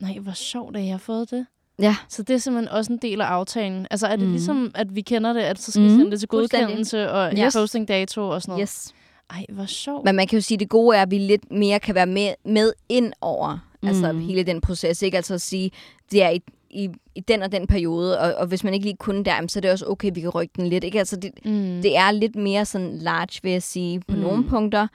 Nej, 0.00 0.18
hvor 0.18 0.32
sjovt, 0.32 0.76
at 0.76 0.82
jeg 0.84 0.90
har 0.92 0.98
fået 0.98 1.30
det. 1.30 1.46
Ja. 1.78 1.96
Så 2.08 2.22
det 2.22 2.34
er 2.34 2.38
simpelthen 2.38 2.68
også 2.76 2.92
en 2.92 2.98
del 3.02 3.20
af 3.20 3.24
aftalen. 3.26 3.86
Altså 3.90 4.06
er 4.06 4.16
det 4.16 4.24
mm. 4.26 4.30
Ligesom, 4.32 4.70
at 4.74 4.94
vi 4.96 5.00
kender 5.00 5.32
det, 5.32 5.40
at 5.40 5.60
så 5.60 5.72
skal 5.72 5.82
mm. 5.82 5.88
Sende 5.88 6.10
det 6.10 6.18
til 6.18 6.28
godkendelse 6.28 7.10
og 7.10 7.32
Yes. 7.38 7.54
posting 7.56 7.88
dato 7.88 8.28
og 8.28 8.42
sådan 8.42 8.52
noget? 8.52 8.62
Yes. 8.68 8.94
Ej, 9.30 9.44
hvor 9.52 9.66
sjovt. 9.66 10.04
Men 10.04 10.16
man 10.16 10.26
kan 10.26 10.36
jo 10.36 10.40
sige, 10.40 10.56
at 10.56 10.60
det 10.60 10.68
gode 10.68 10.96
er, 10.96 11.02
at 11.02 11.10
vi 11.10 11.18
lidt 11.18 11.52
mere 11.52 11.80
kan 11.80 11.94
være 11.94 12.06
med, 12.06 12.34
med 12.44 12.72
ind 12.88 13.12
over 13.20 13.58
mm. 13.82 13.88
altså 13.88 14.12
Mm. 14.12 14.20
hele 14.20 14.42
den 14.42 14.60
proces. 14.60 15.02
Ikke 15.02 15.16
altså 15.16 15.34
at 15.34 15.40
sige, 15.40 15.70
det 16.12 16.22
er 16.22 16.30
i, 16.30 16.40
i, 16.70 16.88
i 17.14 17.20
den 17.20 17.42
og 17.42 17.52
den 17.52 17.66
periode, 17.66 18.20
og, 18.20 18.34
og 18.34 18.46
hvis 18.46 18.64
man 18.64 18.74
ikke 18.74 18.86
lige 18.86 18.96
kunne 18.96 19.24
der, 19.24 19.46
så 19.48 19.58
er 19.58 19.60
det 19.60 19.70
også 19.70 19.86
okay, 19.86 20.10
vi 20.14 20.20
kan 20.20 20.30
rykke 20.30 20.52
den 20.56 20.66
lidt. 20.66 20.84
Ikke? 20.84 20.98
Altså 20.98 21.16
det, 21.16 21.30
mm. 21.44 21.82
det 21.82 21.96
er 21.96 22.10
lidt 22.10 22.36
mere 22.36 22.64
sådan 22.64 22.98
large, 22.98 23.40
vil 23.42 23.52
jeg 23.52 23.62
sige, 23.62 24.00
på 24.00 24.16
Mm. 24.16 24.22
nogle 24.22 24.48
punkter. 24.48 24.88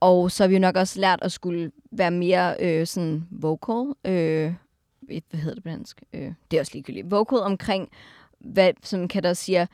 Og 0.00 0.30
så 0.30 0.42
har 0.42 0.48
vi 0.48 0.54
jo 0.54 0.60
nok 0.60 0.76
også 0.76 1.00
lært 1.00 1.18
at 1.22 1.32
skulle 1.32 1.70
være 1.90 2.10
mere 2.10 2.56
øh, 2.60 2.86
sådan 2.86 3.26
vocal. 3.30 3.94
Øh, 4.04 4.52
hvad 5.00 5.40
hedder 5.40 5.54
det 5.54 5.62
på 5.62 5.68
dansk? 5.68 6.02
Øh, 6.12 6.32
det 6.50 6.56
er 6.56 6.60
også 6.60 6.72
ligegyldigt. 6.74 7.10
Vocal 7.10 7.38
omkring, 7.38 7.88
hvad, 8.38 8.72
som 8.82 9.08
kan 9.08 9.22
der 9.22 9.32
siger, 9.34 9.66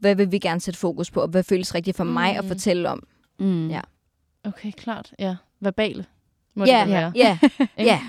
hvad 0.00 0.14
vil 0.14 0.32
vi 0.32 0.38
gerne 0.38 0.60
sætte 0.60 0.80
fokus 0.80 1.10
på, 1.10 1.20
og 1.20 1.28
hvad 1.28 1.42
føles 1.42 1.74
rigtigt 1.74 1.96
for 1.96 2.04
mm. 2.04 2.10
mig 2.10 2.36
at 2.36 2.44
Mm. 2.44 2.48
fortælle 2.48 2.88
om. 2.90 3.02
mm. 3.38 3.68
Ja. 3.70 3.80
Okay, 4.44 4.70
klart. 4.72 5.12
Ja, 5.18 5.36
verbale. 5.60 6.04
Må 6.54 6.64
Ja, 6.64 6.84
det 6.86 7.16
ja, 7.16 7.38
Ikke? 7.78 7.90
ja. 7.90 8.00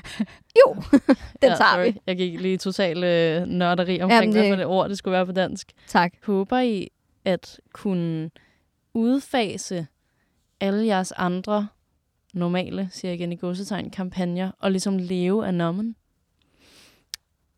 Jo, 0.60 0.74
den 0.82 1.16
ja, 1.42 1.48
tager 1.48 1.74
sorry. 1.74 1.86
vi. 1.94 2.00
Jeg 2.08 2.18
gik 2.18 2.42
lige 2.42 2.58
total 2.58 3.04
øh, 3.04 3.48
nørderi 3.48 4.02
omkring, 4.02 4.22
Jamen, 4.22 4.34
hvad 4.34 4.50
det- 4.50 4.58
det 4.58 4.66
ord, 4.66 4.90
det 4.90 4.98
skulle 4.98 5.12
være 5.14 5.26
på 5.26 5.32
dansk. 5.32 5.72
Tak. 5.88 6.14
Håber 6.26 6.60
I 6.60 6.88
at 7.26 7.60
kunne 7.74 8.30
udfase 8.94 9.88
alle 10.60 10.86
jeres 10.86 11.12
andre 11.12 11.68
normale, 12.34 12.90
siger 12.92 13.10
jeg 13.12 13.20
igen 13.20 13.32
i 13.32 13.36
godsetegn, 13.36 13.90
kampagner, 13.90 14.52
og 14.60 14.72
ligesom 14.72 14.98
leve 14.98 15.48
af 15.48 15.54
nommen? 15.54 15.96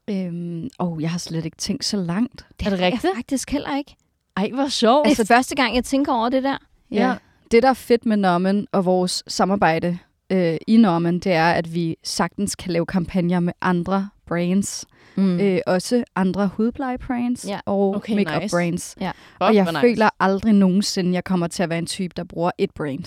Øhm, 0.10 0.70
oh, 0.80 1.02
jeg 1.02 1.12
har 1.12 1.18
slet 1.18 1.46
ikke 1.46 1.58
tænkt 1.58 1.86
så 1.86 1.98
langt. 1.98 2.46
Er 2.66 2.70
det 2.70 2.80
rigtigt? 2.80 3.04
Jeg 3.04 3.12
faktisk 3.16 3.52
heller 3.52 3.78
ikke. 3.78 3.96
Ej, 4.38 4.50
hvor 4.54 4.68
sjovt. 4.68 5.08
Altså 5.08 5.26
første 5.26 5.56
gang, 5.56 5.76
jeg 5.76 5.84
tænker 5.84 6.14
over 6.14 6.30
det 6.30 6.44
der. 6.44 6.58
Ja. 6.92 7.16
Det, 7.52 7.64
der 7.64 7.70
er 7.70 7.74
fedt 7.74 8.06
med 8.06 8.18
Norman 8.18 8.68
og 8.72 8.86
vores 8.86 9.24
samarbejde 9.28 10.00
øh, 10.30 10.58
i 10.68 10.78
Norman, 10.78 11.20
det 11.20 11.32
er, 11.32 11.52
at 11.52 11.74
vi 11.74 11.96
sagtens 12.04 12.56
kan 12.56 12.72
lave 12.72 12.86
kampagner 12.86 13.40
med 13.40 13.54
andre 13.62 14.10
brands. 14.28 14.86
Mm. 15.18 15.40
Øh, 15.40 15.60
også 15.68 16.04
andre 16.16 16.48
hudplejebrands 16.48 17.46
Ja. 17.48 17.60
og 17.66 17.96
Okay, 17.96 18.16
makeup 18.16 18.42
nice. 18.42 18.56
brands. 18.56 18.96
Ja. 19.02 19.12
Og 19.40 19.56
jeg 19.56 19.66
nice. 19.66 19.80
føler 19.82 20.10
aldrig 20.20 20.54
nogensinde, 20.54 21.14
jeg 21.14 21.24
kommer 21.24 21.48
til 21.48 21.64
at 21.64 21.70
være 21.70 21.80
en 21.80 21.86
type, 21.86 22.14
der 22.18 22.24
bruger 22.24 22.52
et 22.58 22.72
brand. 22.74 23.04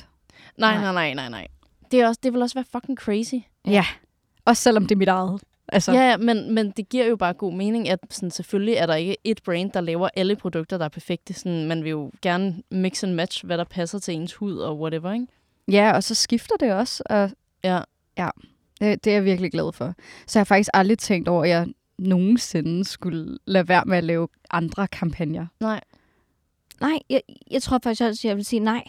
Nej, 0.59 0.75
Nej. 0.81 0.93
nej, 0.93 1.15
nej, 1.15 1.29
nej. 1.29 1.47
Det, 1.91 2.01
er 2.01 2.09
også, 2.09 2.21
det 2.23 2.33
vil 2.33 2.43
også 2.43 2.55
være 2.55 2.65
fucking 2.73 2.99
crazy. 2.99 3.35
Ja. 3.67 3.85
Også 4.45 4.63
selvom 4.63 4.83
det 4.87 4.95
er 4.95 4.99
mit 4.99 5.09
eget. 5.09 5.41
Altså, 5.73 5.93
Ja, 5.93 6.11
ja 6.11 6.17
men, 6.17 6.55
men 6.55 6.71
det 6.71 6.89
giver 6.89 7.07
jo 7.07 7.17
bare 7.17 7.33
god 7.33 7.53
mening, 7.55 7.89
at 7.89 7.99
sådan, 8.11 8.31
selvfølgelig 8.31 8.75
er 8.75 8.87
der 8.87 8.95
ikke 8.95 9.17
et 9.25 9.41
brand, 9.45 9.71
der 9.73 9.81
laver 9.81 10.09
alle 10.17 10.37
produkter, 10.37 10.79
der 10.79 10.85
er 10.85 10.89
perfekte. 10.89 11.35
Sådan, 11.35 11.67
man 11.69 11.85
vil 11.85 11.91
jo 11.91 12.11
gerne 12.23 12.63
mix 12.71 13.05
and 13.05 13.13
match, 13.15 13.47
hvad 13.47 13.59
der 13.59 13.65
passer 13.65 13.99
til 13.99 14.15
ens 14.15 14.35
hud 14.35 14.57
og 14.59 14.81
whatever, 14.81 15.13
ikke? 15.13 15.27
Ja, 15.73 15.93
og 15.93 16.03
så 16.05 16.15
skifter 16.15 16.57
det 16.61 16.73
også. 16.73 17.03
Og 17.07 17.31
Ja. 17.65 17.81
det, 18.81 19.05
det 19.05 19.11
er 19.11 19.15
jeg 19.15 19.25
virkelig 19.25 19.53
glad 19.53 19.73
for. 19.73 19.95
Så 20.27 20.39
jeg 20.39 20.41
har 20.41 20.45
faktisk 20.45 20.71
aldrig 20.75 20.99
tænkt 20.99 21.29
over, 21.29 21.43
at 21.45 21.51
jeg 21.51 21.67
nogensinde 21.99 22.85
skulle 22.85 23.39
lade 23.47 23.69
være 23.69 23.85
med 23.87 23.99
at 23.99 24.05
lave 24.05 24.29
andre 24.51 24.89
kampagner. 24.89 25.47
Nej. 25.61 25.81
Nej, 26.81 26.99
jeg, 27.11 27.21
jeg 27.51 27.63
tror 27.63 27.81
faktisk 27.83 28.03
også, 28.03 28.29
jeg 28.29 28.37
vil 28.37 28.45
sige 28.45 28.61
nej. 28.61 28.85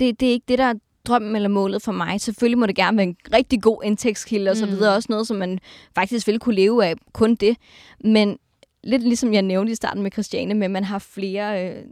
Det, 0.00 0.20
det 0.20 0.28
er 0.28 0.32
ikke 0.32 0.44
det, 0.48 0.58
der 0.58 0.64
er 0.64 0.74
drømmen 1.04 1.36
eller 1.36 1.48
målet 1.48 1.82
for 1.82 1.92
mig. 1.92 2.20
Selvfølgelig 2.20 2.58
må 2.58 2.66
det 2.66 2.76
gerne 2.76 2.96
være 2.96 3.06
en 3.06 3.16
rigtig 3.32 3.62
god 3.62 3.82
indtægtskilde 3.84 4.50
og 4.50 4.56
så 4.56 4.66
Mm. 4.66 4.72
videre. 4.72 4.94
Også 4.94 5.06
noget, 5.10 5.26
som 5.26 5.36
man 5.36 5.58
faktisk 5.94 6.26
vil 6.26 6.38
kunne 6.38 6.54
leve 6.54 6.84
af. 6.86 6.94
Kun 7.12 7.34
det. 7.34 7.56
Men 8.04 8.38
lidt 8.84 9.02
ligesom 9.02 9.32
jeg 9.34 9.42
nævnte 9.42 9.72
i 9.72 9.74
starten 9.74 10.02
med 10.02 10.10
Christiane, 10.12 10.54
med 10.54 10.64
at 10.64 10.70
man 10.70 10.84
har 10.84 10.98
flere 10.98 11.68
øh, 11.76 11.84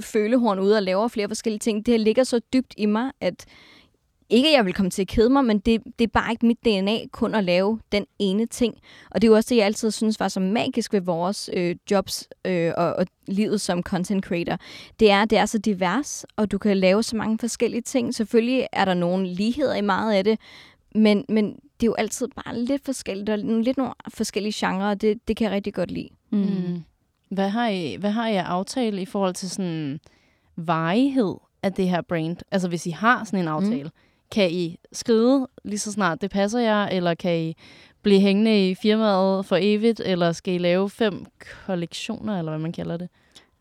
følehorn 0.00 0.58
ude 0.58 0.76
og 0.76 0.82
laver 0.82 1.08
flere 1.08 1.28
forskellige 1.28 1.58
ting. 1.58 1.86
Det 1.86 1.92
her 1.92 1.98
ligger 1.98 2.24
så 2.24 2.40
dybt 2.52 2.74
i 2.76 2.86
mig, 2.86 3.10
at 3.20 3.44
ikke 4.30 4.48
at 4.48 4.54
jeg 4.54 4.64
vil 4.64 4.74
komme 4.74 4.90
til 4.90 5.02
at 5.02 5.08
kede 5.08 5.30
mig, 5.30 5.44
men 5.44 5.58
det, 5.58 5.82
det 5.98 6.04
er 6.04 6.08
bare 6.12 6.30
ikke 6.32 6.46
mit 6.46 6.64
DNA 6.64 6.98
kun 7.12 7.34
at 7.34 7.44
lave 7.44 7.80
den 7.92 8.06
ene 8.18 8.46
ting. 8.46 8.74
Og 9.10 9.22
det 9.22 9.28
er 9.28 9.30
jo 9.30 9.36
også 9.36 9.48
det, 9.48 9.56
jeg 9.56 9.64
altid 9.66 9.90
synes 9.90 10.20
var 10.20 10.28
så 10.28 10.40
magisk 10.40 10.92
ved 10.92 11.00
vores 11.00 11.50
øh, 11.52 11.76
jobs 11.90 12.28
øh, 12.44 12.72
og, 12.76 12.92
og 12.94 13.06
livet 13.26 13.60
som 13.60 13.82
content 13.82 14.24
creator. 14.24 14.58
Det 15.00 15.10
er, 15.10 15.24
det 15.24 15.38
er 15.38 15.46
så 15.46 15.58
divers, 15.58 16.24
og 16.36 16.50
du 16.52 16.58
kan 16.58 16.76
lave 16.76 17.02
så 17.02 17.16
mange 17.16 17.38
forskellige 17.38 17.82
ting. 17.82 18.14
Selvfølgelig 18.14 18.66
er 18.72 18.84
der 18.84 18.94
nogle 18.94 19.26
ligheder 19.26 19.74
i 19.74 19.80
meget 19.80 20.14
af 20.14 20.24
det, 20.24 20.38
men, 20.94 21.24
men 21.28 21.46
det 21.52 21.82
er 21.82 21.86
jo 21.86 21.94
altid 21.94 22.28
bare 22.44 22.58
lidt 22.58 22.84
forskelligt, 22.84 23.28
og 23.30 23.38
nogle- 23.38 23.64
lidt 23.64 23.76
nogle 23.76 23.92
forskellige 24.14 24.52
genrer, 24.66 24.90
og 24.90 25.00
det, 25.00 25.28
det 25.28 25.36
kan 25.36 25.44
jeg 25.44 25.52
rigtig 25.52 25.74
godt 25.74 25.90
lide. 25.90 26.08
Mm. 26.30 26.82
Hvad, 27.34 27.48
har 27.48 27.68
I, 27.68 27.96
hvad 28.00 28.10
har 28.10 28.28
I 28.28 28.36
at 28.36 28.44
aftale 28.44 29.02
i 29.02 29.04
forhold 29.04 29.34
til 29.34 29.50
sådan 29.50 30.00
varighed 30.56 31.34
af 31.62 31.72
det 31.72 31.88
her 31.88 32.00
brand? 32.02 32.36
Altså 32.50 32.68
hvis 32.68 32.86
I 32.86 32.90
har 32.90 33.24
sådan 33.24 33.40
en 33.40 33.48
aftale, 33.48 33.84
mm. 33.84 33.90
kan 34.30 34.50
I 34.50 34.78
skride 34.92 35.48
lige 35.64 35.78
så 35.78 35.92
snart 35.92 36.20
det 36.20 36.30
passer 36.30 36.60
jer, 36.60 36.86
eller 36.86 37.14
kan 37.14 37.38
I 37.38 37.54
blive 38.02 38.20
hængende 38.20 38.70
i 38.70 38.74
firmaet 38.74 39.46
for 39.46 39.58
evigt, 39.60 40.00
eller 40.04 40.32
skal 40.32 40.54
I 40.54 40.58
lave 40.58 40.90
fem 40.90 41.24
kollektioner, 41.66 42.38
eller 42.38 42.52
hvad 42.52 42.60
man 42.60 42.72
kalder 42.72 42.96
det? 42.96 43.08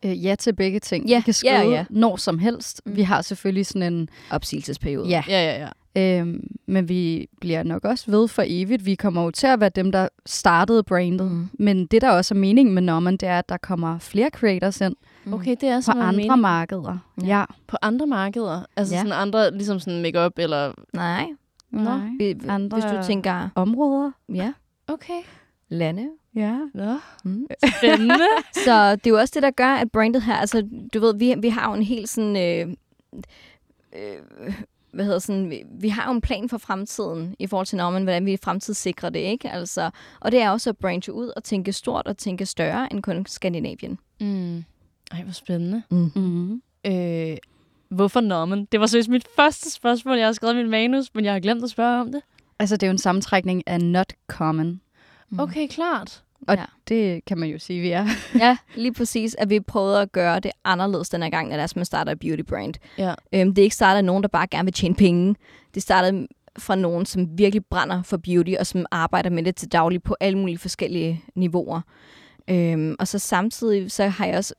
Øh, 0.06 0.26
ja 0.26 0.36
til 0.36 0.56
begge 0.56 0.80
ting. 0.80 1.10
Ja, 1.10 1.18
Vi 1.18 1.22
kan 1.22 1.34
skrive 1.34 1.54
ja, 1.54 1.70
ja. 1.70 1.86
når 1.90 2.16
som 2.16 2.40
helst. 2.40 2.82
Mm. 2.86 2.96
Vi 2.96 3.02
har 3.02 3.22
selvfølgelig 3.22 3.66
sådan 3.66 3.94
en... 3.94 4.10
Opsigelsesperiode. 4.32 5.10
Ja, 5.10 5.24
Ja, 5.28 5.52
ja, 5.52 5.60
ja. 5.60 5.70
Øhm, 5.98 6.48
men 6.66 6.90
vi 6.90 7.28
bliver 7.42 7.64
nok 7.64 7.86
også 7.86 8.12
ved 8.12 8.28
for 8.28 8.44
evigt. 8.48 8.86
Vi 8.86 8.96
kommer 8.96 9.24
jo 9.24 9.32
til 9.32 9.48
at 9.48 9.60
være 9.60 9.70
dem, 9.70 9.92
der 9.92 10.08
startede 10.26 10.84
brandet. 10.84 11.32
Mm. 11.32 11.48
Men 11.54 11.86
det, 11.86 12.02
der 12.02 12.10
også 12.10 12.34
er 12.34 12.38
meningen 12.38 12.74
med 12.74 12.82
Norman, 12.82 13.18
det 13.18 13.30
er, 13.30 13.40
at 13.40 13.50
der 13.50 13.58
kommer 13.58 14.00
flere 14.00 14.30
creators 14.30 14.82
ind 14.82 14.96
Mm. 15.26 15.34
Okay, 15.34 15.56
det 15.62 15.70
er 15.70 15.78
på 15.78 15.82
sådan 15.82 16.02
andre 16.02 16.16
mening. 16.18 16.42
markeder. 16.42 16.98
Ja. 17.22 17.28
Ja. 17.40 17.46
På 17.68 17.78
andre 17.82 18.08
markeder? 18.08 18.62
Altså 18.76 18.96
Ja. 18.96 19.00
sådan 19.02 19.14
andre, 19.14 19.52
ligesom 19.58 19.80
sådan 19.80 20.02
makeup 20.02 20.34
eller... 20.38 20.74
Nej, 20.94 21.26
Nej. 21.72 22.00
vi- 22.18 22.36
Andre- 22.50 22.76
hvis 22.78 22.84
du 22.92 23.04
tænker, 23.08 23.50
Områder. 23.56 24.12
ja, 24.34 24.54
Okay. 24.88 25.22
lande. 25.70 26.10
Ja. 26.36 26.58
Nå, 26.74 26.94
Mm. 27.24 27.48
spændende. 27.78 28.16
Så 28.66 28.96
det 28.96 29.08
er 29.08 29.10
jo 29.12 29.18
også 29.18 29.32
det, 29.36 29.44
der 29.44 29.52
gør, 29.52 29.74
at 29.76 29.92
brandet 29.92 30.22
her, 30.24 30.34
altså 30.36 30.68
du 30.94 31.00
ved, 31.00 31.16
vi, 31.18 31.36
vi 31.42 31.50
har 31.50 31.70
jo 31.70 31.76
en 31.78 31.84
helt 31.84 32.10
sådan, 32.10 32.36
øh, 32.36 32.76
øh, 33.96 34.54
hvad 34.94 35.06
hedder 35.06 35.20
sådan, 35.20 35.50
vi, 35.50 35.64
vi 35.80 35.90
har 35.90 36.06
jo 36.06 36.12
en 36.12 36.22
plan 36.22 36.50
for 36.50 36.58
fremtiden 36.58 37.36
i 37.40 37.48
forhold 37.48 37.68
til 37.68 37.78
Norman, 37.78 38.04
hvordan 38.04 38.26
vi 38.26 38.38
fremtidssikrer 38.44 39.10
det, 39.10 39.20
ikke? 39.20 39.50
Altså, 39.50 39.90
og 40.20 40.32
det 40.32 40.42
er 40.42 40.50
også 40.50 40.70
at 40.70 40.78
branche 40.78 41.14
ud 41.14 41.32
og 41.36 41.44
tænke 41.44 41.74
stort 41.74 42.08
og 42.08 42.18
tænke 42.18 42.46
større 42.46 42.94
end 42.94 43.04
kun 43.04 43.26
Skandinavien. 43.26 44.00
Mm. 44.22 44.64
Ej, 45.12 45.24
hvor 45.24 45.34
spændende. 45.34 45.84
Mm. 45.90 46.62
Øh, 46.86 47.38
hvorfor 47.90 48.22
Norman? 48.22 48.66
Det 48.72 48.80
var 48.80 48.86
seriøst 48.86 49.10
mit 49.10 49.28
første 49.36 49.72
spørgsmål, 49.72 50.18
jeg 50.18 50.28
har 50.28 50.34
skrevet 50.34 50.54
i 50.54 50.58
min 50.58 50.70
manus, 50.70 51.16
men 51.16 51.26
jeg 51.26 51.34
har 51.34 51.40
glemt 51.40 51.64
at 51.64 51.70
spørge 51.70 52.02
om 52.02 52.12
det. 52.12 52.22
Altså, 52.60 52.78
det 52.78 52.84
er 52.84 52.88
jo 52.88 52.92
en 52.92 52.98
sammentrækning 52.98 53.64
af 53.68 53.82
not 53.82 54.14
common. 54.28 54.82
Okay, 55.40 55.68
klart. 55.68 56.24
Og 56.48 56.56
Ja. 56.56 56.66
det 56.88 57.26
kan 57.26 57.38
man 57.38 57.50
jo 57.50 57.60
sige, 57.60 57.82
vi 57.82 57.92
er. 57.92 58.06
Ja, 58.40 58.58
lige 58.76 58.94
præcis, 58.94 59.36
at 59.40 59.50
vi 59.50 59.60
prøvede 59.60 60.02
at 60.02 60.12
gøre 60.12 60.40
det 60.40 60.52
anderledes 60.64 61.10
den 61.10 61.24
her 61.24 61.30
gang, 61.30 61.48
når 61.50 61.56
det 61.56 61.64
er, 61.64 61.68
som 61.68 61.80
man 61.80 61.86
starter 61.86 62.12
et 62.12 62.20
beauty 62.20 62.42
brand. 62.44 62.74
Ja. 62.98 63.14
Øhm, 63.34 63.54
det 63.56 63.62
er 63.62 63.64
ikke 63.64 63.76
startet 63.76 63.98
af 63.98 64.06
nogen, 64.06 64.24
der 64.24 64.30
bare 64.30 64.48
gerne 64.48 64.66
vil 64.66 64.74
tjene 64.74 64.96
penge. 64.96 65.36
Det 65.74 65.82
startede 65.84 66.28
fra 66.60 66.76
nogen, 66.76 67.06
som 67.06 67.28
virkelig 67.38 67.66
brænder 67.66 68.04
for 68.04 68.18
beauty, 68.18 68.52
og 68.60 68.68
som 68.68 68.86
arbejder 68.92 69.30
med 69.30 69.44
det 69.44 69.56
til 69.56 69.72
daglig 69.72 70.04
på 70.04 70.16
alle 70.20 70.38
mulige 70.40 70.58
forskellige 70.58 71.24
niveauer. 71.36 71.82
Øhm, 72.48 72.96
og 73.00 73.08
så 73.08 73.20
samtidig, 73.20 73.92
så 73.92 74.08
har 74.08 74.26
jeg 74.26 74.38
også, 74.38 74.54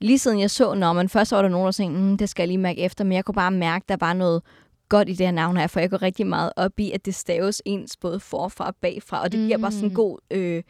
lige 0.00 0.18
siden 0.18 0.40
jeg 0.40 0.50
så 0.50 0.74
Norman, 0.74 1.08
først 1.08 1.32
var 1.32 1.42
der 1.42 1.48
nogen, 1.48 1.66
der 1.66 1.72
tænkte, 1.72 2.00
mm, 2.00 2.16
det 2.18 2.28
skal 2.28 2.42
jeg 2.42 2.48
lige 2.48 2.58
mærke 2.58 2.80
efter, 2.80 3.04
men 3.04 3.12
jeg 3.12 3.24
kunne 3.24 3.34
bare 3.34 3.50
mærke, 3.50 3.84
der 3.88 3.96
var 4.00 4.12
noget 4.12 4.42
godt 4.88 5.08
i 5.08 5.12
det 5.12 5.26
her 5.26 5.32
navn 5.32 5.56
her, 5.56 5.66
for 5.66 5.80
jeg 5.80 5.90
går 5.90 6.02
rigtig 6.02 6.26
meget 6.26 6.52
op 6.56 6.80
i, 6.80 6.90
at 6.92 7.06
det 7.06 7.14
staves 7.14 7.62
ens 7.64 7.96
både 7.96 8.20
forfra 8.20 8.66
og 8.66 8.74
bagfra, 8.80 9.22
og 9.22 9.32
det 9.32 9.40
giver 9.46 9.58
bare 9.58 9.72
sådan 9.72 9.88
en 9.88 9.94
god 9.94 10.18
øh, 10.30 10.62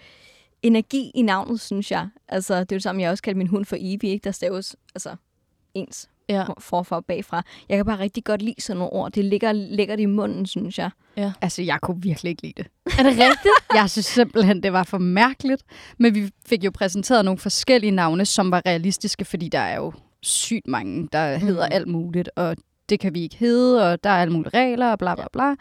energi 0.62 1.10
i 1.14 1.22
navnet, 1.22 1.60
synes 1.60 1.90
jeg. 1.90 2.08
Altså, 2.28 2.54
det 2.54 2.72
er 2.72 2.76
jo 2.76 2.76
det 2.76 2.82
samme, 2.82 3.02
jeg 3.02 3.10
også 3.10 3.22
kalder 3.22 3.38
min 3.38 3.46
hund 3.46 3.64
for 3.64 3.76
Evie, 3.80 4.10
ikke? 4.10 4.24
Der 4.24 4.30
staves 4.30 4.76
altså, 4.94 5.16
ens 5.74 6.08
Ja. 6.28 6.44
forfra 6.58 6.96
og 6.96 7.04
bagfra. 7.04 7.42
Jeg 7.68 7.76
kan 7.78 7.84
bare 7.86 7.98
rigtig 7.98 8.24
godt 8.24 8.42
lide 8.42 8.60
sådan 8.62 8.78
nogle 8.78 8.92
ord. 8.92 9.12
Det 9.12 9.24
ligger 9.24 9.52
lækkert 9.52 10.00
i 10.00 10.06
munden, 10.06 10.46
synes 10.46 10.78
jeg. 10.78 10.90
Altså, 11.40 11.62
jeg 11.62 11.78
kunne 11.82 12.02
virkelig 12.02 12.30
ikke 12.30 12.42
lide 12.42 12.52
det. 12.62 12.66
Er 12.98 13.02
det 13.02 13.12
rigtigt? 13.12 13.54
Jeg 13.80 13.90
synes 13.90 14.06
simpelthen, 14.06 14.62
det 14.62 14.72
var 14.72 14.82
for 14.82 14.98
mærkeligt. 14.98 15.62
Men 15.98 16.14
vi 16.14 16.30
fik 16.46 16.64
jo 16.64 16.70
præsenteret 16.70 17.24
nogle 17.24 17.38
forskellige 17.38 17.90
navne, 17.90 18.24
som 18.26 18.50
var 18.50 18.62
realistiske, 18.66 19.24
fordi 19.24 19.48
der 19.48 19.58
er 19.58 19.76
jo 19.76 19.92
sygt 20.22 20.66
mange, 20.66 21.08
der 21.12 21.36
hedder 21.36 21.66
alt 21.66 21.88
muligt, 21.88 22.30
og 22.36 22.56
det 22.88 23.00
kan 23.00 23.14
vi 23.14 23.20
ikke 23.22 23.36
hedde, 23.36 23.90
og 23.92 24.04
der 24.04 24.10
er 24.10 24.22
alle 24.22 24.32
mulige 24.32 24.58
regler, 24.58 24.86
og 24.90 24.98
bla 24.98 25.14
bla 25.14 25.24
bla. 25.32 25.54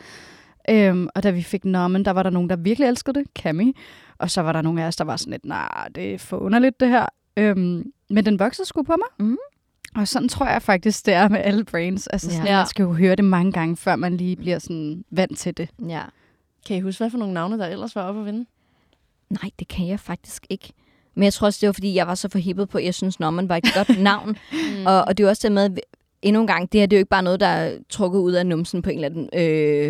Øhm, 0.69 1.07
og 1.15 1.23
da 1.23 1.31
vi 1.31 1.43
fik 1.43 1.65
Norman, 1.65 2.05
der 2.05 2.11
var 2.11 2.23
der 2.23 2.29
nogen, 2.29 2.49
der 2.49 2.55
virkelig 2.55 2.87
elskede 2.87 3.19
det, 3.19 3.27
Cammy. 3.39 3.75
Og 4.17 4.31
så 4.31 4.41
var 4.41 4.51
der 4.51 4.61
nogle 4.61 4.83
af 4.83 4.87
os, 4.87 4.95
der 4.95 5.03
var 5.03 5.17
sådan 5.17 5.31
lidt, 5.31 5.45
nej, 5.45 5.87
det 5.95 6.13
er 6.13 6.17
for 6.17 6.37
underligt 6.37 6.79
det 6.79 6.89
her. 6.89 7.05
Øhm, 7.37 7.91
men 8.09 8.25
den 8.25 8.39
voksede 8.39 8.67
sgu 8.67 8.83
på 8.83 8.95
mig. 8.97 9.27
Mhm. 9.27 9.37
Og 9.95 10.07
sådan 10.07 10.29
tror 10.29 10.45
jeg 10.45 10.61
faktisk, 10.61 11.05
det 11.05 11.13
er 11.13 11.29
med 11.29 11.39
alle 11.43 11.63
brains. 11.63 12.07
Altså, 12.07 12.29
sådan, 12.31 12.45
Ja. 12.45 12.57
man 12.57 12.67
skal 12.67 12.83
jo 12.83 12.93
høre 12.93 13.15
det 13.15 13.25
mange 13.25 13.51
gange, 13.51 13.77
før 13.77 13.95
man 13.95 14.17
lige 14.17 14.35
bliver 14.35 14.59
sådan 14.59 15.03
vant 15.11 15.37
til 15.37 15.57
det. 15.57 15.69
Ja. 15.89 16.01
Kan 16.65 16.77
I 16.77 16.79
huske, 16.79 16.99
hvad 16.99 17.09
for 17.09 17.17
nogle 17.17 17.33
navne, 17.33 17.57
der 17.59 17.65
ellers 17.67 17.95
var 17.95 18.01
oppe 18.03 18.19
at 18.19 18.25
vinde? 18.25 18.45
Nej, 19.29 19.49
det 19.59 19.67
kan 19.67 19.87
jeg 19.87 19.99
faktisk 19.99 20.45
ikke. 20.49 20.73
Men 21.15 21.23
jeg 21.23 21.33
tror 21.33 21.45
også, 21.47 21.57
det 21.61 21.67
var, 21.67 21.73
fordi 21.73 21.95
jeg 21.95 22.07
var 22.07 22.15
så 22.15 22.29
forhippet 22.29 22.69
på, 22.69 22.77
at 22.77 22.85
jeg 22.85 22.93
synes, 22.93 23.19
Norman 23.19 23.49
var 23.49 23.57
et 23.57 23.65
godt 23.75 24.01
navn. 24.01 24.29
mm. 24.53 24.85
og, 24.85 25.01
og 25.07 25.17
det 25.17 25.23
er 25.25 25.29
også 25.29 25.47
det 25.47 25.51
med, 25.51 25.69
endnu 26.25 26.41
en 26.41 26.47
gang, 26.47 26.71
det 26.71 26.79
her 26.81 26.85
det 26.87 26.95
er 26.95 26.97
jo 26.97 27.01
ikke 27.01 27.09
bare 27.09 27.23
noget, 27.23 27.39
der 27.39 27.47
er 27.47 27.77
trukket 27.89 28.19
ud 28.19 28.31
af 28.33 28.45
numsen 28.45 28.81
på 28.81 28.89
en 28.89 29.03
eller 29.03 29.09
anden 29.09 29.29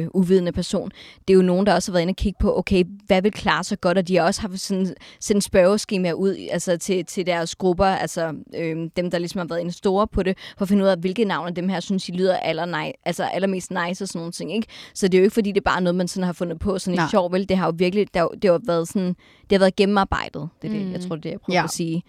øh, 0.02 0.08
uvidende 0.14 0.52
person. 0.52 0.92
Det 1.28 1.34
er 1.34 1.36
jo 1.36 1.42
nogen, 1.42 1.66
der 1.66 1.74
også 1.74 1.92
har 1.92 1.94
været 1.94 2.02
inde 2.02 2.12
og 2.12 2.16
kigge 2.16 2.38
på, 2.42 2.58
okay, 2.58 2.84
hvad 3.08 3.22
vil 3.22 3.32
klare 3.32 3.64
sig 3.64 3.82
godt, 3.82 3.98
og 3.98 4.08
de 4.08 4.16
har 4.16 4.24
også 4.24 4.42
haft 4.42 4.60
sådan, 4.60 4.96
sendt 5.20 5.44
spørgeskema 5.44 6.12
ud 6.12 6.48
altså 6.52 6.78
til, 6.78 7.06
til 7.06 7.26
deres 7.26 7.56
grupper, 7.56 7.86
altså 7.86 8.34
øh, 8.56 8.90
dem, 8.98 9.12
der 9.12 9.18
ligesom 9.18 9.40
har 9.40 9.46
været 9.48 9.60
inde 9.60 9.72
store 9.72 10.08
på 10.08 10.24
det, 10.24 10.38
for 10.58 10.62
at 10.66 10.70
finde 10.70 10.84
ud 10.84 10.90
af, 10.90 10.98
hvilke 10.98 11.26
navne 11.26 11.48
af 11.48 11.56
dem 11.56 11.70
her 11.70 11.80
synes, 11.80 12.04
de 12.04 12.12
lyder 12.12 12.38
aller 12.38 12.66
nej, 12.66 12.94
altså 13.06 13.24
allermest 13.24 13.72
nice 13.72 14.04
og 14.04 14.08
sådan 14.08 14.20
nogle 14.20 14.32
ting. 14.32 14.56
Ikke? 14.56 14.68
Så 14.94 15.08
det 15.08 15.14
er 15.18 15.20
jo 15.20 15.24
ikke, 15.24 15.34
fordi 15.34 15.52
det 15.52 15.58
er 15.58 15.70
bare 15.72 15.82
noget, 15.82 15.96
man 15.96 16.08
sådan 16.08 16.26
har 16.26 16.34
fundet 16.34 16.60
på 16.60 16.80
sådan 16.80 16.98
Nej. 16.98 17.08
sjov, 17.12 17.32
vel? 17.32 17.50
Det 17.50 17.58
har 17.58 17.66
jo 17.66 17.74
virkelig, 17.78 18.08
det 18.14 18.20
har, 18.20 18.28
det 18.28 18.50
har 18.52 18.62
været 18.66 18.88
sådan, 18.88 19.08
det 19.42 19.52
har 19.52 19.60
været 19.60 19.76
gennemarbejdet. 19.76 20.50
Det 20.62 20.68
er 20.68 20.74
det, 20.74 20.86
Mm. 20.86 20.92
jeg 20.92 21.02
tror, 21.02 21.16
det 21.16 21.26
er 21.26 21.30
jeg 21.30 21.40
prøver 21.40 21.60
Ja. 21.60 21.64
at 21.64 21.70
sige. 21.70 22.04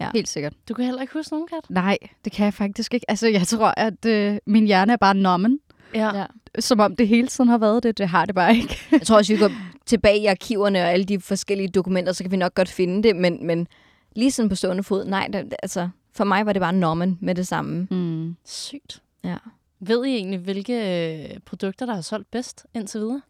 Ja. 0.00 0.10
Helt 0.14 0.28
sikkert. 0.28 0.52
Du 0.68 0.74
kan 0.74 0.84
heller 0.84 1.02
ikke 1.02 1.12
huske 1.12 1.32
nogen, 1.32 1.48
Kat? 1.48 1.70
Nej, 1.70 1.98
det 2.24 2.32
kan 2.32 2.44
jeg 2.44 2.54
faktisk 2.54 2.94
ikke. 2.94 3.10
Altså, 3.10 3.28
jeg 3.28 3.46
tror, 3.46 3.74
at 3.76 4.04
øh, 4.04 4.38
min 4.46 4.66
hjerne 4.66 4.92
er 4.92 4.96
bare 4.96 5.14
nommen. 5.14 5.60
Ja. 5.94 6.16
Ja. 6.16 6.26
Som 6.58 6.80
om 6.80 6.96
det 6.96 7.08
hele 7.08 7.28
tiden 7.28 7.50
har 7.50 7.58
været 7.58 7.82
det. 7.82 7.98
Det 7.98 8.08
har 8.08 8.26
det 8.26 8.34
bare 8.34 8.56
ikke. 8.56 8.78
Jeg 8.92 9.02
tror 9.02 9.16
også, 9.16 9.32
vi 9.32 9.38
går 9.38 9.50
tilbage 9.86 10.18
i 10.18 10.26
arkiverne 10.26 10.78
og 10.78 10.90
alle 10.90 11.04
de 11.04 11.20
forskellige 11.20 11.68
dokumenter, 11.68 12.12
så 12.12 12.24
kan 12.24 12.30
vi 12.30 12.36
nok 12.36 12.54
godt 12.54 12.68
finde 12.68 13.02
det, 13.02 13.16
men, 13.16 13.46
men 13.46 13.68
lige 14.16 14.30
sådan 14.30 14.48
på 14.48 14.54
stående 14.54 14.82
fod, 14.82 15.04
nej, 15.04 15.28
det, 15.32 15.54
altså, 15.62 15.88
for 16.12 16.24
mig 16.24 16.46
var 16.46 16.52
det 16.52 16.60
bare 16.60 16.72
Norman 16.72 17.18
med 17.20 17.34
det 17.34 17.46
samme. 17.46 17.88
Mm. 17.90 18.36
Sygt. 18.44 19.02
Ja. 19.24 19.36
Ved 19.80 20.04
I 20.04 20.08
egentlig, 20.08 20.40
hvilke 20.40 20.74
øh, 20.74 21.38
produkter, 21.40 21.86
der 21.86 21.94
har 21.94 22.00
solgt 22.00 22.30
bedst 22.30 22.66
indtil 22.74 23.00
videre? 23.00 23.22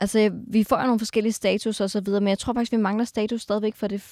Altså, 0.00 0.30
vi 0.46 0.64
får 0.64 0.80
jo 0.80 0.86
nogle 0.86 0.98
forskellige 0.98 1.32
status 1.32 1.80
og 1.80 1.90
så 1.90 2.00
videre, 2.00 2.20
men 2.20 2.28
jeg 2.28 2.38
tror 2.38 2.52
faktisk, 2.52 2.72
vi 2.72 2.76
mangler 2.76 3.04
status 3.04 3.42
stadigvæk 3.42 3.74
for 3.74 3.86
det, 3.86 4.02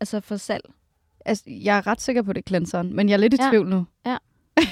altså 0.00 0.20
for 0.20 0.36
salg. 0.36 0.64
Altså, 1.24 1.44
jeg 1.46 1.78
er 1.78 1.86
ret 1.86 2.00
sikker 2.00 2.22
på 2.22 2.32
det, 2.32 2.40
er 2.42 2.46
cleanseren, 2.48 2.96
men 2.96 3.08
jeg 3.08 3.14
er 3.14 3.18
lidt 3.18 3.34
i 3.34 3.36
Ja. 3.40 3.48
tvivl 3.50 3.68
nu. 3.68 3.86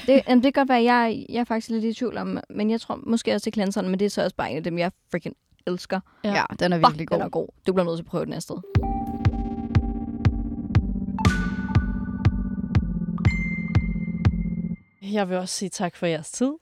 Det, 0.07 0.23
jamen, 0.29 0.45
det 0.45 0.55
kan 0.55 0.61
godt 0.61 0.69
være, 0.69 0.79
at 0.79 0.85
jeg, 0.85 1.27
jeg 1.29 1.41
er 1.41 1.45
faktisk 1.45 1.71
lidt 1.71 1.85
i 1.85 1.93
tvivl 1.95 2.17
om, 2.19 2.39
men 2.51 2.71
jeg 2.71 2.81
tror 2.81 3.01
måske 3.07 3.35
også, 3.35 3.45
det 3.45 3.51
er 3.51 3.55
cleanseren, 3.55 3.89
men 3.89 3.99
det 3.99 4.05
er 4.07 4.11
så 4.11 4.23
også 4.25 4.37
bare 4.37 4.51
en 4.51 4.57
af 4.57 4.62
dem, 4.65 4.79
jeg 4.79 4.93
freaking 5.11 5.37
elsker. 5.67 6.01
Ja, 6.25 6.33
ja 6.35 6.45
den 6.59 6.73
er 6.73 6.77
Fuck, 6.77 6.87
virkelig 6.89 7.11
den 7.11 7.19
god. 7.19 7.25
er 7.25 7.29
god. 7.29 7.49
Du 7.67 7.73
bliver 7.73 7.85
nødt 7.87 7.97
til 7.99 8.03
at 8.03 8.07
prøve 8.09 8.25
den 8.25 8.31
næste 8.31 8.43
sted. 8.47 8.57
Jeg 15.12 15.29
vil 15.29 15.37
også 15.37 15.55
sige 15.55 15.69
tak 15.69 15.97
for 15.97 16.07
jeres 16.07 16.31
tid. 16.31 16.53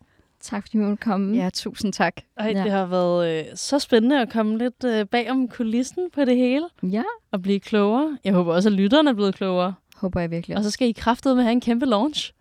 Tak 0.43 0.63
fordi 0.63 0.79
du 0.79 0.83
måtte 0.83 1.05
komme. 1.05 1.37
Ja, 1.37 1.51
tusind 1.55 1.93
tak. 1.93 2.17
Ej, 2.37 2.47
Ja. 2.47 2.59
ja. 2.59 2.65
det 2.65 2.73
har 2.73 2.87
været 2.87 3.39
øh, 3.39 3.45
så 3.55 3.79
spændende 3.79 4.21
at 4.21 4.31
komme 4.33 4.59
lidt 4.59 4.85
øh, 4.85 5.07
bag 5.07 5.31
om 5.31 5.49
kulissen 5.49 6.11
på 6.15 6.25
det 6.25 6.37
hele 6.37 6.67
ja. 6.83 7.03
og 7.33 7.43
blive 7.43 7.61
klogere. 7.61 8.19
Jeg 8.25 8.33
håber 8.33 8.55
også, 8.55 8.69
at 8.69 8.73
lytterne 8.73 9.11
er 9.11 9.15
blevet 9.15 9.35
klogere. 9.35 9.75
Håber 9.97 10.21
jeg 10.21 10.31
virkelig 10.31 10.57
Og 10.57 10.65
så 10.65 10.71
skal 10.71 10.89
I 10.89 10.93
kraftede 10.93 11.35
med 11.35 11.43
have 11.43 11.53
en 11.53 11.61
kæmpe 11.61 11.87
launch. 11.87 12.33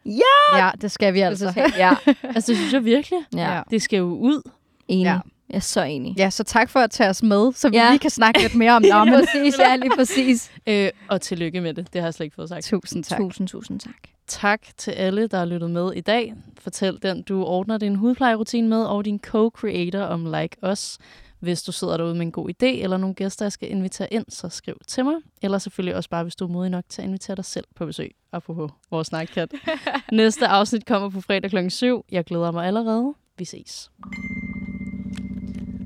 Ja, 0.55 0.69
det 0.81 0.91
skal 0.91 1.13
vi 1.13 1.19
altså. 1.19 1.53
Ja, 1.77 1.89
Altså, 2.35 2.51
det 2.51 2.57
synes 2.57 2.73
jeg 2.73 2.85
virkelig. 2.85 3.19
ja. 3.35 3.55
Ja. 3.55 3.61
Det 3.71 3.81
skal 3.81 3.97
jo 3.97 4.05
ud. 4.05 4.41
enig. 4.87 5.03
Ja. 5.03 5.09
Ja. 5.11 5.19
Jeg 5.49 5.55
er 5.57 5.59
så 5.59 5.81
enig. 5.83 6.13
Ja, 6.17 6.29
så 6.29 6.43
tak 6.43 6.69
for 6.69 6.79
at 6.79 6.91
tage 6.91 7.09
os 7.09 7.23
med, 7.23 7.53
så 7.53 7.69
vi 7.69 7.77
Ja. 7.77 7.89
lige 7.89 7.99
kan 7.99 8.09
snakke 8.09 8.41
lidt 8.41 8.55
mere 8.55 8.71
om 8.71 8.83
Ja, 8.85 8.89
nommen. 8.97 9.15
præcis. 9.19 9.59
Ja, 9.59 9.75
lige 9.75 9.91
præcis. 9.95 10.51
Øh, 10.67 10.89
og 11.07 11.21
tillykke 11.21 11.61
med 11.61 11.73
det. 11.73 11.93
Det 11.93 12.01
har 12.01 12.07
jeg 12.07 12.13
slet 12.13 12.23
ikke 12.25 12.35
fået 12.35 12.49
sagt. 12.49 12.65
Tusind 12.65 13.03
tak. 13.03 13.17
Tusind, 13.19 13.47
tusind 13.47 13.79
tak. 13.79 13.93
Tak 14.31 14.61
til 14.77 14.91
alle, 14.91 15.27
der 15.27 15.37
har 15.37 15.45
lyttet 15.45 15.71
med 15.71 15.93
i 15.93 16.01
dag. 16.01 16.33
Fortæl 16.59 16.99
den, 17.01 17.21
du 17.23 17.43
ordner 17.43 17.77
din 17.77 17.95
hudplejerutine 17.95 18.67
med, 18.67 18.85
og 18.85 19.05
din 19.05 19.19
co-creator 19.27 19.99
om 19.99 20.25
Like 20.25 20.71
Us. 20.71 20.97
Hvis 21.39 21.63
du 21.63 21.71
sidder 21.71 21.97
derude 21.97 22.13
med 22.13 22.21
en 22.21 22.31
god 22.31 22.49
idé, 22.49 22.65
eller 22.65 22.97
nogle 22.97 23.15
gæster, 23.15 23.45
jeg 23.45 23.51
skal 23.51 23.71
invitere 23.71 24.13
ind, 24.13 24.25
så 24.29 24.49
skriv 24.49 24.75
til 24.87 25.05
mig. 25.05 25.15
Eller 25.41 25.57
selvfølgelig 25.57 25.95
også 25.95 26.09
bare, 26.09 26.23
hvis 26.23 26.35
du 26.35 26.45
er 26.45 26.49
modig 26.49 26.71
nok 26.71 26.83
til 26.89 27.01
at 27.01 27.07
invitere 27.07 27.35
dig 27.35 27.45
selv 27.45 27.65
på 27.75 27.85
besøg. 27.85 28.15
Apropos 28.31 28.71
vores 28.91 29.07
snakkat. 29.07 29.51
Næste 30.11 30.47
afsnit 30.47 30.85
kommer 30.85 31.09
på 31.09 31.21
fredag 31.21 31.49
kl. 31.49 31.69
7. 31.69 32.05
Jeg 32.11 32.25
glæder 32.25 32.51
mig 32.51 32.67
allerede. 32.67 33.13
Vi 33.37 33.45
ses. 33.45 33.91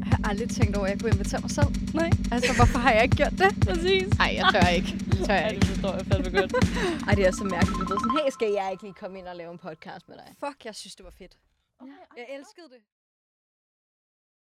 Jeg 0.10 0.18
har 0.20 0.30
aldrig 0.32 0.50
tænkt 0.58 0.74
over, 0.78 0.86
at 0.88 0.92
jeg 0.92 1.00
kunne 1.02 1.12
invitere 1.18 1.42
mig 1.46 1.52
selv. 1.60 1.70
Nej. 2.02 2.10
Altså, 2.36 2.52
hvorfor 2.60 2.80
har 2.86 2.92
jeg 2.98 3.04
ikke 3.08 3.16
gjort 3.22 3.36
det? 3.44 3.50
Præcis. 3.68 4.08
Nej, 4.22 4.32
jeg 4.40 4.44
tør 4.54 4.68
ikke. 4.80 4.92
Det 5.12 5.20
tør 5.28 5.34
jeg 5.42 5.44
Ej, 5.48 5.54
ikke. 5.54 5.62
det 5.62 5.70
forstår 5.74 5.94
jeg 6.00 6.06
fandme 6.12 6.30
godt. 6.40 6.52
Ej, 7.08 7.14
det 7.20 7.24
er 7.30 7.34
så 7.42 7.46
mærkeligt. 7.56 7.78
Du 7.82 7.86
ved 7.92 8.00
sådan, 8.04 8.16
hey, 8.20 8.30
skal 8.38 8.50
jeg 8.60 8.68
ikke 8.74 8.84
lige 8.88 8.98
komme 9.02 9.16
ind 9.20 9.28
og 9.32 9.36
lave 9.42 9.52
en 9.56 9.62
podcast 9.68 10.04
med 10.10 10.16
dig? 10.22 10.30
Fuck, 10.46 10.60
jeg 10.70 10.76
synes, 10.82 10.96
det 11.00 11.06
var 11.10 11.16
fedt. 11.22 11.34
Jeg 12.20 12.26
elskede 12.38 12.70
det. 12.76 12.82